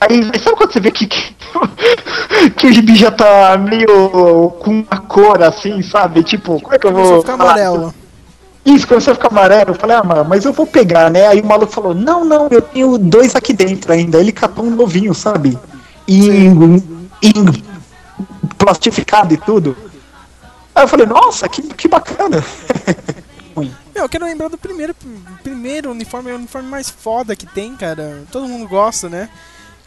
[0.00, 1.34] Aí, sabe quando você vê que, que,
[2.56, 6.22] que o gibi já tá meio com uma cor assim, sabe?
[6.22, 7.18] Tipo, como é que eu Começou vou.
[7.18, 7.94] a ficar amarelo.
[8.64, 9.70] Isso, começou a ficar amarelo.
[9.70, 11.26] Eu falei, ah, mano, mas eu vou pegar, né?
[11.26, 14.18] Aí o maluco falou, não, não, eu tenho dois aqui dentro ainda.
[14.18, 15.58] Ele catou um novinho, sabe?
[16.06, 16.48] Em,
[17.22, 17.32] em
[18.56, 19.76] plastificado e tudo.
[20.74, 22.42] Aí eu falei, nossa, que, que bacana.
[23.56, 24.94] Meu, eu quero lembrar do primeiro,
[25.42, 28.24] primeiro uniforme, é o uniforme mais foda que tem, cara.
[28.30, 29.30] Todo mundo gosta, né?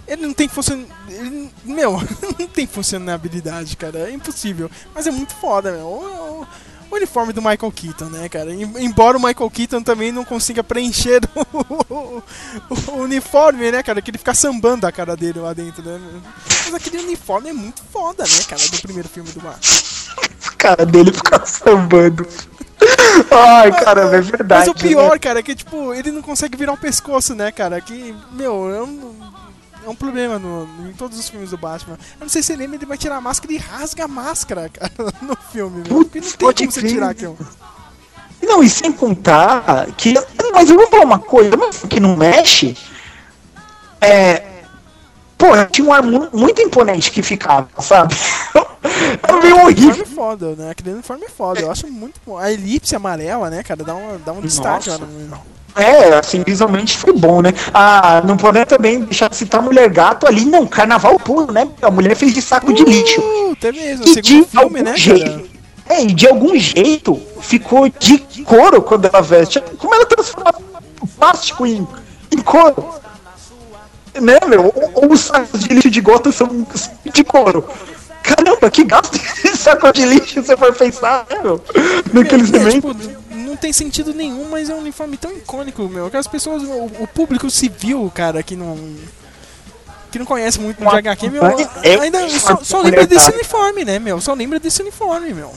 [0.10, 0.84] Ele não tem funcion...
[1.08, 1.94] ele- Meu,
[2.40, 4.10] não tem funcionabilidade, cara.
[4.10, 4.70] É impossível.
[4.94, 5.86] Mas é muito foda, meu.
[5.86, 6.48] O, o-
[6.92, 8.52] uniforme do Michael Keaton, né, cara?
[8.52, 11.22] Em- Embora o Michael Keaton também não consiga preencher
[11.54, 12.24] o, o-
[12.88, 14.02] o uniforme, né, cara?
[14.02, 16.00] Que ele fica sambando a cara dele lá dentro, né?
[16.66, 18.62] Mas aquele uniforme é muito foda, né, cara?
[18.70, 19.62] Do primeiro filme do Marvel.
[20.48, 22.28] A cara dele fica sambando.
[23.32, 24.68] Ai, caramba, é verdade.
[24.68, 25.20] Mas o pior, né?
[25.20, 27.80] cara, é que, tipo, ele não consegue virar o pescoço, né, cara?
[27.82, 29.14] Que, meu, é um,
[29.90, 31.94] é um problema no, em todos os filmes do Batman.
[32.20, 34.70] Eu não sei se você lembra, ele vai tirar a máscara e rasga a máscara,
[34.70, 34.92] cara,
[35.22, 35.98] no filme, meu.
[36.06, 37.38] Porque não tem como você tirar aquilo.
[38.42, 40.14] Não, e sem contar que.
[40.54, 42.78] Mas eu vou falar uma coisa, mas que não mexe.
[44.02, 44.44] É.
[45.38, 48.14] Pô, tinha um ar mu- muito imponente que ficava, sabe?
[49.24, 50.04] Era meio O uniforme horrível.
[50.04, 50.70] é foda, né?
[50.72, 52.38] Aquele uniforme é foda, eu acho muito bom.
[52.38, 55.38] A elipse amarela, né, cara, dá, uma, dá um destaque lá no...
[55.76, 57.54] É, assim, visualmente foi bom, né?
[57.74, 61.68] Ah, não podemos também deixar de citar Mulher Gato ali, não, carnaval puro, né?
[61.82, 63.22] A mulher fez de saco de lixo.
[63.22, 65.50] Uh, até mesmo, E segundo de filme, algum né, jeito.
[65.88, 69.62] É, e de algum jeito ficou de couro quando ela veste.
[69.78, 70.54] Como ela transforma
[71.02, 71.88] o plástico em,
[72.32, 72.90] em couro?
[74.20, 74.74] Né, meu?
[74.96, 76.68] Ou, os sacos de lixo de gota são
[77.14, 77.66] de couro.
[78.22, 81.64] Caramba, que gasto de saco de lixo você for pensar, né, meu?
[82.14, 82.96] Naqueles É, elementos.
[83.06, 83.20] tipo,
[83.60, 86.10] tem sentido nenhum, mas é um uniforme tão icônico, meu.
[86.10, 88.78] Que as pessoas, o, o público civil, cara, que não.
[90.12, 91.44] Que não conhece muito de HQ, meu,
[92.02, 94.20] ainda só, só lembra desse uniforme, né, meu?
[94.20, 95.54] Só lembra desse uniforme, meu.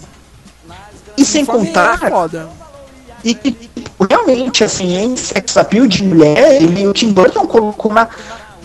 [1.16, 1.99] E sem contar
[2.59, 2.62] É.
[3.24, 7.93] E que, tipo, realmente, assim, em sex appeal de mulher, ele, o Tim Burton colocou
[7.93, 8.09] na.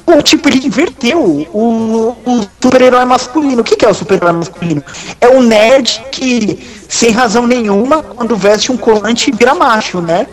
[0.08, 3.60] Pô, tipo, ele inverteu o, o super-herói masculino.
[3.60, 4.82] O que, que é o super-herói masculino?
[5.20, 10.26] É o nerd que, sem razão nenhuma, quando veste um colante, vira macho, né?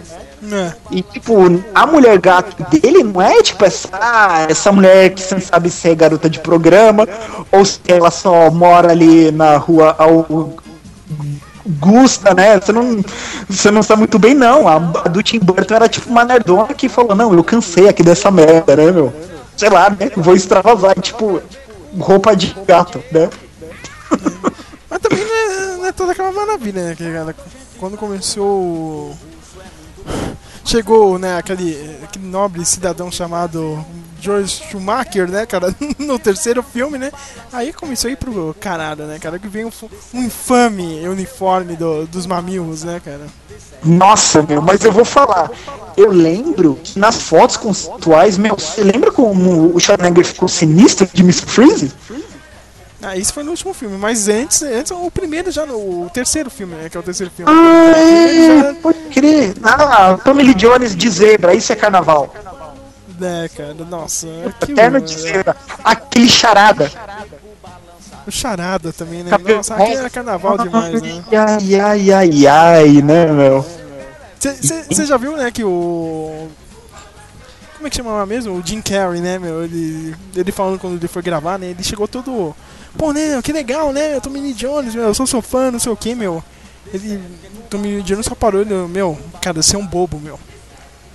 [0.52, 0.72] É.
[0.92, 1.34] E, tipo,
[1.74, 5.88] a mulher gato dele não é, tipo, essa, essa mulher que você não sabe se
[5.88, 7.09] é garota de programa
[7.51, 10.55] ou se ela só mora ali na rua ao
[11.66, 12.60] Gusta, né?
[12.60, 13.05] Você não,
[13.48, 14.68] você não sabe muito bem, não.
[14.68, 18.02] A, a do Tim Burton era tipo uma nerdona que falou: Não, eu cansei aqui
[18.05, 19.12] dessa merda, né, meu?
[19.56, 20.10] Sei lá, né?
[20.16, 21.40] Vou extravasar, tipo,
[21.98, 23.31] roupa de gato, né?
[24.90, 27.35] Mas também não é, não é toda aquela maravilha, né?
[27.78, 29.16] Quando começou.
[30.65, 33.85] Chegou, né, aquele, aquele nobre cidadão chamado
[34.20, 37.12] George Schumacher, né, cara, no terceiro filme, né?
[37.53, 39.39] Aí começou a ir pro caralho, né, cara?
[39.39, 39.70] Que vem um,
[40.15, 43.27] um infame uniforme do- dos mamilos, né, cara?
[43.85, 45.51] Nossa, meu, mas eu vou falar.
[45.97, 51.23] Eu lembro que nas fotos conceituais, meu, você lembra como o Schwarzenegger ficou sinistro de
[51.23, 51.93] Miss Freeze?
[53.05, 55.74] Ah, isso foi no último filme, mas antes, antes o primeiro já no
[56.06, 57.52] o terceiro filme, né, que é o terceiro filme.
[57.52, 59.55] Ah, é, já- pode crer.
[59.62, 62.32] Ah, Tommy Lee Jones de zebra, isso é carnaval.
[63.20, 64.26] É, cara, nossa.
[64.64, 65.56] Que Eterno o, de zebra.
[65.85, 66.90] Aquele charada.
[68.26, 69.31] o charada também, né?
[69.31, 69.93] Cabelo Nossa, rosa.
[69.98, 71.24] era carnaval demais, né?
[71.31, 73.64] Ai, ai, ai, ai, né, meu?
[74.40, 76.48] Você já viu, né, que o.
[77.76, 78.55] Como é que chamava mesmo?
[78.59, 79.62] O Jim Carrey, né, meu?
[79.64, 81.66] Ele, ele falando quando ele foi gravar, né?
[81.66, 82.55] Ele chegou todo.
[82.96, 84.16] Pô, né, que legal, né?
[84.16, 86.42] Eu Tommy Lee Jones, meu, eu sou seu fã, não sei o que, meu.
[86.92, 87.20] Ele.
[87.70, 90.38] Tommy Lee Jones só parou, meu, cara, você é um bobo, meu.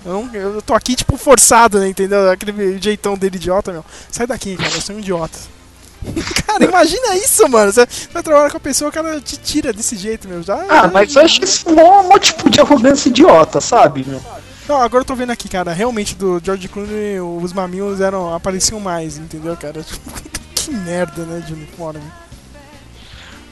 [0.04, 1.88] Eu, não- eu tô aqui, tipo, forçado, né?
[1.88, 2.30] Entendeu?
[2.30, 3.84] Aquele jeitão dele idiota, meu.
[4.10, 5.38] Sai daqui, cara, você é um idiota.
[6.46, 7.70] cara, imagina isso, mano.
[7.72, 10.42] Você vai trabalhar com a pessoa, o cara te tira desse jeito, meu.
[10.42, 14.20] Já, Ah, mas eu acho isso mó, mó tipo de arrogância idiota, sabe, meu?
[14.68, 15.72] Não, agora eu tô vendo aqui, cara.
[15.72, 19.84] Realmente do George Clooney, os mamilos eram, apareciam mais, entendeu, cara?
[20.64, 22.00] que merda, né, de uniforme.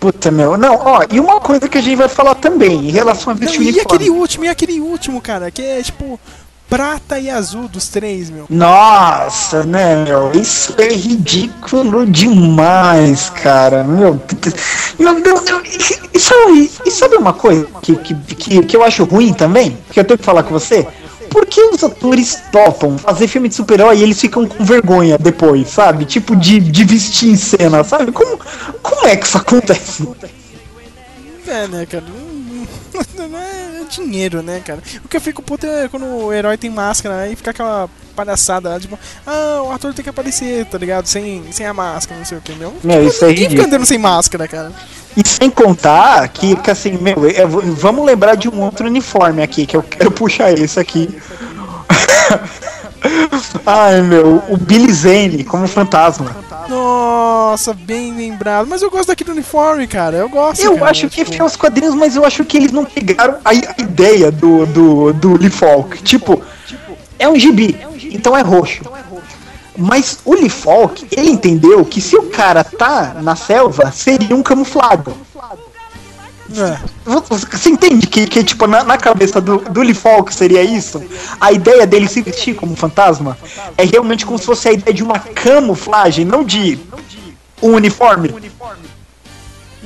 [0.01, 0.57] Puta, meu.
[0.57, 3.41] Não, ó, e uma coisa que a gente vai falar também, em relação a Não,
[3.41, 3.83] vestir e uniforme.
[3.97, 6.21] aquele último, e aquele último, cara, que é tipo
[6.71, 8.45] prata e azul dos três, meu.
[8.51, 10.31] Nossa, né, meu?
[10.35, 13.83] Isso é ridículo demais, cara.
[13.83, 14.21] Meu,
[14.99, 15.63] meu Deus, eu-
[16.15, 19.79] e sabe, e sabe uma coisa que, que, que, que eu acho ruim também?
[19.91, 20.87] Que eu tenho que falar com você?
[21.29, 25.69] Por que os atores topam fazer filme de super-herói e eles ficam com vergonha depois,
[25.69, 26.05] sabe?
[26.05, 28.13] Tipo, de, de vestir em cena, sabe?
[28.13, 28.39] Como,
[28.83, 30.09] como é que isso acontece?
[31.47, 32.05] É, né, cara?
[32.05, 34.83] Não, não é dinheiro, né, cara?
[35.05, 38.79] O que eu fico puto é quando o herói tem máscara aí fica aquela palhaçada,
[38.81, 41.07] tipo, ah, o ator tem que aparecer, tá ligado?
[41.07, 42.75] Sem, sem a máscara, não sei o que, meu.
[42.83, 43.67] Meu, isso é Ninguém fica ridículo.
[43.69, 44.73] andando sem máscara, cara.
[45.17, 49.67] E sem contar que, que assim, meu, eu vamos lembrar de um outro uniforme aqui,
[49.67, 51.09] que eu quero puxar esse aqui.
[53.65, 56.37] Ai, meu, o Billy Zane como fantasma.
[56.69, 58.67] Nossa, bem lembrado.
[58.69, 60.17] Mas eu gosto daquele uniforme, cara.
[60.17, 60.63] Eu gosto.
[60.63, 63.37] Eu cara, acho que é tipo, aos quadrinhos, mas eu acho que eles não pegaram
[63.45, 66.03] a, a ideia do, do, do Lee Falk.
[66.03, 66.43] Tipo,
[67.19, 67.77] é um gibi,
[68.13, 68.83] então é roxo.
[69.79, 74.43] Mas o Lee Falk, ele entendeu que se o cara tá na selva, seria um
[74.43, 75.17] camuflado.
[76.51, 76.79] É.
[77.05, 81.01] Você entende que, que tipo, na, na cabeça do, do Lee Falk seria isso?
[81.41, 83.39] A ideia dele se vestir como fantasma
[83.77, 86.79] é realmente como se fosse a ideia de uma camuflagem, não de
[87.63, 88.35] um uniforme.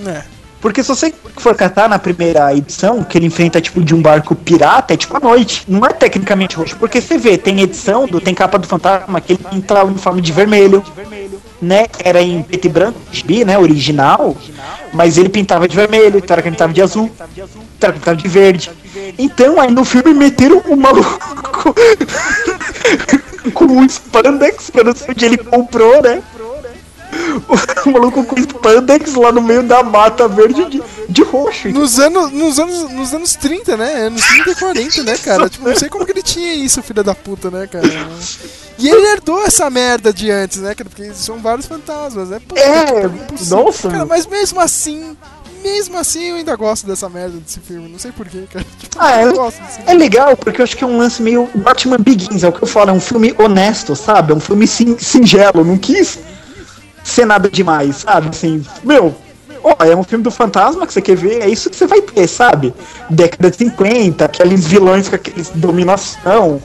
[0.07, 0.25] É.
[0.63, 4.33] Porque se você for catar na primeira edição, que ele enfrenta tipo de um barco
[4.37, 5.65] pirata, é tipo à noite.
[5.67, 6.77] Não é tecnicamente roxo.
[6.77, 8.21] Porque você vê, tem edição do.
[8.21, 10.85] Tem capa do fantasma que ele o uniforme de vermelho.
[11.61, 11.87] Né?
[11.99, 13.59] Era em preto e branco, gibi, né?
[13.59, 14.37] Original.
[14.93, 17.97] Mas ele pintava de vermelho, então era que ele pintava de azul, então era que
[17.97, 18.71] ele pintava de verde.
[19.19, 21.19] Então aí no filme meteram o maluco
[23.55, 26.23] com um spandex, que eu não sei onde ele comprou, né?
[27.85, 31.69] O maluco com spandex lá no meio da mata verde de, de roxo.
[31.71, 34.07] Nos anos, nos, anos, nos anos 30, né?
[34.07, 35.49] Anos 30 e 40, né, cara?
[35.51, 37.85] Tipo, não sei como que ele tinha isso, filho da puta, né, cara?
[38.79, 40.89] E ele herdou essa merda de antes, né, cara?
[40.89, 42.41] Porque são vários fantasmas, né?
[42.47, 43.65] Puta É, impossível.
[43.65, 43.91] nossa.
[43.91, 45.17] Cara, mas mesmo assim,
[45.63, 47.89] mesmo assim eu ainda gosto dessa merda desse filme.
[47.89, 48.65] Não sei porquê, cara.
[48.79, 52.45] Tipo, Ah, é, é legal, porque eu acho que é um lance meio Batman Begins,
[52.45, 54.33] é o que eu falo, é um filme honesto, sabe?
[54.33, 56.19] É um filme sin- singelo, não quis
[57.05, 58.29] ser nada demais, sabe?
[58.29, 59.15] Assim, meu,
[59.63, 62.01] ó, é um filme do fantasma que você quer ver, é isso que você vai
[62.03, 62.75] ter, sabe?
[63.11, 66.63] Década de 50, aqueles vilões com aqueles dominação,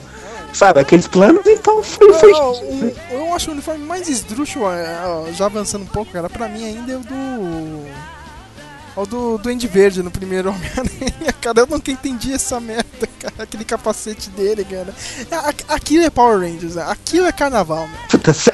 [0.52, 0.80] sabe?
[0.80, 2.12] Aqueles planos, então foi.
[2.14, 2.32] foi...
[2.32, 6.48] Não, o- eu acho o uniforme mais esdrúxulo, é, já avançando um pouco, cara, pra
[6.48, 8.07] mim ainda é o do.
[9.00, 11.60] O do Duende Verde no primeiro Homem-Aranha, cara.
[11.60, 13.34] Eu nunca entendi essa merda, cara.
[13.38, 14.92] Aquele capacete dele, cara.
[15.68, 16.84] Aquilo é Power Rangers, né?
[16.88, 17.96] aquilo é carnaval, meu.
[18.10, 18.50] Puta, sé-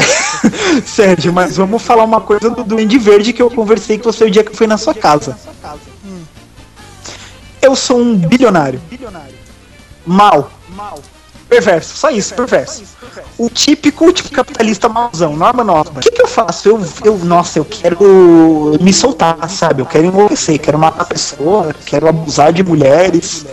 [0.87, 4.31] Sérgio, mas vamos falar uma coisa do Duende Verde que eu conversei com você o
[4.31, 5.39] dia que eu fui na sua casa.
[7.63, 8.81] Eu sou um bilionário.
[10.05, 10.51] Mal.
[11.55, 12.83] Perverso, só isso, perverso.
[13.39, 15.99] O típico, tipo, capitalista mauzão, Norma Norma.
[15.99, 16.69] O que, que eu faço?
[16.69, 19.81] Eu, eu, nossa, eu quero me soltar, sabe?
[19.81, 23.47] Eu quero enlouquecer, quero matar pessoas, quero abusar de mulheres,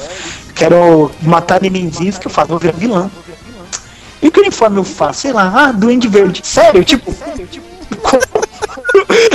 [0.56, 2.48] quero matar nenenzinhos, que eu faço?
[2.48, 3.12] Vou virar vilão.
[4.20, 5.22] E que uniforme eu faço?
[5.22, 6.42] Sei lá, ah, Duende Verde.
[6.44, 7.14] Sério, tipo.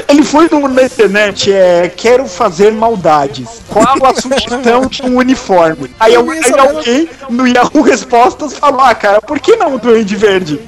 [0.09, 1.89] Ele foi no, na internet, é.
[1.89, 3.63] Quero fazer maldades.
[3.69, 5.91] Qual a sugestão de um uniforme?
[5.99, 10.15] Aí, Eu aí alguém no Yahoo Respostas falou: Ah, cara, por que não o Duende
[10.15, 10.61] Verde?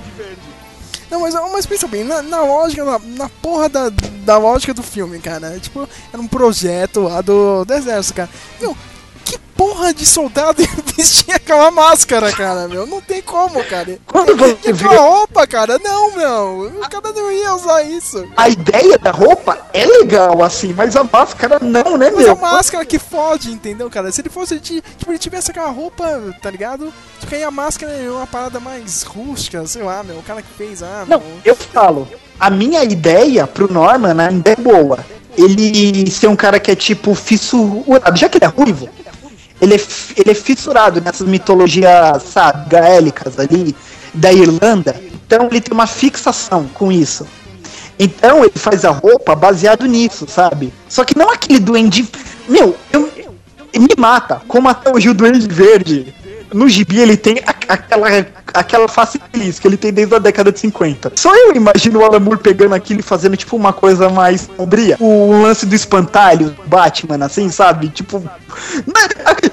[1.10, 3.90] Não, mas, mas pensa bem, na, na lógica, na, na porra da,
[4.24, 5.58] da lógica do filme, cara.
[5.58, 8.28] Tipo, era um projeto lá do, do exército, cara.
[9.28, 10.62] Que porra de soldado
[10.96, 12.86] vestia aquela máscara, cara, meu?
[12.86, 13.98] Não tem como, cara.
[14.06, 16.72] Quando você aquela vê roupa, cara, não, meu.
[16.80, 18.26] O cara não ia usar isso.
[18.36, 22.36] a ideia da roupa, é legal, assim, mas a máscara não, né, Mas a meu?
[22.36, 24.10] máscara que fode, entendeu, cara?
[24.12, 26.04] Se ele fosse, tipo, ele tivesse aquela roupa,
[26.40, 26.92] tá ligado?
[27.20, 30.16] Tipo, aí a máscara é uma parada mais rústica, sei lá, meu.
[30.18, 31.40] O cara que fez, ah, Não, meu.
[31.44, 35.04] eu falo, a minha ideia pro Norman né, ainda é boa.
[35.36, 38.88] Ele ser um cara que é tipo fissurado, já que ele é ruivo,
[39.60, 39.80] ele é,
[40.16, 43.74] ele é fissurado nessas mitologias, sabe, gaélicas ali,
[44.14, 45.00] da Irlanda.
[45.26, 47.26] Então ele tem uma fixação com isso.
[47.98, 50.72] Então ele faz a roupa baseado nisso, sabe?
[50.88, 52.08] Só que não aquele duende.
[52.48, 53.10] Meu, eu,
[53.78, 54.40] me mata.
[54.46, 56.14] Como até hoje o duende verde.
[56.52, 58.08] No gibi ele tem a- aquela,
[58.54, 61.12] aquela face feliz que ele tem desde a década de 50.
[61.16, 64.96] Só eu imagino o Alan Moore pegando aquilo e fazendo tipo uma coisa mais sombria.
[65.00, 67.88] O lance do espantalho, Batman, assim, sabe?
[67.88, 68.18] Tipo.
[68.20, 69.08] né,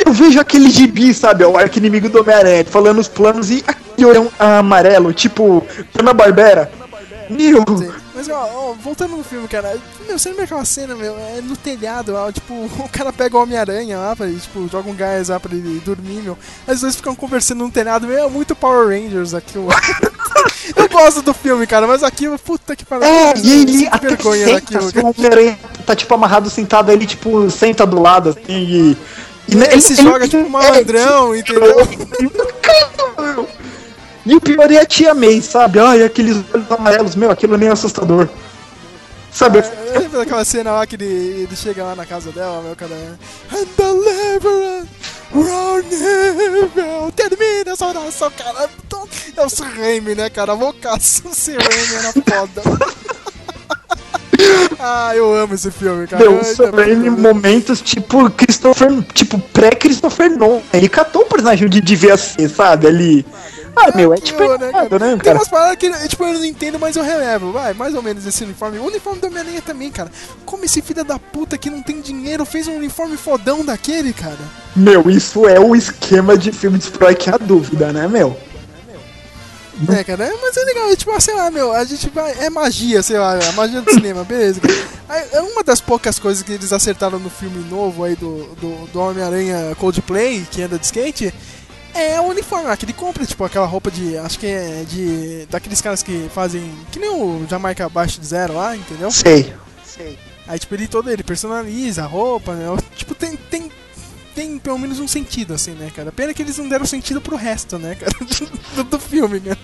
[0.06, 1.44] Eu vejo aquele gibi, sabe?
[1.44, 5.66] O arco inimigo do Homem-Aranha, falando os planos e aquele olhão amarelo, tipo.
[5.98, 6.72] Ana Barbera.
[7.30, 7.64] Meu.
[7.78, 7.92] Sim.
[8.16, 9.78] Mas, ó, ó, voltando no filme, cara,
[10.08, 13.44] meu, você lembra aquela cena, meu, é no telhado lá, tipo, o cara pega o
[13.44, 16.38] Homem-Aranha lá, pra ele, tipo, joga um gás lá pra ele dormir, meu.
[16.66, 19.68] Aí os dois ficam conversando no telhado, meu, é muito Power Rangers aquilo.
[20.76, 23.06] Eu gosto do filme, cara, mas aquilo, puta que pariu.
[23.06, 27.50] É, e ele até vergonha daquilo, assim, o Homem-Aranha tá tipo amarrado sentado, ele tipo
[27.52, 28.98] senta do lado assim e.
[29.48, 31.76] e Ele se joga tipo malandrão, é, entendeu?
[34.26, 35.80] E o pior é a tia May, sabe?
[35.80, 38.28] Ai, aqueles olhos amarelos, meu, aquilo nem é assustador.
[39.32, 39.60] Sabe?
[39.60, 42.96] Eu lembro daquela cena lá que ele, ele chega lá na casa dela, meu cara.
[43.52, 44.88] And deliverance,
[45.34, 45.84] run,
[46.74, 48.70] meu, termina essa oração, cara.
[49.36, 50.54] É o Sam Raimi, né, cara?
[50.54, 52.62] Loucaço, o Sam era foda.
[54.80, 56.24] ah, eu amo esse filme, cara.
[56.24, 60.62] Meu, sobre ele momentos tipo Christopher, tipo pré-Christopher Nolan.
[60.74, 62.88] Ele catou o personagem de devia ser, sabe?
[62.88, 63.26] Ali.
[63.34, 63.56] Ah,
[63.96, 65.00] meu, é tipo né, cara?
[65.00, 65.38] né, Tem cara?
[65.38, 67.52] umas paradas que tipo, eu não entendo, mas eu relevo.
[67.52, 68.78] Vai, mais ou menos esse uniforme.
[68.80, 70.12] O uniforme do Homem-Aranha também, cara.
[70.46, 74.38] Como esse filho da puta que não tem dinheiro fez um uniforme fodão daquele, cara?
[74.76, 78.38] Meu, isso é o esquema de filme de super que há dúvida, né, meu?
[79.94, 82.32] É, cara, é- mas é legal, é tipo, sei lá, meu, a gente vai.
[82.40, 84.62] É magia, sei lá, a magia do cinema, beleza.
[85.10, 88.88] Aí, É uma das poucas coisas que eles acertaram no filme novo aí do, do,
[88.88, 91.34] do Homem-Aranha Coldplay, que anda de skate,
[91.96, 94.18] é o uniforme lá, que ele compra, tipo, aquela roupa de.
[94.18, 95.46] Acho que é de.
[95.50, 96.72] Daqueles caras que fazem.
[96.92, 99.10] Que nem o Jamaica abaixo de zero lá, entendeu?
[99.12, 99.54] Sei.
[100.48, 102.66] Aí, tipo, ele todo ele personaliza a roupa, né?
[102.96, 103.72] Tipo, tem, tem,
[104.36, 106.12] tem pelo menos um sentido, assim, né, cara?
[106.12, 108.14] Pena que eles não deram sentido pro resto, né, cara?
[108.76, 109.58] do, do filme, né?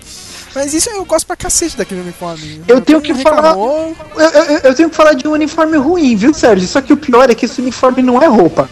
[0.55, 2.61] Mas isso eu gosto pra cacete daquele uniforme.
[2.67, 3.95] Eu tenho que reclamou.
[4.15, 6.67] Eu, eu- eu tenho que falar de um uniforme ruim, viu, Sérgio?
[6.67, 8.67] Só que o pior é que esse uniforme não é roupa.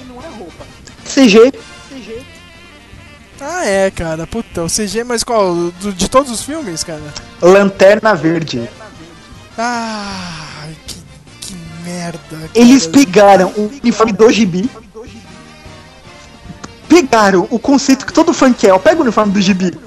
[1.05, 1.53] CG.
[3.41, 4.27] Ah, é, cara.
[4.27, 5.53] Puta, o CG, mas qual?
[5.53, 7.01] Do- de todos os filmes, cara?
[7.41, 8.69] Lanterna Verde.
[9.57, 10.95] Ah, que,
[11.41, 12.19] que merda.
[12.29, 12.49] cara.
[12.53, 14.69] Eles pegaram o uniforme do gibi.
[16.87, 18.73] Pegaram o conceito que todo fã quer.
[18.73, 19.77] ó, Pega o uniforme do gibi.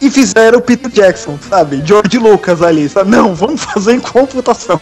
[0.00, 1.82] E fizeram o Peter Jackson, sabe?
[1.86, 2.88] George Lucas ali.
[2.88, 3.10] Sabe?
[3.10, 4.80] Não, vamos fazer em computação.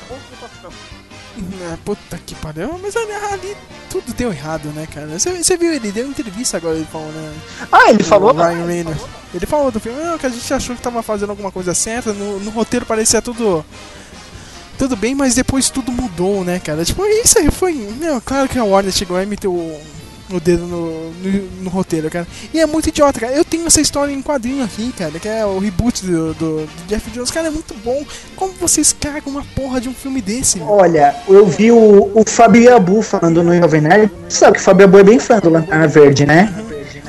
[1.85, 2.79] Puta que pariu.
[2.83, 3.57] Mas ali, ali
[3.91, 5.19] tudo deu errado, né, cara?
[5.19, 7.33] Você você viu, ele deu entrevista agora, ele falou, né?
[7.71, 8.33] Ah, ele falou.
[8.33, 9.03] O Ryan Reynolds.
[9.35, 12.13] Ele falou do filme, não, que a gente achou que tava fazendo alguma coisa certa,
[12.13, 13.65] no, no roteiro parecia tudo.
[14.79, 16.85] Tudo bem, mas depois tudo mudou, né, cara?
[16.85, 17.75] Tipo, isso aí foi.
[17.75, 19.81] Meu, claro que a Warner chegou e meteu o,
[20.37, 22.27] o dedo no, no, no roteiro, cara.
[22.53, 23.33] E é muito idiota, cara.
[23.33, 26.87] Eu tenho essa história em quadrinho aqui, cara, que é o reboot do, do, do
[26.89, 27.31] Jeff Jones.
[27.31, 28.05] Cara, é muito bom.
[28.37, 30.69] Como vocês cagam uma porra de um filme desse, meu?
[30.69, 34.11] Olha, eu vi o, o Fabio Abu falando no Jovem Nerd.
[34.29, 36.53] Você sabe que o Fabio Abu é bem fã do Lanterna Verde, né?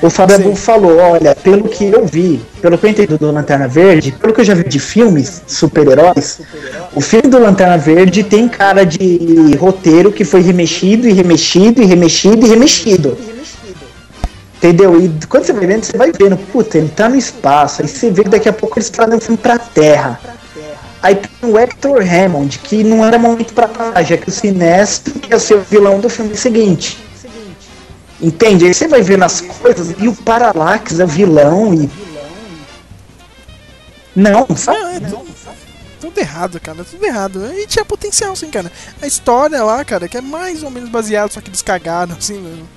[0.04, 0.44] O Fabio Sim.
[0.44, 4.34] Abu falou, olha, pelo que eu vi, pelo que eu entendi do Lanterna Verde, pelo
[4.34, 6.42] que eu já vi de filmes super-heróis,
[6.94, 11.86] o filme do Lanterna Verde tem cara de roteiro que foi remexido e remexido e
[11.86, 13.18] remexido e remexido.
[14.58, 15.02] Entendeu?
[15.02, 18.12] E quando você vai vendo, você vai vendo, puta, ele tá no espaço, aí você
[18.12, 20.20] vê que daqui a pouco eles trazem um filme pra Terra.
[21.02, 25.14] Aí tem o Hector Hammond, que não era momento pra estar, já que o Sinestro
[25.30, 27.02] ia ser o vilão do filme seguinte.
[28.24, 28.66] Entende?
[28.66, 31.90] Aí você vai vendo as coisas e o Parallax é o vilão e.
[34.16, 34.80] Não, sabe?
[34.80, 35.28] Não, é tudo,
[36.00, 37.54] tudo errado, cara, tudo errado.
[37.54, 38.72] E tinha potencial, sim, cara.
[39.02, 42.40] A história lá, cara, que é mais ou menos baseada, só que eles cagaram, assim,
[42.40, 42.70] mano.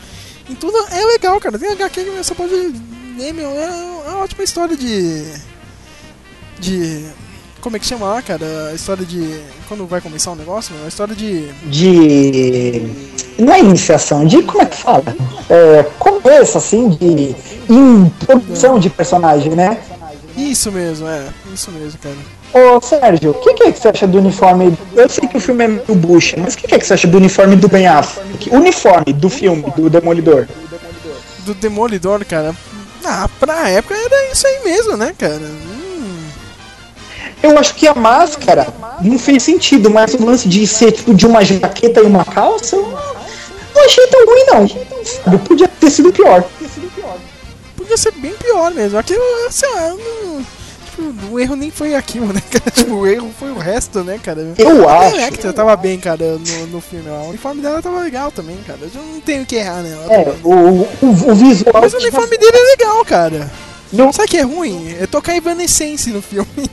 [0.51, 1.56] Em tudo é legal, cara.
[1.59, 2.52] Tem HQ que você pode
[3.16, 3.51] ler, meu.
[3.51, 3.70] É
[4.09, 5.32] uma ótima história de.
[6.59, 7.06] De.
[7.60, 8.70] Como é que chama lá, cara?
[8.70, 9.40] A história de.
[9.68, 10.74] Quando vai começar um negócio?
[10.85, 11.52] A história de.
[11.70, 13.15] De.
[13.38, 14.42] Não é iniciação, de.
[14.42, 15.04] Como é que fala?
[15.48, 17.34] É, começo, assim, de.
[17.68, 19.78] Introdução de personagem, né?
[20.36, 21.24] Isso mesmo, é.
[21.52, 22.16] Isso mesmo, cara.
[22.52, 24.76] Ô Sérgio, o que, que é que você acha do uniforme?
[24.94, 26.94] Eu sei que o filme é meio bucha, mas o que, que é que você
[26.94, 28.50] acha do uniforme do Ben Affleck?
[28.50, 30.46] Uniforme do filme, do Demolidor.
[31.44, 32.54] Do Demolidor, cara.
[33.04, 35.34] Ah, pra época era isso aí mesmo, né, cara?
[35.34, 36.28] Hum.
[37.42, 38.66] Eu acho que a máscara
[39.00, 42.76] não fez sentido, mas o lance de ser tipo de uma jaqueta e uma calça,
[42.76, 42.98] eu
[43.86, 44.68] achei tão ruim não.
[44.68, 46.44] Sabe, Podia ter sido pior.
[47.76, 48.98] podia ser bem pior mesmo.
[48.98, 50.44] Aquilo, sei lá, não,
[50.84, 52.70] tipo, o erro nem foi aquilo, né, cara?
[52.70, 54.54] Tipo, o erro foi o resto, né, cara?
[54.58, 55.16] Eu A acho.
[55.16, 57.08] Electra tava bem, cara, no, no filme.
[57.08, 58.78] O uniforme dela tava legal também, cara.
[58.82, 60.12] Eu não tenho o que errar nela.
[60.12, 60.88] É, o, o,
[61.30, 61.80] o visual.
[61.80, 63.50] Mas o uniforme dele é legal, cara.
[63.92, 64.96] Não- Sabe o que é ruim?
[65.00, 66.48] É tocar Evanescence no filme.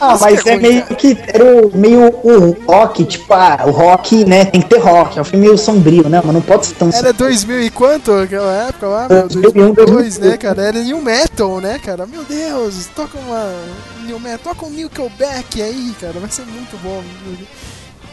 [0.00, 0.94] Ah, mas é é meio cara.
[0.94, 5.18] que era o, meio o rock, tipo, ah, o rock, né, tem que ter rock.
[5.18, 8.12] É um filme meio sombrio, né, mas não pode ser tão Era 2000 e quanto
[8.12, 9.08] aquela época lá?
[9.08, 10.62] 2001, 2002, né, cara?
[10.62, 12.06] Era New Metal, né, cara?
[12.06, 13.52] Meu Deus, toca uma
[14.04, 17.02] New Metal, toca um Nickelback aí, cara, vai ser muito bom.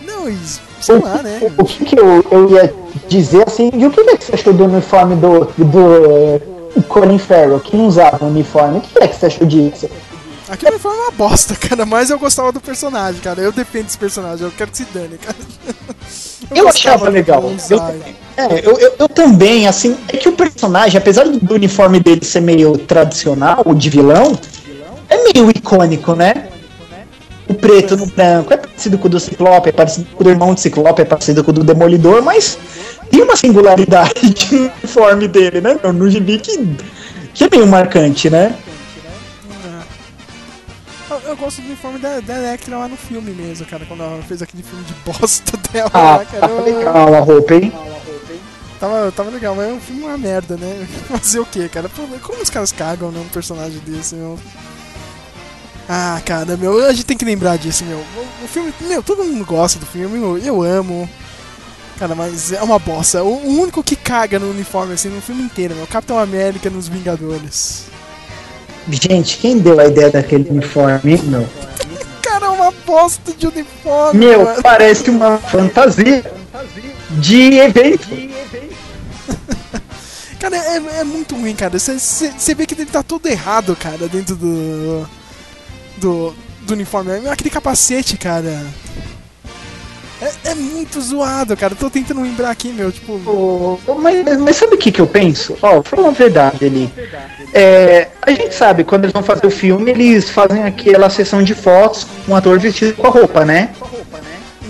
[0.06, 0.32] Não,
[0.82, 1.40] sei lá, né?
[1.42, 2.74] O, o que, que eu, eu ia
[3.08, 6.42] dizer assim, e o que, que você achou do uniforme do, do eh,
[6.88, 8.80] Colin Farrell, que não usava uniforme?
[8.80, 9.90] O que é que você achou disso?
[10.50, 13.42] Aquilo foi uma bosta, cara, mas eu gostava do personagem, cara.
[13.42, 15.38] Eu defendo esse personagem, eu quero que se dane, cara.
[16.52, 17.42] Eu gostava achava legal.
[17.70, 17.80] Eu,
[18.36, 22.42] é, eu, eu, eu também, assim, é que o personagem, apesar do, uniforme dele ser
[22.42, 24.38] meio tradicional, o de vilão,
[25.10, 26.50] é meio icônico, né?
[27.48, 30.30] O preto no branco é parecido com o do Ciclope, é parecido com o do
[30.30, 32.58] irmão do Ciclope, é parecido com o do Demolidor, mas
[33.10, 35.80] tem uma singularidade de uniforme dele, né?
[35.94, 36.58] No gibi que,
[37.34, 38.54] que é meio marcante, né?
[41.26, 43.86] Eu, gosto do uniforme da, da Electra lá no filme mesmo, cara.
[43.86, 46.48] Quando ela fez aquele filme de bosta dela Ah, lá, cara.
[46.48, 47.74] tá legal a roupa, hein?
[48.80, 50.86] Tava, tava legal, mas o filme é uma merda, né?
[51.08, 51.90] Fazer o que, cara?
[52.22, 54.38] Como os caras cagam num personagem desse, meu?
[55.88, 57.98] Ah, cara, meu, a gente tem que lembrar disso, meu.
[57.98, 61.10] O, o filme, meu, todo mundo gosta do filme, eu, eu amo.
[61.98, 63.24] Cara, mas é uma bosta.
[63.24, 65.88] O, o único que caga no uniforme, assim, no filme inteiro, meu.
[65.88, 67.86] Capitão América nos Vingadores.
[68.90, 71.48] Gente, quem deu a ideia daquele uniforme, meu?
[72.22, 74.62] Cara, é uma bosta de uniforme, Meu, mano.
[74.62, 76.24] parece uma fantasia
[77.12, 78.08] de evento.
[80.40, 81.80] Cara, é, é muito ruim, cara.
[81.80, 85.08] Você vê que ele tá todo errado, cara, dentro do.
[85.96, 87.30] do, do uniforme.
[87.30, 88.62] Aquele capacete, cara.
[90.24, 91.76] É, é muito zoado, cara.
[91.76, 92.92] Tô tentando lembrar aqui, meu.
[92.92, 95.58] Tipo, ô, Mas, mas sabe o que, que eu penso?
[95.62, 96.90] Ó, fala uma verdade ali.
[97.54, 101.54] É, a gente sabe, quando eles vão fazer o filme, eles fazem aquela sessão de
[101.54, 103.70] fotos com o ator vestido com a roupa, né?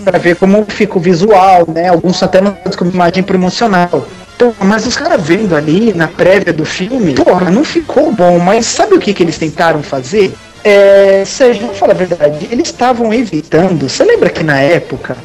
[0.02, 1.88] Pra ver como fica o visual, né?
[1.88, 4.06] Alguns até mandam como imagem promocional.
[4.36, 8.66] Pô, mas os caras vendo ali na prévia do filme, porra, não ficou bom, mas
[8.66, 10.34] sabe o que, que eles tentaram fazer?
[10.64, 13.88] É, Sérgio, vou falar a verdade, eles estavam evitando.
[13.88, 15.16] Você lembra que na época,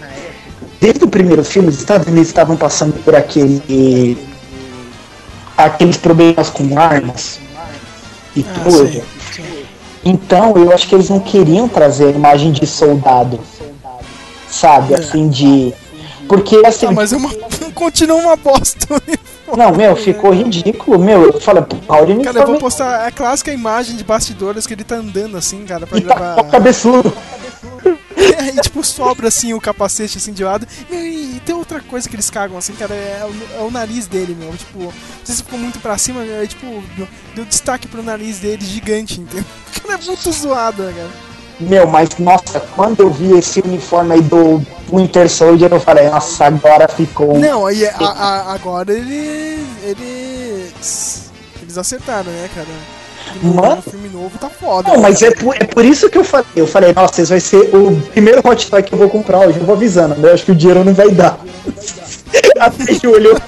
[0.80, 4.18] desde o primeiro filme, os Estados Unidos estavam passando por aquele.
[5.58, 7.40] aqueles problemas com armas
[8.36, 8.88] e Ah, tudo.
[8.88, 9.04] sei.
[10.06, 13.40] Então eu acho que eles não queriam trazer a imagem de soldado.
[14.50, 15.74] Sabe, assim, de.
[16.28, 16.88] Porque assim.
[16.88, 17.30] Ah, mas é uma,
[17.76, 18.88] continua uma bosta.
[19.58, 21.24] Não, meu, ficou ridículo, meu.
[21.24, 24.74] Eu falei, pô, olha o Cara, eu vou postar a clássica imagem de bastidores que
[24.74, 26.44] ele tá andando assim, cara, pra e tá gravar.
[26.46, 27.12] cabeçudo.
[28.56, 30.68] e tipo, sobra assim o capacete assim de lado.
[30.90, 33.72] Meu, e, e tem outra coisa que eles cagam assim, cara, é o, é o
[33.72, 34.52] nariz dele, meu.
[34.56, 34.94] Tipo, não
[35.24, 39.20] sei se ficou muito pra cima, é tipo, deu, deu destaque pro nariz dele gigante,
[39.22, 39.46] entendeu?
[39.80, 41.10] O cara é muito zoado, né, cara?
[41.60, 44.62] Meu, mas nossa, quando eu vi esse uniforme aí do
[44.94, 47.38] Winter Soldier, eu falei, nossa, agora ficou.
[47.38, 49.66] Não, aí a- a- agora ele.
[49.84, 51.30] Eles.
[51.62, 52.68] Eles acertaram, né, cara?
[53.42, 53.80] Mano.
[53.86, 54.90] O filme novo tá foda.
[54.90, 56.48] Não, mas é por, é por isso que eu falei.
[56.56, 59.60] Eu falei, nossa, esse vai ser o primeiro hot toy que eu vou comprar hoje.
[59.60, 60.30] Eu vou avisando, né?
[60.30, 61.40] Eu acho que o dinheiro não vai dar.
[62.60, 63.40] Até julho.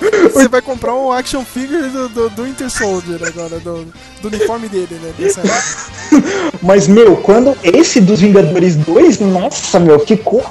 [0.32, 3.84] Você vai comprar um action figure do, do, do Winter Soldier agora, do,
[4.22, 5.12] do uniforme dele, né?
[6.62, 10.42] Mas, meu, quando esse dos Vingadores 2, nossa, meu, ficou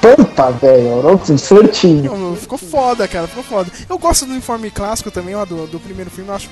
[0.00, 1.20] pampa, velho.
[1.28, 2.12] Um sortinho.
[2.12, 3.70] Não, ficou foda, cara, ficou foda.
[3.88, 6.48] Eu gosto do uniforme clássico também, ó, do, do primeiro filme, eu acho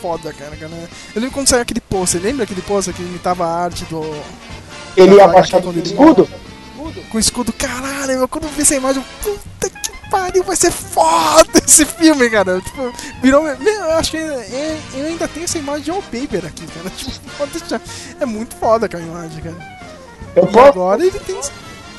[0.00, 0.56] foda, cara.
[0.56, 0.72] cara.
[1.14, 4.02] Eu lembro quando saiu aquele pôster, lembra aquele pôster que imitava a arte do.
[4.96, 6.28] Ele da abaixado HQ com escudo?
[7.10, 10.56] Com o escudo, caralho, meu, quando eu vi essa imagem, eu, puta que pariu, vai
[10.56, 12.60] ser foda esse filme, cara.
[12.60, 12.92] Tipo,
[13.22, 13.46] virou.
[13.46, 16.90] Eu acho que eu ainda tenho essa imagem de wallpaper aqui, cara.
[16.96, 17.80] Tipo, pode deixar.
[18.20, 19.78] É muito foda aquela imagem, cara.
[20.34, 21.36] Eu posso, agora ele tem.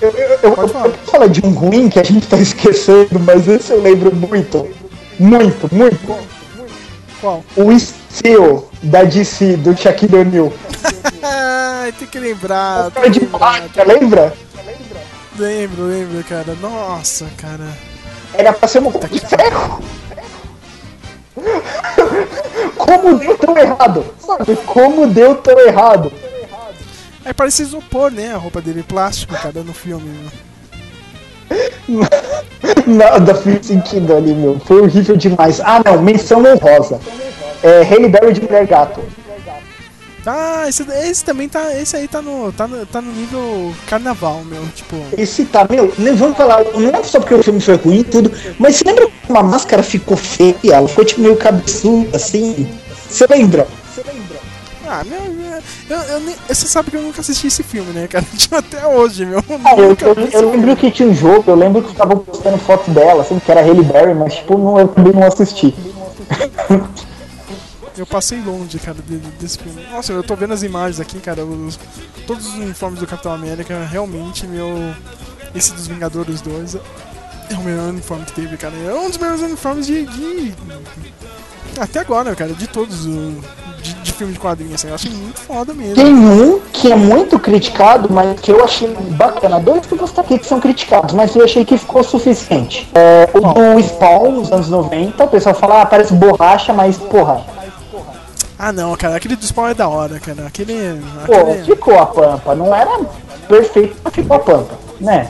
[0.01, 0.89] eu, eu, eu, Pode eu falar.
[0.89, 4.67] posso falar de um ruim que a gente tá esquecendo, mas esse eu lembro muito.
[5.19, 6.38] Muito, muito.
[7.21, 7.43] Qual?
[7.55, 10.53] O Steel da DC, do Shaquille O'Neal.
[11.97, 12.91] Tem que lembrar.
[12.91, 13.39] Tem de que lembrar.
[13.39, 14.33] placa, lembra?
[15.37, 16.55] Lembro, lembro, cara.
[16.61, 17.67] Nossa, cara.
[18.33, 19.81] Era pra ser uma roupa de ferro.
[22.77, 24.05] Como deu tão errado?
[24.19, 26.11] Sabe, como deu tão errado?
[27.25, 28.33] Aí parece isopor, né?
[28.33, 30.07] A roupa dele plástico, cara, no filme.
[30.09, 30.48] Meu.
[32.85, 34.59] Nada fez sentido ali, meu.
[34.65, 35.59] Foi horrível demais.
[35.61, 36.99] Ah, não, menção honrosa.
[37.63, 39.01] É, Halle Berry de Mulher Gato.
[40.25, 41.75] Ah, esse, esse também tá.
[41.75, 42.85] Esse aí tá no, tá no.
[42.85, 44.61] tá no nível carnaval, meu.
[44.75, 44.95] Tipo.
[45.17, 48.03] Esse tá, meu, nem vamos falar, não é só porque o filme foi ruim e
[48.03, 50.55] tudo, mas você lembra que uma máscara ficou feia?
[50.65, 52.67] Ela ficou tipo meio cabeçuda, assim.
[53.09, 53.65] Você lembra?
[54.91, 55.19] Ah, meu.
[55.89, 58.25] Eu, eu, nem- você sabe que eu nunca assisti esse filme, né, cara?
[58.35, 59.39] Tipo, Até hoje, meu.
[59.63, 62.89] Ah, eu, eu, eu lembro que tinha um jogo, eu lembro que estavam postando foto
[62.91, 65.75] dela, assim, que era Halle Berry, mas tipo, não, eu também não assisti.
[67.97, 69.85] Eu passei longe, cara, de- de- desse filme.
[69.91, 71.43] Nossa, eu tô vendo as imagens aqui, cara.
[71.45, 71.77] Os,
[72.25, 74.93] todos os uniformes do Capitão América, realmente, meu.
[75.53, 78.73] Esse dos Vingadores 2 é o melhor uniforme que teve, cara.
[78.75, 80.05] É um dos melhores uniformes de.
[80.05, 80.53] de-
[81.79, 83.05] até agora, cara, de todos.
[83.81, 84.89] De, de filme de quadrinhos, assim.
[84.89, 85.95] Eu achei muito foda mesmo.
[85.95, 89.59] Tem um que é muito criticado, mas que eu achei bacana.
[89.59, 92.89] Dois que eu gostei aqui que são criticados, mas eu achei que ficou suficiente.
[92.93, 97.41] É, o do Spawn, nos anos 90, o pessoal fala, ah, parece borracha, mas porra,
[98.57, 100.45] Ah, não, cara, aquele do Spawn é da hora, cara.
[100.47, 101.01] Aquele.
[101.25, 102.55] pô, aquele ficou a pampa.
[102.55, 102.99] Não era
[103.47, 105.29] perfeito, mas ficou a pampa, né?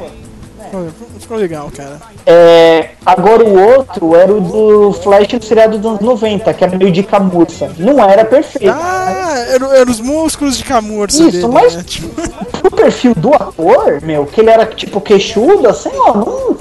[1.29, 1.99] Ficou, legal, cara.
[2.25, 6.75] É, agora o outro era o do Flash do seriado dos anos 90, que era
[6.77, 7.71] meio de camurça.
[7.77, 8.73] Não era perfeito.
[8.75, 11.83] Ah, eram eram os músculos de camurça Isso, dele, mas- né?
[11.85, 12.09] Tipo,
[12.59, 16.57] Pro perfil do ator, meu, que ele era tipo queixudo, assim, ó, não,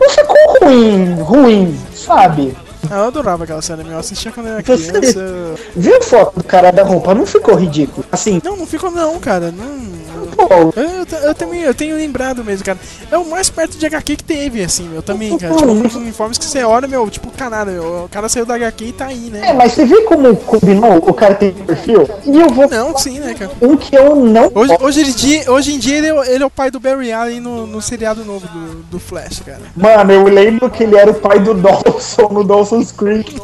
[0.00, 2.54] não ficou ruim, ruim, sabe?
[2.90, 3.92] Ah, eu adorava aquela série, meu.
[3.94, 5.54] Eu assistia quando eu era Você- criança.
[5.76, 7.14] Viu a foto do cara da roupa?
[7.14, 8.04] Não ficou ridículo.
[8.12, 9.52] Assim, Não, não ficou não, cara.
[9.52, 9.90] Não.
[10.36, 10.46] pô,
[10.76, 12.78] Eu, eu, eu também eu tenho lembrado mesmo, cara.
[13.10, 15.54] É o mais perto de HQ que teve, assim, meu, também, cara.
[15.54, 18.84] Tipo, uns uniformes que você olha, meu, tipo, caralho, meu, o cara saiu da HQ
[18.84, 19.52] e tá aí, é, né?
[19.52, 22.08] mas você viu como combinou o cara tem perfil?
[22.24, 23.50] E eu vou Não, sim, né, cara.
[23.60, 26.46] um que eu não Hoje, hoje, em dia, hoje em dia ele, é- ele é
[26.46, 29.60] o pai do Barry Allen no, no seriado novo do, do Flash, cara.
[29.76, 33.36] Mano, eu lembro que ele era o pai do Dawson no Dawson's Creek.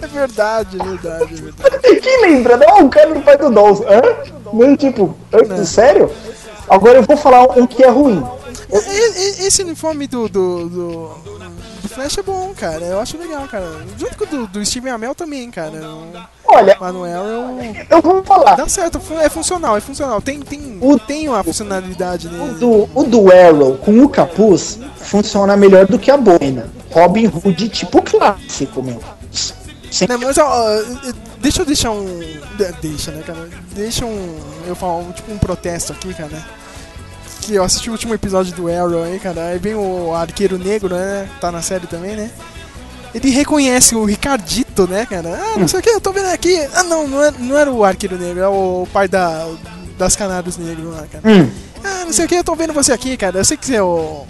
[0.00, 2.00] É verdade, é verdade, é verdade.
[2.00, 2.56] Quem lembra?
[2.58, 3.84] Não, o cara era o pai do Dawson.
[3.84, 4.02] Hã?
[4.52, 5.64] Não, tipo, hã?
[5.64, 6.10] sério?
[6.68, 8.22] Agora eu vou falar um que é ruim.
[9.40, 11.08] Esse uniforme do, do, do,
[11.82, 12.84] do Flash é bom, cara.
[12.84, 13.66] Eu acho legal, cara.
[13.96, 15.80] Junto com o do, do Steven Amell também, cara.
[15.82, 16.12] O
[16.44, 17.58] Olha, Manuel eu...
[17.90, 18.54] eu vou falar.
[18.56, 20.20] Dá certo, é funcional, é funcional.
[20.20, 22.54] Tem, tem, O- tem uma funcionalidade O nele.
[22.58, 26.68] do, o do Arrow com o capuz funciona melhor do que a boina.
[26.90, 29.00] Robin Hood tipo clássico, meu.
[29.90, 30.82] Sem- Né, mas ó,
[31.40, 32.04] Deixa eu deixar um.
[32.56, 33.48] de- Deixa, né, cara?
[33.74, 34.38] Deixa um.
[34.66, 36.44] Eu falo, um, tipo um protesto aqui, cara.
[37.42, 39.46] Que eu assisti o último episódio do Arrow aí, cara.
[39.48, 41.28] Aí vem o arqueiro negro, né?
[41.40, 42.30] Tá na série também, né?
[43.14, 45.40] Ele reconhece o Ricardito, né, cara?
[45.42, 46.58] Ah, não sei o que, eu tô vendo aqui.
[46.74, 49.48] Ah, não, não, é, não era o arqueiro negro, é o pai da,
[49.96, 51.22] das canários negros lá, cara.
[51.26, 51.48] Hum.
[51.82, 53.38] Ah, não sei o que, eu tô vendo você aqui, cara.
[53.38, 54.26] Eu sei que você é o.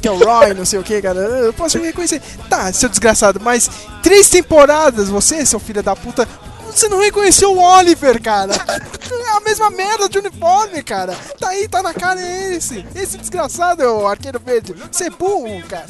[0.00, 1.18] Que é o Roy, não sei o que, cara.
[1.18, 2.20] Eu posso reconhecer.
[2.48, 3.70] Tá, seu desgraçado, mas
[4.02, 6.28] três temporadas, você, seu filho da puta,
[6.72, 8.52] você não reconheceu o Oliver, cara.
[8.54, 11.14] É a mesma merda de uniforme, cara.
[11.38, 12.84] Tá aí, tá na cara, é esse.
[12.94, 14.74] Esse desgraçado é o arqueiro verde.
[14.90, 15.86] Você é burro, cara.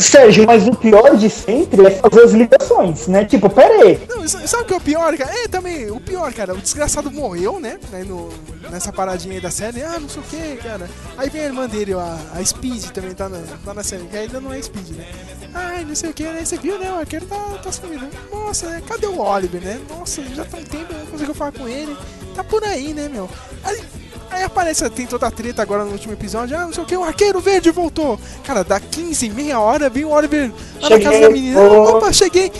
[0.00, 3.24] Sérgio, mas o pior de sempre é fazer as ligações, né?
[3.24, 4.00] Tipo, pera aí.
[4.08, 5.30] Não, sa- sabe o que é o pior, cara?
[5.44, 7.78] É, também, o pior, cara, o desgraçado morreu, né?
[7.92, 8.28] Aí no,
[8.70, 10.88] nessa paradinha aí da série, ah, não sei o que, cara.
[11.16, 14.16] Aí vem a irmã dele, a, a Speed também tá na, tá na série, que
[14.16, 15.06] ainda não é Speed, né?
[15.54, 16.44] Ai, não sei o que, né?
[16.44, 16.90] Você viu, né?
[16.92, 18.06] O arqueiro tá, tá sumido.
[18.30, 18.82] Nossa, né?
[18.86, 19.80] Cadê o Oliver, né?
[19.88, 21.96] Nossa, já tá um tempo, eu não consigo falar com ele.
[22.34, 23.28] Tá por aí, né, meu?
[23.64, 23.82] Aí,
[24.30, 26.96] aí aparece, tem toda a treta agora no último episódio, ah, não sei o que,
[26.96, 28.18] o arqueiro verde voltou.
[28.44, 31.60] Cara, dá 15, meia hora, vem o Oliver lá na casa da menina.
[31.60, 31.96] ô.
[31.96, 32.50] Opa, cheguei.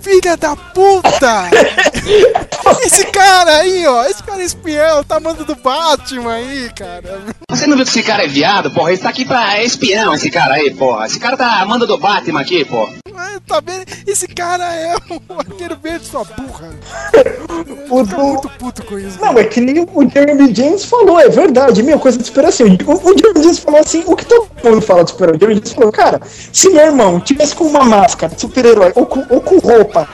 [0.00, 1.48] Filha da puta!
[2.84, 7.22] Esse cara aí, ó, esse cara é espião, tá mandando do Batman aí, cara.
[7.48, 8.90] Você não viu que esse cara é viado, porra?
[8.90, 11.06] Ele tá aqui pra é espião, esse cara aí, porra.
[11.06, 13.01] Esse cara tá manda do Batman aqui, porra.
[13.46, 13.84] Tá vendo?
[14.06, 14.94] Esse cara é
[15.28, 16.70] o arqueiro verde, sua burra.
[17.90, 19.20] O Fica do- muito puto com isso.
[19.20, 22.66] Não, é que nem o Jeremy James falou, é verdade, minha coisa de inspiração.
[22.66, 25.36] O, o Jeremy James falou assim, o que todo mundo fala de super-herói.
[25.36, 29.04] O Jeremy James falou, cara, se meu irmão tivesse com uma máscara de super-herói ou
[29.06, 30.08] com, ou com roupa,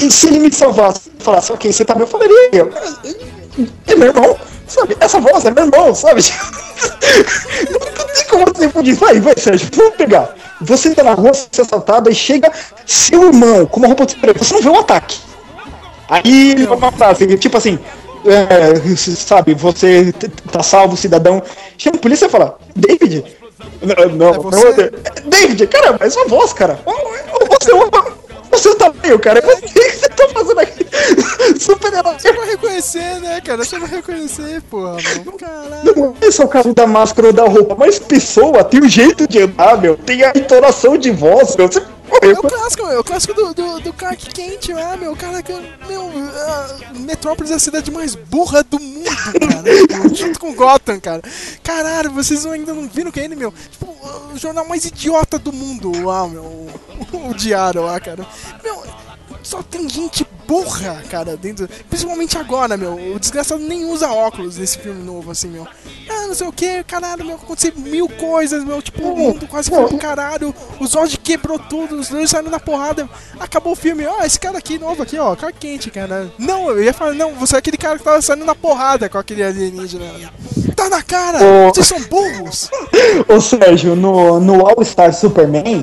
[0.00, 2.72] e se ele me salvasse e falasse, ok, você tá bem, eu falaria, eu,
[3.86, 4.36] é meu irmão,
[4.68, 4.96] sabe?
[5.00, 6.22] Essa voz é meu irmão, sabe?
[7.70, 7.80] não,
[8.14, 8.94] tem como você fugir.
[8.94, 10.34] Vai, vai, Sérgio, vamos pegar.
[10.60, 12.52] Você tá na rua, você é assaltado, aí chega
[12.84, 15.18] seu irmão com uma roupa de super-herói, você não vê um ataque.
[16.08, 17.78] Aí ele uma frase, tipo assim,
[18.26, 20.12] é, sabe, você
[20.50, 21.42] tá salvo, cidadão.
[21.76, 23.24] Chama a polícia e fala, David?
[23.82, 24.90] Não, não, É você?
[24.90, 26.78] não é David, caramba, é sua voz, cara.
[27.50, 27.72] Você,
[28.50, 29.40] você tá meio, cara.
[29.40, 30.77] O que você tá fazendo aqui?
[31.58, 32.14] Super-herói.
[32.18, 33.64] Você vai reconhecer, né, cara?
[33.64, 35.32] Você vai reconhecer, porra, mano.
[35.38, 35.96] Caralho.
[35.96, 39.26] Não é só o caso da máscara ou da roupa, mas pessoa tem o jeito
[39.26, 39.96] de andar, meu.
[39.96, 41.68] Tem a entonação de voz, meu.
[41.68, 41.80] Você
[42.22, 45.14] É o clássico, é o clássico do, do, do Clark Kent lá, meu.
[45.16, 45.52] Cara, que,
[45.86, 46.10] meu,
[46.46, 50.08] ah, Metrópolis é a cidade mais burra do mundo, cara.
[50.14, 51.22] Junto com Gotham, cara.
[51.62, 53.52] Caralho, vocês ainda não viram que é ele, meu?
[53.70, 53.94] Tipo,
[54.32, 56.42] o jornal mais idiota do mundo lá, meu.
[56.42, 58.26] O, o diário lá, cara.
[58.62, 58.82] Meu,
[59.48, 61.66] só tem gente burra, cara, dentro.
[61.88, 63.14] Principalmente agora, meu.
[63.14, 65.66] O desgraçado nem usa óculos nesse filme novo, assim, meu.
[66.06, 67.36] Ah, não sei o que, caralho, meu.
[67.36, 68.82] Aconteceu mil coisas, meu.
[68.82, 70.54] Tipo, o mundo quase foi pro caralho.
[70.78, 73.08] O Zod quebrou tudo, os dois saíram na porrada.
[73.40, 74.06] Acabou o filme.
[74.06, 76.30] Ó, esse cara aqui novo aqui, ó, cara quente, cara.
[76.38, 79.16] Não, eu ia falar, não, você é aquele cara que tava saindo na porrada com
[79.16, 80.30] aquele alienígena.
[80.76, 81.38] Tá na cara!
[81.42, 81.68] Ô.
[81.68, 82.70] Vocês são burros!
[83.26, 85.82] Ô Sérgio, no, no All Star Superman,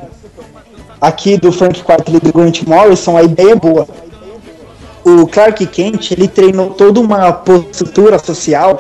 [1.08, 3.88] aqui do Frank Quitely e do Grant Morrison, a ideia é boa.
[5.04, 8.80] O Clark Kent, ele treinou toda uma postura social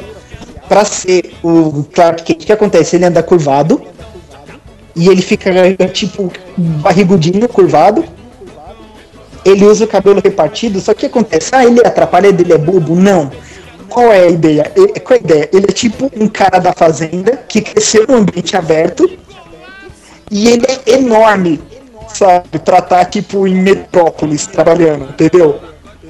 [0.68, 2.43] pra ser o Clark Kent.
[2.43, 2.95] O que acontece?
[2.95, 3.81] Ele anda curvado
[4.95, 5.52] e ele fica
[5.93, 8.03] tipo barrigudinho, curvado.
[9.43, 11.52] Ele usa o cabelo repartido, só que acontece?
[11.53, 12.95] Ah, ele atrapalha, ele é bobo?
[12.95, 13.30] Não.
[13.88, 14.72] Qual é a ideia?
[14.76, 15.49] E- Qual é a ideia?
[15.53, 19.07] Ele é tipo um cara da fazenda que cresceu num ambiente aberto
[20.31, 21.61] e ele é enorme,
[22.07, 22.60] sabe?
[22.60, 25.60] Pra estar, tipo, em metrópolis trabalhando, entendeu?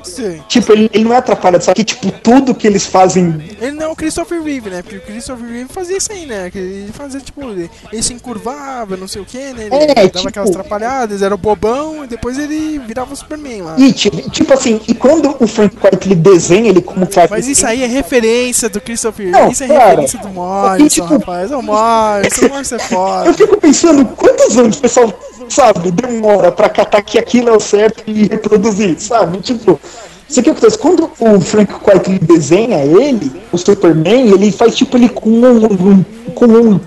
[0.05, 0.41] Sim.
[0.47, 3.43] Tipo, ele, ele não é atrapalhado, só que, tipo, tudo que eles fazem.
[3.59, 4.81] Ele não é o Christopher Reeve, né?
[4.81, 6.51] Porque o Christopher Reeve fazia isso aí, né?
[6.53, 9.65] Ele fazia, tipo, ele, ele se encurvava, não sei o que, né?
[9.65, 13.61] Ele É, dava tipo- aquelas atrapalhadas, era o bobão, e depois ele virava o Superman
[13.63, 13.75] lá.
[13.77, 17.47] E, tipo, tipo assim, e quando o Frank White ele desenha ele como Clark Mas
[17.47, 19.89] isso aí é referência do Christopher Reeve, isso é cara.
[19.89, 21.51] referência do Morrison, tipo- rapaz.
[21.51, 23.25] Ô Morrison, o Morrison é foda.
[23.29, 25.13] Eu fico pensando quantos anos o pessoal,
[25.49, 29.39] sabe, demora pra catar que aquilo é o certo e reproduzir, sabe?
[29.39, 29.79] Tipo,
[30.35, 30.77] isso aqui acontece.
[30.77, 36.03] Quando o Frank White desenha ele, o Superman, ele faz tipo ele com um,
[36.33, 36.79] com um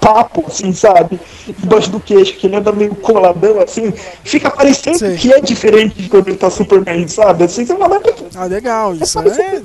[0.00, 1.18] papo, assim, sabe?
[1.46, 3.92] Debaixo do queixo, que ele anda meio coladão, assim.
[4.22, 5.16] Fica parecendo Sei.
[5.16, 7.44] que é diferente de quando ele tá Superman, sabe?
[7.44, 9.62] Assim, você fala, mas Ah, legal, isso é,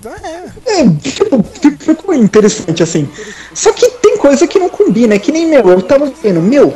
[0.65, 0.79] é.
[0.79, 3.07] é, tipo, fi- ficou interessante assim.
[3.53, 6.73] Só que tem coisa que não combina, é que nem meu, eu tava vendo, meu,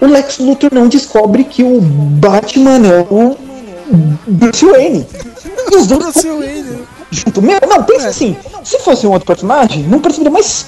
[0.00, 3.36] o Lex Luthor não descobre que o Batman é o
[4.26, 5.06] Bruce Wayne.
[5.72, 6.86] E os dois Bruce Wayne.
[7.10, 7.42] junto.
[7.42, 10.66] Meu, não, pensa assim, se fosse um outro personagem, não perceberia, mas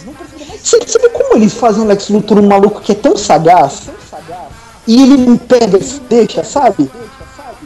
[0.62, 3.82] você vê como eles fazem o Lex Luthor um maluco que é tão sagaz
[4.86, 5.78] e ele não pega
[6.08, 6.90] deixa, sabe?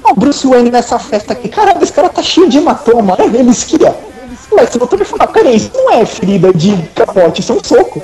[0.04, 1.48] o Bruce Wayne nessa festa aqui.
[1.48, 3.16] Caralho, esse cara tá cheio de hematoma.
[3.18, 3.94] É eles que, ó.
[4.52, 7.62] Ué, você voltou me falar, cara, isso não é ferida de capote, isso é um
[7.62, 8.02] soco.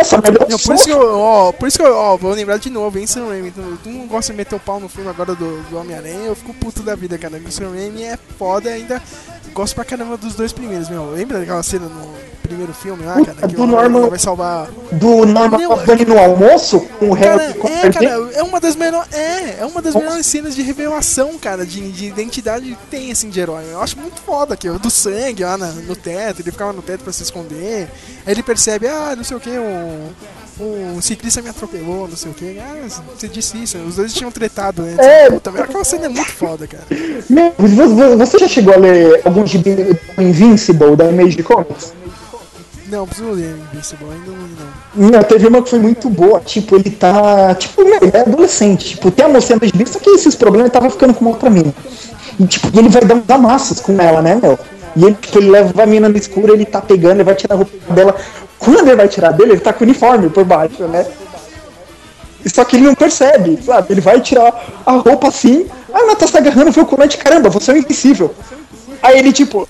[0.00, 2.32] Essa merda é Não, por isso que eu, ó, por isso que eu, ó, vou
[2.32, 3.50] lembrar de novo, hein, Sam Raimi.
[3.50, 6.54] Tu não gosta de meter o pau no filme agora do, do Homem-Aranha, eu fico
[6.54, 7.36] puto da vida, cara.
[7.36, 9.02] O Sam Raimi é foda ainda.
[9.52, 11.10] Gosto pra caramba dos dois primeiros, meu.
[11.10, 13.48] Lembra daquela cena no primeiro filme lá, cara?
[13.48, 14.68] Que do o Norman- vai salvar.
[14.92, 18.74] Do Norman Meu, Osborn no almoço, com o Cara, Harry é, cara, é uma das
[18.76, 19.12] melhores.
[19.12, 23.28] É, é uma das melhores cenas de revelação, cara, de, de identidade que tem assim
[23.28, 23.64] de herói.
[23.70, 26.82] Eu acho muito foda aqui, o do sangue lá na- no teto, ele ficava no
[26.82, 27.88] teto pra se esconder.
[28.26, 30.08] Aí ele percebe, ah, não sei o que, um,
[30.64, 32.58] um ciclista me atropelou, não sei o que.
[32.58, 34.98] Ah, você disse isso, os dois tinham tretado antes.
[34.98, 35.30] É.
[35.30, 36.84] Puta, meu, aquela cena é muito foda, cara.
[37.28, 41.92] Meu, vo- vo- você já chegou a ler algum gibi do Invincible da Image Comics?
[42.88, 44.30] Não, preciso ler Invincible, ainda
[44.96, 45.22] não não.
[45.22, 46.40] Teve uma que foi muito boa.
[46.40, 47.54] Tipo, ele tá.
[47.54, 48.88] Tipo, meu, ele é adolescente.
[48.90, 51.30] Tipo, tem a mocinha da gibi, só que esses problemas ele tava ficando com uma
[51.30, 51.72] outra mina.
[52.38, 54.58] E, tipo, ele vai dar uns amassos com ela, né, meu?
[54.96, 57.54] E ele, tipo, ele leva a mina no escuro, ele tá pegando, ele vai tirar
[57.54, 58.16] a roupa dela.
[58.60, 61.06] Quando ele vai tirar dele, ele tá com o uniforme por baixo, né?
[62.46, 63.92] Só que ele não percebe, sabe?
[63.92, 67.48] Ele vai tirar a roupa assim, ah, mas tá se agarrando, vê o colante, caramba,
[67.48, 68.34] você é um invencível.
[69.02, 69.68] Aí ele, tipo,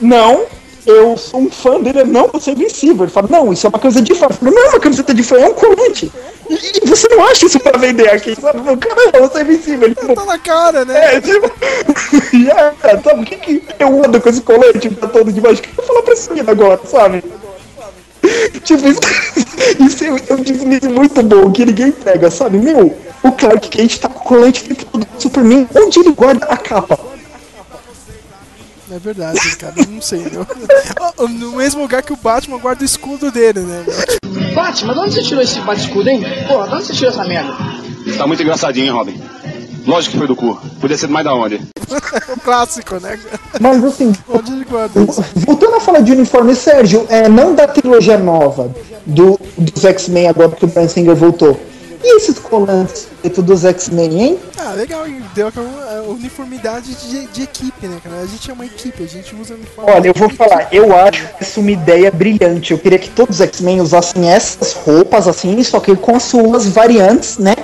[0.00, 0.44] não,
[0.86, 3.04] eu sou um fã dele, não, você é invencível.
[3.04, 4.26] Ele fala, não, isso é uma coisa de fã.
[4.26, 6.12] Eu falo, não é uma camiseta de fã, é um colante.
[6.48, 8.58] E, você não acha isso pra vender aqui, sabe?
[8.76, 9.86] Caramba, você é invencível.
[9.88, 11.16] Ele falou, Tá na cara, né?
[11.16, 11.50] é, tipo,
[12.80, 15.60] cara, sabe, o que, que eu ando com esse colete tá todo debaixo?
[15.60, 17.24] O que eu vou falar pra esse menino agora, sabe?
[18.64, 19.00] Tipo, isso,
[19.80, 22.58] isso é um deslize muito bom que ninguém pega, sabe?
[22.58, 26.56] Meu, o Clark Kent tá com o colete dentro do Superman, onde ele guarda a
[26.56, 26.98] capa?
[28.90, 30.46] É verdade, cara, eu não sei, meu.
[31.28, 34.54] No mesmo lugar que o Batman guarda o escudo dele, né, meu?
[34.54, 36.22] Batman, de onde você tirou esse bate-escudo, hein?
[36.46, 37.52] Porra, de onde você tirou essa merda?
[38.16, 39.20] Tá muito engraçadinho, hein, Robin?
[39.86, 40.58] Lógico que foi do cu.
[40.80, 41.60] Podia ser mais da onde?
[42.36, 43.18] o clássico, né?
[43.60, 44.12] Mas assim,
[45.36, 48.74] voltando a falar de uniforme, Sérgio, é, não da trilogia nova
[49.06, 51.58] do, dos X-Men agora que o Brian Singer voltou.
[52.02, 54.38] E esses colantes dentro dos X-Men, hein?
[54.58, 55.22] Ah, legal, hein?
[55.34, 58.20] deu aquela uh, uniformidade de, de equipe, né, cara?
[58.20, 59.90] A gente é uma equipe, a gente usa uniforme.
[59.90, 62.72] Olha, eu vou falar, eu acho isso uma ideia brilhante.
[62.72, 66.68] Eu queria que todos os X-Men usassem essas roupas assim, só que com as suas
[66.68, 67.54] variantes, né?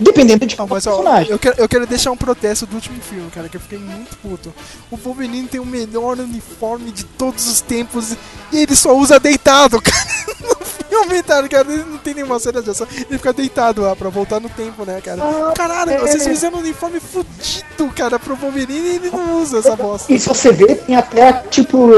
[0.00, 1.30] Dependendo de qual mas ó, personagem.
[1.30, 4.16] eu quero, eu quero deixar um protesto do último filme, cara, que eu fiquei muito
[4.16, 4.52] puto.
[4.90, 8.16] O Wolverine tem o melhor uniforme de todos os tempos
[8.52, 10.00] e ele só usa deitado, cara.
[10.40, 11.70] No filme, tá ligado?
[11.70, 12.86] Ele não tem nenhuma cena de ação.
[12.92, 15.20] Ele fica deitado lá pra voltar no tempo, né, cara?
[15.54, 15.98] Caralho, é.
[15.98, 20.12] vocês fizeram um uniforme fudido, cara, pro Wolverine e ele não usa essa bosta.
[20.12, 21.90] E se você ver, tem até, tipo,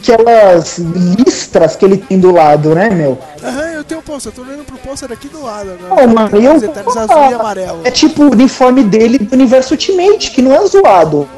[0.00, 3.18] aquelas listras que ele tem do lado, né, meu?
[3.42, 6.02] Aham, eu tenho o pôster, eu tô olhando pro pôster aqui do lado agora.
[6.02, 6.60] Pô, mano, eu.
[6.60, 7.80] Detalhes azul e amarelo.
[7.84, 11.28] É tipo o uniforme dele do universo Ultimate, que não é zoado.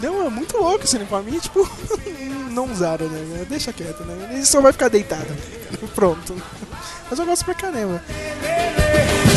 [0.00, 1.36] Não, é muito louco esse uniforme.
[1.36, 1.68] E, tipo,
[2.50, 3.46] não usaram, né?
[3.48, 4.30] Deixa quieto, né?
[4.32, 5.28] Ele só vai ficar deitado.
[5.94, 6.36] Pronto.
[7.08, 8.02] Mas eu gosto pra caramba.
[9.26, 9.36] Me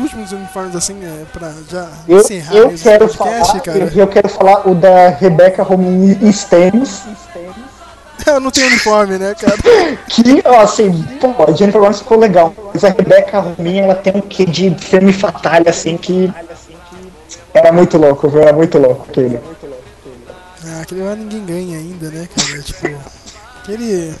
[0.00, 3.78] últimos uniformes, assim, né, pra já Eu, encerrar eu quero podcast, falar, cara.
[3.78, 7.02] eu, eu quero falar o da Rebecca Romijn Stamos,
[8.26, 9.56] Eu não tenho uniforme, né, cara?
[10.08, 14.14] que, ó, assim, pô, a Jennifer Lawrence ficou legal, mas a Rebecca Romijn, ela tem
[14.16, 16.32] um quê de femme fatale, assim, que
[17.54, 18.42] era muito louco, viu?
[18.42, 19.40] Era muito louco aquele.
[20.66, 22.62] Ah, aquele lá ninguém ganha ainda, né, cara?
[22.62, 22.88] Tipo,
[23.62, 24.14] aquele.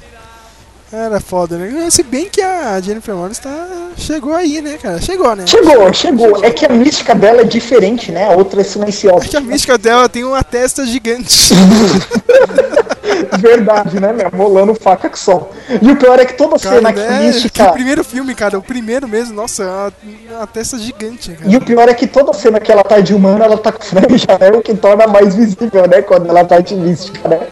[0.92, 1.88] Era foda, né?
[1.88, 3.90] Se bem que a Jennifer Lawrence tá...
[3.96, 5.00] chegou aí, né, cara?
[5.00, 5.46] Chegou, né?
[5.46, 6.44] Chegou, chegou.
[6.44, 8.26] É que a mística dela é diferente, né?
[8.26, 9.24] A outra é silenciosa.
[9.24, 11.54] É que a mística dela tem uma testa gigante.
[13.38, 14.30] Verdade, né, meu?
[14.32, 15.48] Molando faca que só.
[15.80, 17.26] E o pior é que toda Cara, cena que a né?
[17.26, 17.66] mística.
[17.66, 19.92] Que primeiro filme, cara, o primeiro mesmo, nossa, é uma,
[20.38, 21.48] uma testa gigante, cara.
[21.48, 23.82] E o pior é que toda cena que ela tá de humana, ela tá com
[23.82, 24.50] franja, né?
[24.52, 26.02] O que torna mais visível, né?
[26.02, 27.46] Quando ela tá de mística, né?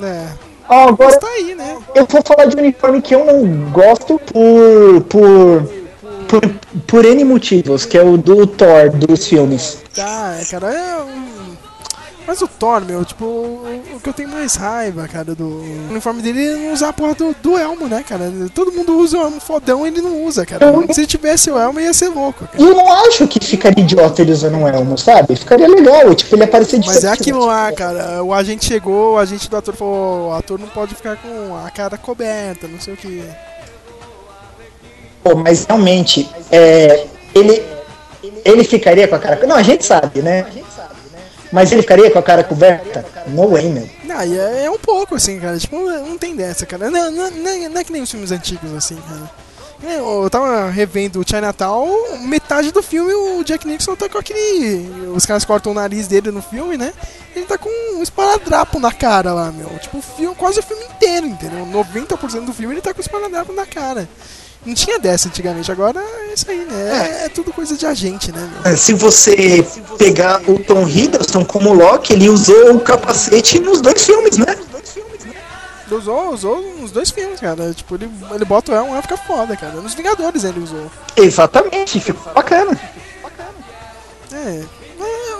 [0.00, 0.28] Né?
[0.68, 1.78] Ah, agora Mas tá aí, né?
[1.94, 5.00] eu vou falar de um uniforme que eu não gosto por.
[5.08, 5.62] por.
[6.28, 6.40] por,
[6.86, 9.78] por N motivos, que é o do Thor dos filmes.
[9.94, 11.27] Tá, cara, é um.
[12.28, 16.46] Mas o Thor, meu, tipo, o, que eu tenho mais raiva, cara, do uniforme dele
[16.46, 18.30] é não usar a porra do, do elmo, né, cara?
[18.54, 20.66] Todo mundo usa o elmo fodão ele não usa, cara.
[20.92, 22.46] Se ele tivesse o elmo, ia ser louco.
[22.46, 22.62] Cara.
[22.62, 25.36] E eu não acho que ficaria idiota ele usando um elmo, sabe?
[25.36, 28.22] Ficaria legal, tipo, ele aparecer de Mas é aquilo lá, cara.
[28.22, 31.70] O agente chegou, o agente do ator falou: o ator não pode ficar com a
[31.70, 33.24] cara coberta, não sei o que.
[35.24, 37.62] Pô, mas realmente, é, ele,
[38.44, 39.46] ele ficaria com a cara.
[39.46, 40.44] Não, a gente sabe, né?
[41.52, 43.04] Mas ele ficaria com a cara coberta?
[43.26, 43.88] No way, meu.
[44.26, 45.58] E é, é um pouco assim, cara.
[45.58, 46.90] Tipo, não tem dessa, cara.
[46.90, 49.30] Não, não, não, não é que nem os filmes antigos, assim, cara.
[49.84, 55.08] É, Eu tava revendo o Chinatown, metade do filme o Jack Nixon tá com aquele.
[55.14, 56.92] Os caras cortam o nariz dele no filme, né?
[57.34, 59.68] Ele tá com um esparadrapo na cara lá, meu.
[59.78, 61.64] Tipo, o filme, quase o filme inteiro, entendeu?
[61.66, 64.08] 90% do filme ele tá com esparadrapo na cara.
[64.66, 67.20] Não tinha dessa antigamente, agora é isso aí, né?
[67.22, 68.50] É, é tudo coisa de agente, né?
[68.64, 69.64] É, Se você
[69.96, 74.56] pegar o Tom Hiddleston como Loki, ele usou o capacete nos dois filmes, né?
[75.90, 77.72] Usou, usou nos dois filmes, cara.
[77.72, 79.74] Tipo, ele, ele bota o elmo e fica foda, cara.
[79.80, 80.90] Nos Vingadores ele usou.
[81.16, 82.78] Exatamente, ficou bacana.
[84.30, 84.62] É,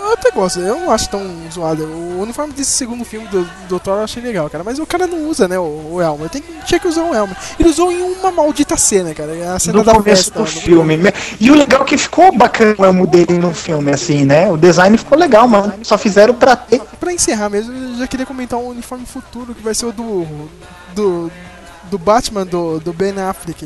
[0.09, 1.21] eu até gosto, eu não acho tão
[1.51, 1.83] zoado.
[1.85, 4.63] O uniforme desse segundo filme do, do Thor eu achei legal, cara.
[4.63, 7.35] Mas o cara não usa, né, o, o tem, tinha que usar o elmo.
[7.59, 9.55] Ele usou em uma maldita cena, cara.
[9.55, 10.33] A cena No da começo festa.
[10.33, 10.97] do no- filme.
[10.97, 11.11] né?
[11.39, 14.51] E o legal é que ficou bacana o elmo dele no filme, assim, né?
[14.51, 15.73] O design ficou legal, mano.
[15.83, 16.81] Só fizeram pra ter.
[16.99, 20.25] Pra encerrar mesmo, eu já queria comentar um uniforme futuro que vai ser o do.
[20.93, 21.31] do.
[21.89, 23.65] do Batman do, do Ben Affleck.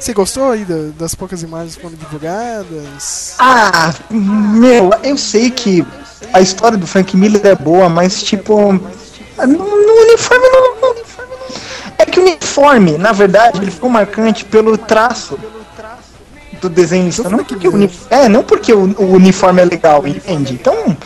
[0.00, 3.34] Você gostou aí da- das poucas imagens que foram divulgadas?
[3.38, 5.86] Ah, meu, eu sei que
[6.32, 8.72] a história do Frank Miller é boa, mas tipo.
[8.72, 9.64] No,
[10.02, 10.94] uniforme não, não-
[11.98, 15.38] É que o uniforme, na verdade, ele ficou marcante pelo traço
[16.60, 17.28] do desenhista.
[17.28, 20.54] Não porque o, uni- é, não porque o, o uniforme é legal, entende?
[20.54, 20.96] Então.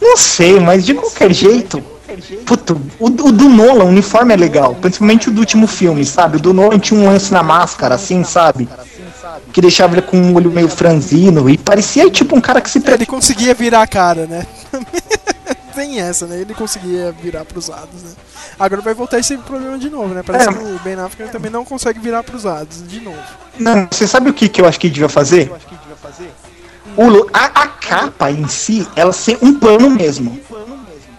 [0.00, 1.82] Não sei, mas de qualquer jeito.
[2.46, 6.38] Puto, o, o do Nolan, o uniforme é legal, principalmente o do último filme, sabe?
[6.38, 8.68] O do Nolan tinha um lance na máscara, assim, sabe?
[9.52, 12.82] Que deixava ele com um olho meio franzino e parecia tipo um cara que se
[12.86, 14.46] Ele conseguia virar a cara, né?
[15.74, 16.40] Tem essa, né?
[16.40, 18.10] Ele conseguia virar pros lados, né?
[18.58, 20.22] Agora vai voltar esse problema de novo, né?
[20.24, 20.52] Parece É.
[20.52, 23.18] que o Ben Affleck também não consegue virar pros lados, de novo.
[23.58, 25.52] Não, você sabe o que, que eu acho que devia fazer?
[26.96, 30.40] O, a, a capa em si, ela ser um pano mesmo.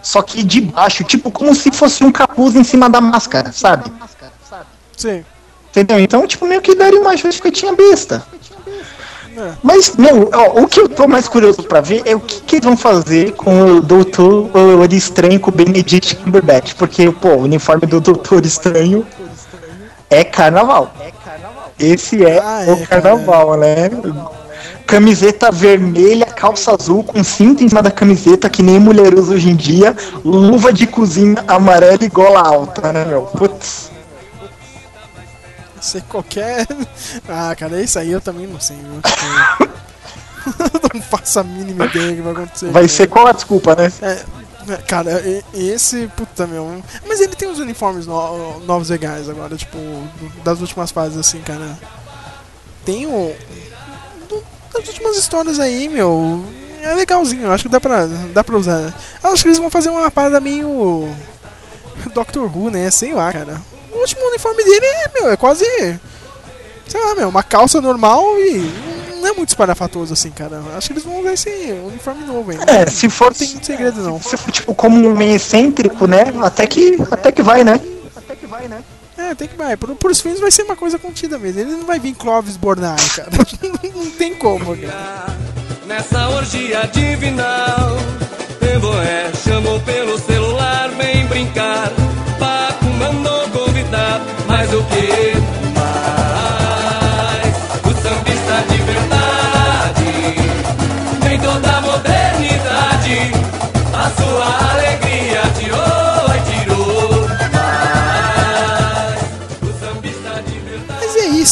[0.02, 3.90] Só que de baixo, tipo como se fosse um capuz em cima da máscara, sabe?
[4.96, 5.24] Sim.
[5.70, 6.00] Entendeu?
[6.00, 8.24] Então, tipo, meio que daria uma justificativa besta.
[9.36, 9.52] É.
[9.62, 12.56] Mas, meu, ó, o que eu tô mais curioso pra ver é o que, que
[12.56, 14.50] eles vão fazer com o Doutor
[14.90, 16.74] Estranho com o Benedict Cumberbatch.
[16.74, 19.06] Porque, pô, o uniforme do Doutor Estranho
[20.10, 20.92] é carnaval.
[21.78, 23.88] Esse é Ah, o carnaval, né?
[24.90, 29.48] Camiseta vermelha, calça azul com cinto em cima da camiseta, que nem mulher usa hoje
[29.50, 33.22] em dia, luva de cozinha amarela e gola alta, né, meu?
[33.22, 33.90] Putz.
[35.80, 36.66] Sei qualquer.
[37.28, 39.00] Ah, cara, isso aí eu também não sei, viu?
[40.40, 42.64] Tipo, não faço a mínima ideia do que vai acontecer.
[42.66, 42.88] Vai cara.
[42.88, 43.92] ser qual a desculpa, né?
[44.02, 45.22] É, é, cara,
[45.54, 46.82] esse, puta meu.
[47.06, 49.76] Mas ele tem uns uniformes no- novos legais agora, tipo,
[50.42, 51.78] das últimas fases, assim, cara.
[52.84, 53.34] Tem o.
[54.72, 56.44] das últimas histórias aí, meu.
[56.82, 58.94] É legalzinho, acho que dá pra, dá pra usar.
[59.22, 61.08] Acho que eles vão fazer uma parada meio.
[62.14, 62.90] Doctor Who, né?
[62.90, 63.60] Sei lá, cara.
[63.92, 65.64] O último uniforme dele é, meu, é quase.
[66.88, 69.00] Sei lá, meu, uma calça normal e.
[69.20, 70.62] Não é muito espalhafatoso assim, cara.
[70.74, 71.50] Acho que eles vão usar esse
[71.84, 72.64] uniforme novo ainda.
[72.72, 74.18] É, se for, Não tem muito segredo, não.
[74.18, 76.24] se for tipo como um meio excêntrico, né?
[76.42, 77.78] Até que, até que vai, né?
[79.20, 79.76] É, tem que vai.
[79.76, 81.60] Por, os fins vai ser uma coisa contida mesmo.
[81.60, 83.30] Ele não vai vir Clóvis Bornai, cara.
[83.94, 85.36] não tem como, cara.
[85.86, 87.96] Nessa orgia divinal
[88.60, 91.90] Temboé chamou pelo celular Vem brincar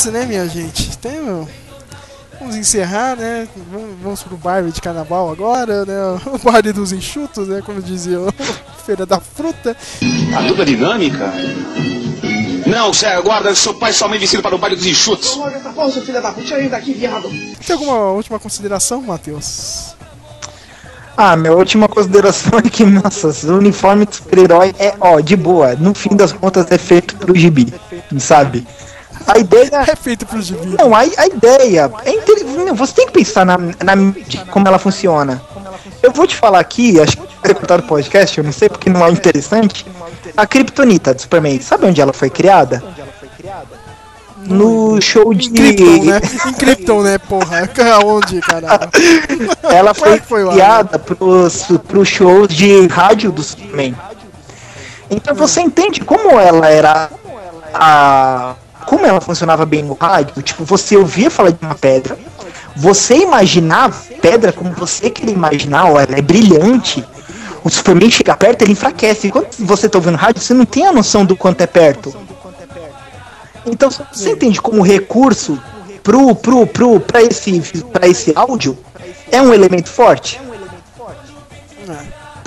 [0.08, 0.96] isso, né, minha gente?
[0.98, 1.48] Tem, meu,
[2.40, 3.48] Vamos encerrar, né?
[4.00, 5.94] Vamos, pro baile de carnaval agora, né?
[6.32, 7.60] O baile dos enxutos, né?
[7.66, 8.32] Como dizia o
[8.86, 9.76] Feira da Fruta.
[10.36, 11.32] A dupla dinâmica?
[12.64, 15.38] Não, Sérgio, guarda seu pai e sua mãe vestido para o baile dos enxutos.
[15.52, 17.28] Essa porra, seu filho da puta, tira ele daqui, viado.
[17.66, 19.96] Tem alguma última consideração, Matheus?
[21.16, 25.74] Ah, minha última consideração é que, nossa, o uniforme de super-herói é, ó, de boa.
[25.74, 27.74] No fim das contas é feito pro gibi,
[28.20, 28.64] sabe?
[29.28, 29.84] A ideia.
[29.86, 30.76] É feito pro gibi.
[30.78, 31.90] Não, a, a ideia.
[32.04, 35.40] É não, Você tem que pensar na, na mídia, como ela funciona.
[36.02, 38.88] Eu vou te falar aqui, acho que vai cortar do podcast, eu não sei porque
[38.88, 39.84] não é interessante.
[40.36, 42.82] A Kryptonita do Superman, sabe onde ela foi criada?
[44.46, 45.48] No show de.
[45.48, 46.20] Em Krypton, né?
[46.46, 47.68] Em Krypton, né, porra?
[48.06, 48.88] Onde, caralho?
[49.68, 53.94] Ela Qual é foi, foi criada pros, pros shows de rádio do Superman.
[55.10, 57.10] Então você entende como ela era
[57.74, 58.54] a.
[58.88, 60.40] Como ela funcionava bem no rádio?
[60.40, 62.18] Tipo, você ouvia falar de uma pedra,
[62.74, 67.04] você imaginava pedra como você queria imaginar, ó, ela é brilhante.
[67.62, 69.30] O Superman chega perto, ele enfraquece.
[69.30, 72.16] Quando você tá ouvindo rádio, você não tem a noção do quanto é perto.
[73.66, 75.62] Então você entende como recurso
[76.02, 77.60] pro, pro, pro, pra, esse,
[77.92, 78.78] pra esse áudio
[79.30, 80.40] é um elemento forte?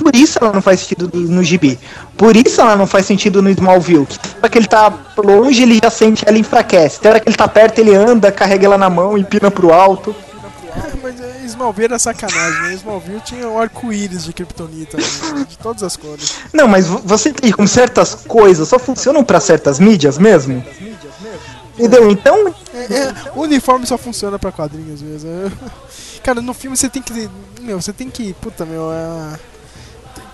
[0.01, 1.79] Por isso ela não faz sentido do- no gibi.
[2.17, 4.07] Por isso ela não faz sentido no Smallville.
[4.39, 6.99] Hora que ele tá longe, ele já sente ela enfraquece.
[7.07, 10.15] Hora que ele tá perto, ele anda, carrega ela na mão, empina pro alto.
[11.03, 12.73] Mas é, Smallville era sacanagem, né?
[12.75, 15.03] Smallville tinha o arco-íris de Kryptonita, né?
[15.47, 16.33] de todas as cores.
[16.53, 20.63] Não, mas vo- você entende como certas coisas só funcionam pra certas mídias mesmo?
[21.77, 22.09] Entendeu?
[22.11, 25.29] Então, É, é, o uniforme só funciona pra quadrinhos mesmo.
[25.29, 25.51] É.
[26.23, 27.29] Cara, no filme você tem que.
[27.59, 28.33] Meu, você tem que.
[28.35, 28.91] Puta, meu.
[28.91, 29.39] É,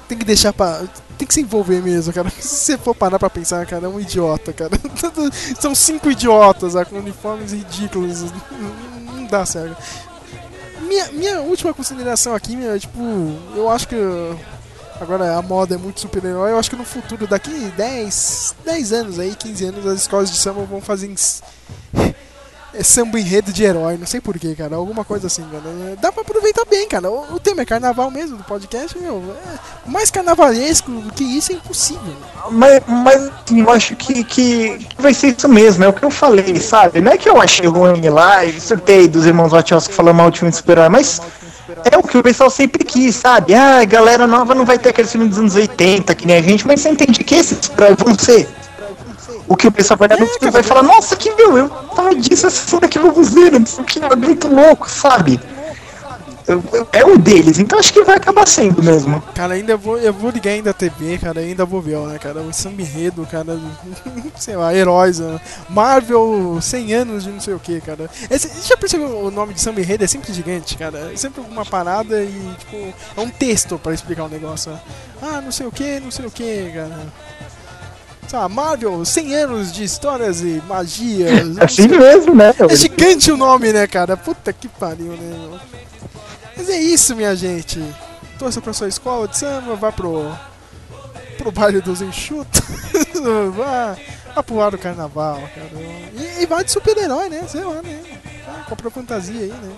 [0.08, 0.84] tem que deixar pra.
[1.18, 2.30] Tem que se envolver mesmo, cara.
[2.40, 4.72] Se você for parar pra pensar, cara, é um idiota, cara.
[5.60, 8.26] São cinco idiotas ah, com uniformes ridículos.
[9.06, 9.76] Não dá certo.
[10.82, 13.00] Minha, minha última consideração aqui, é tipo,
[13.56, 13.96] eu acho que.
[15.00, 16.52] Agora a moda é muito super-herói.
[16.52, 20.38] Eu acho que no futuro, daqui 10, 10 anos aí, 15 anos, as escolas de
[20.38, 21.08] samba vão fazer
[22.78, 24.76] é samba enredo de herói, não sei porquê, cara.
[24.76, 25.96] Alguma coisa assim, cara.
[26.00, 27.10] Dá pra aproveitar bem, cara.
[27.10, 29.24] O, o tema é carnaval mesmo do podcast, meu.
[29.46, 32.16] É, mais carnavalesco do que isso é impossível.
[32.52, 36.12] mas, mas eu acho que, que, que vai ser isso mesmo, é o que eu
[36.12, 37.02] falei, sabe?
[37.02, 40.40] Não é que eu achei ruim lá e surtei dos irmãos Wachowski falando mal de
[40.40, 41.20] filme de super-herói, mas
[41.92, 43.56] é o que o pessoal sempre quis, sabe?
[43.56, 46.66] Ah, galera nova não vai ter aquele filme dos anos 80 que nem a gente,
[46.68, 48.48] mas você entende que esses super-heróis vão ser.
[49.48, 52.14] O que o pessoal vai olhar no filme vai falar, nossa, que meu, eu tava
[52.16, 52.48] disso,
[52.90, 55.40] que vamos ver, não sei o que, é muito louco, sabe?
[56.48, 59.22] Eu- eu- É o deles, então acho que vai acabar sendo mesmo.
[59.36, 62.40] Cara, ainda vou, eu vou ligar ainda a TV, cara, ainda vou ver, né, cara,
[62.42, 63.60] o samba enredo, cara,
[64.40, 65.42] sei lá, heróis, né?
[65.70, 68.10] Marvel, 100 anos de não sei o que, cara.
[68.30, 70.06] Esse, já percebeu o nome de samba enredo?
[70.06, 72.78] É sempre gigante, cara, é sempre alguma parada e, tipo,
[73.18, 74.72] é um texto pra explicar um negócio.
[74.72, 74.80] né?
[75.22, 77.08] Ah, não sei o que, não sei o que, cara.
[78.28, 81.56] Sei lá, Marvel, 100 anos de histórias e magias.
[81.56, 82.54] não Assim mesmo, né?
[82.70, 84.18] É gigante o nome, né, cara?
[84.18, 85.60] Puta que pariu, né?
[86.56, 87.82] Mas é isso, minha gente.
[88.38, 90.30] Torça pra sua escola de samba, vá pro.
[91.38, 92.62] pro baile dos enxutos.
[93.56, 93.96] vá,
[94.36, 95.72] vá pro ar do carnaval, cara.
[96.14, 97.46] E, e vá de super-herói, né?
[97.48, 98.02] Sei lá, né?
[98.46, 99.72] Tá, compra fantasia aí, né?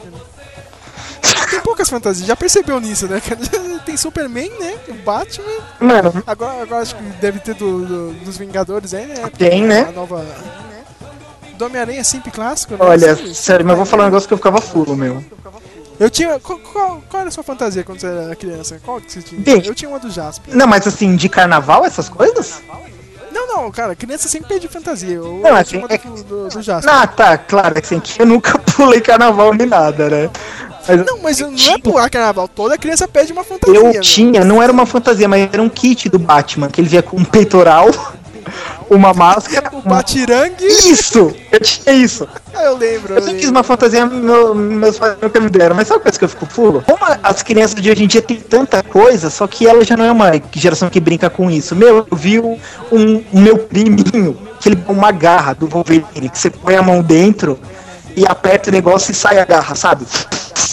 [1.50, 3.22] Tem poucas fantasias, já percebeu nisso, né?
[3.86, 4.76] Tem Superman, né?
[4.88, 5.46] O Batman.
[5.80, 6.24] Mano.
[6.28, 9.16] Agora, agora acho que deve ter do, do- dos Vingadores aí, né?
[9.38, 9.88] Tem, né?
[9.90, 10.26] A nova.
[11.58, 12.80] Do Homem-Aranha é sempre clássico, né?
[12.82, 15.24] Olha, Sempre- sério, mas eu vou falar um negócio que eu ficava fulo, meu.
[16.00, 16.40] Eu tinha.
[16.40, 18.80] Qual, qual, qual era a sua fantasia quando você era criança?
[18.86, 19.42] Qual que você tinha?
[19.42, 20.56] Bem, eu tinha uma do Jasper.
[20.56, 22.62] Não, mas assim, de carnaval, essas coisas?
[23.34, 25.16] Não, não, cara, criança sempre pede fantasia.
[25.16, 26.94] Eu, Não, eu assim, tinha uma é do, do, do Jasper.
[26.94, 30.30] Ah, tá, claro, assim, que eu nunca pulei carnaval nem nada, né?
[30.90, 32.48] Mas Não, mas não é pular carnaval.
[32.48, 33.78] Toda criança pede uma fantasia.
[33.78, 34.02] eu meu.
[34.02, 37.18] tinha, não era uma fantasia, mas era um kit do Batman, que ele via com
[37.18, 37.88] um peitoral,
[38.90, 39.70] uma máscara.
[39.72, 40.66] O Batirangue.
[40.66, 41.34] Isso!
[41.52, 42.28] Eu tinha isso.
[42.54, 43.14] Ah, eu lembro.
[43.14, 43.50] Eu Eu lembro.
[43.52, 45.76] uma fantasia, meu- meus pais nunca me deram.
[45.76, 46.84] Mas sabe uma coisa que eu fico fulo?
[46.86, 50.06] Como as crianças de hoje em dia têm tanta coisa, só que ela já não
[50.06, 51.76] é uma geração que brinca com isso.
[51.76, 52.58] Meu, eu vi um,
[52.92, 57.02] um meu priminho, que ele tem uma garra do Wolverine, que você põe a mão
[57.04, 57.60] dentro
[58.16, 60.06] e aperta o negócio e sai a garra, sabe?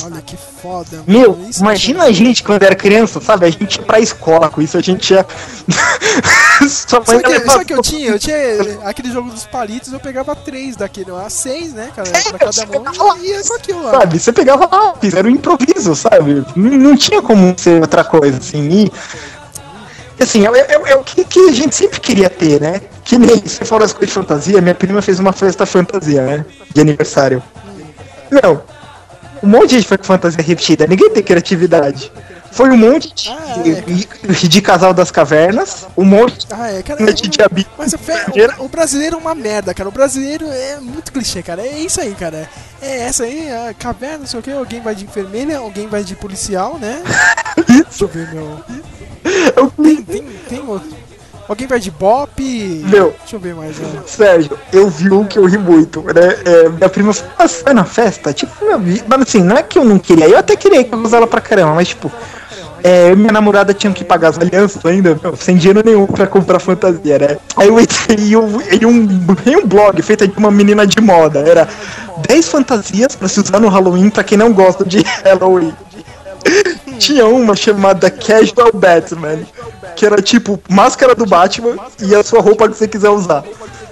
[0.05, 1.03] Olha que foda.
[1.07, 1.51] Meu, mano.
[1.51, 3.47] Isso imagina a gente quando era criança, sabe?
[3.47, 5.27] A gente ia pra escola com isso, a gente ia.
[6.69, 8.09] Sua mãe Sabe que, levava- sabe que eu tinha?
[8.11, 8.37] Eu tinha
[8.85, 12.09] aquele jogo dos palitos, eu pegava três daquele, a seis, né, cara?
[12.11, 13.91] pra cada mão e ia com aquilo lá.
[14.01, 16.45] Sabe, você pegava lápis, era um improviso, sabe?
[16.57, 18.69] Não, não tinha como ser outra coisa, assim.
[20.19, 22.81] E, assim, é, é- é o que, que a gente sempre queria ter, né?
[23.05, 26.45] Que nem você falou as coisas de fantasia, minha prima fez uma festa fantasia, né?
[26.75, 27.43] De aniversário.
[28.31, 28.63] Não,
[29.43, 32.11] um monte de gente foi com fantasia repetida, ninguém tem criatividade.
[32.53, 33.13] Foi um monte
[33.63, 37.13] de, de, de casal das cavernas, um monte Ah, é, cara.
[37.13, 37.67] de diabinho.
[37.77, 38.13] Mas o, fe-
[38.61, 39.89] o- o brasileiro é uma merda, cara.
[39.91, 41.61] O brasileiro é muito clichê, cara.
[41.61, 42.49] É isso aí, cara.
[42.81, 44.51] É essa aí, a caverna, não sei o que.
[44.53, 47.03] Alguém vai de enfermeira, alguém vai de policial, né?
[47.69, 48.61] Deixa eu ver, meu.
[49.83, 50.89] Tem, tem, tem outro.
[51.49, 52.43] Alguém perde Bop?
[52.43, 53.15] Meu.
[53.21, 53.79] Deixa eu ver mais.
[53.79, 54.03] Né?
[54.07, 56.37] Sérgio, eu vi um que eu ri muito, né?
[56.45, 58.33] É, minha prima falou, ah, foi na festa?
[58.33, 60.99] Tipo, meu, mas assim, não é que eu não queria, eu até queria que eu
[60.99, 62.11] usar ela pra caramba, mas tipo,
[62.83, 66.07] é, eu e minha namorada tinha que pagar as alianças ainda, meu, sem dinheiro nenhum
[66.07, 67.37] pra comprar fantasia, né?
[67.57, 71.01] Aí eu entrei em um, em um, em um blog feito de uma menina de
[71.01, 71.69] moda, era
[72.29, 75.73] 10 fantasias pra se usar no Halloween pra quem não gosta de Halloween.
[76.99, 79.41] Tinha uma chamada Casual Batman,
[79.97, 83.43] que era tipo máscara do Batman e a sua roupa que você quiser usar.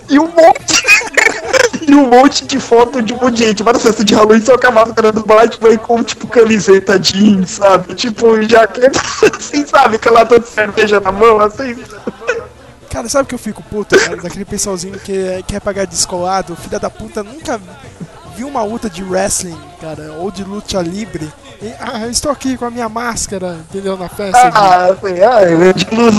[0.08, 0.84] E um monte.
[1.88, 3.62] e um monte de foto de um monte de gente.
[3.62, 7.94] Várias festas de Halloween só com a máscara do Batman com tipo camiseta jeans, sabe?
[7.94, 9.00] Tipo jaqueta,
[9.36, 9.98] assim, sabe?
[9.98, 11.76] Com a lata de cerveja na mão, assim.
[12.90, 16.54] Cara, sabe que eu fico puto, cara, daquele pessoalzinho que quer pagar descolado?
[16.54, 17.60] Filha da puta nunca
[18.36, 21.28] viu uma luta de wrestling, cara, ou de luta livre.
[21.62, 23.96] E, ah, eu estou aqui com a minha máscara, entendeu?
[23.96, 24.50] Na festa.
[24.54, 26.14] Ah, assim, ah, eu de luz.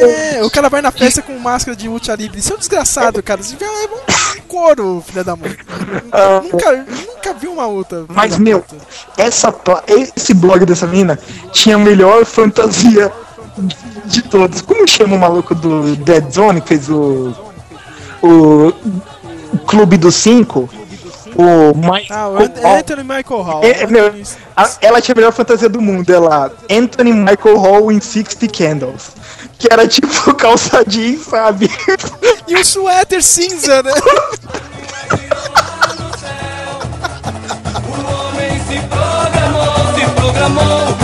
[0.00, 2.38] É, o cara vai na festa com máscara de luta livre.
[2.38, 3.42] Isso é um desgraçado, cara.
[3.42, 5.56] Você vê, é um couro, filha da mãe.
[6.12, 6.40] Ah.
[6.42, 8.82] Nunca, nunca vi uma filha Mas, meu, puta.
[9.16, 9.54] essa,
[9.86, 11.18] esse blog dessa mina
[11.52, 13.12] tinha a melhor fantasia
[14.04, 14.60] de, todos.
[14.60, 17.34] Como chama o maluco do Dead Zone que fez o.
[18.22, 18.72] O.
[19.52, 20.68] o Clube dos Cinco?
[21.36, 23.64] o Michael Ah, o Anthony, Anthony Michael Hall.
[23.64, 24.12] É, é meu,
[24.56, 26.52] a, ela tinha a melhor fantasia do mundo, ela.
[26.70, 29.12] Anthony Michael Hall in 60 Candles.
[29.58, 31.70] Que era tipo calça jeans, sabe?
[32.48, 33.92] E um suéter cinza, né?
[37.86, 40.95] o homem se programou, se programou.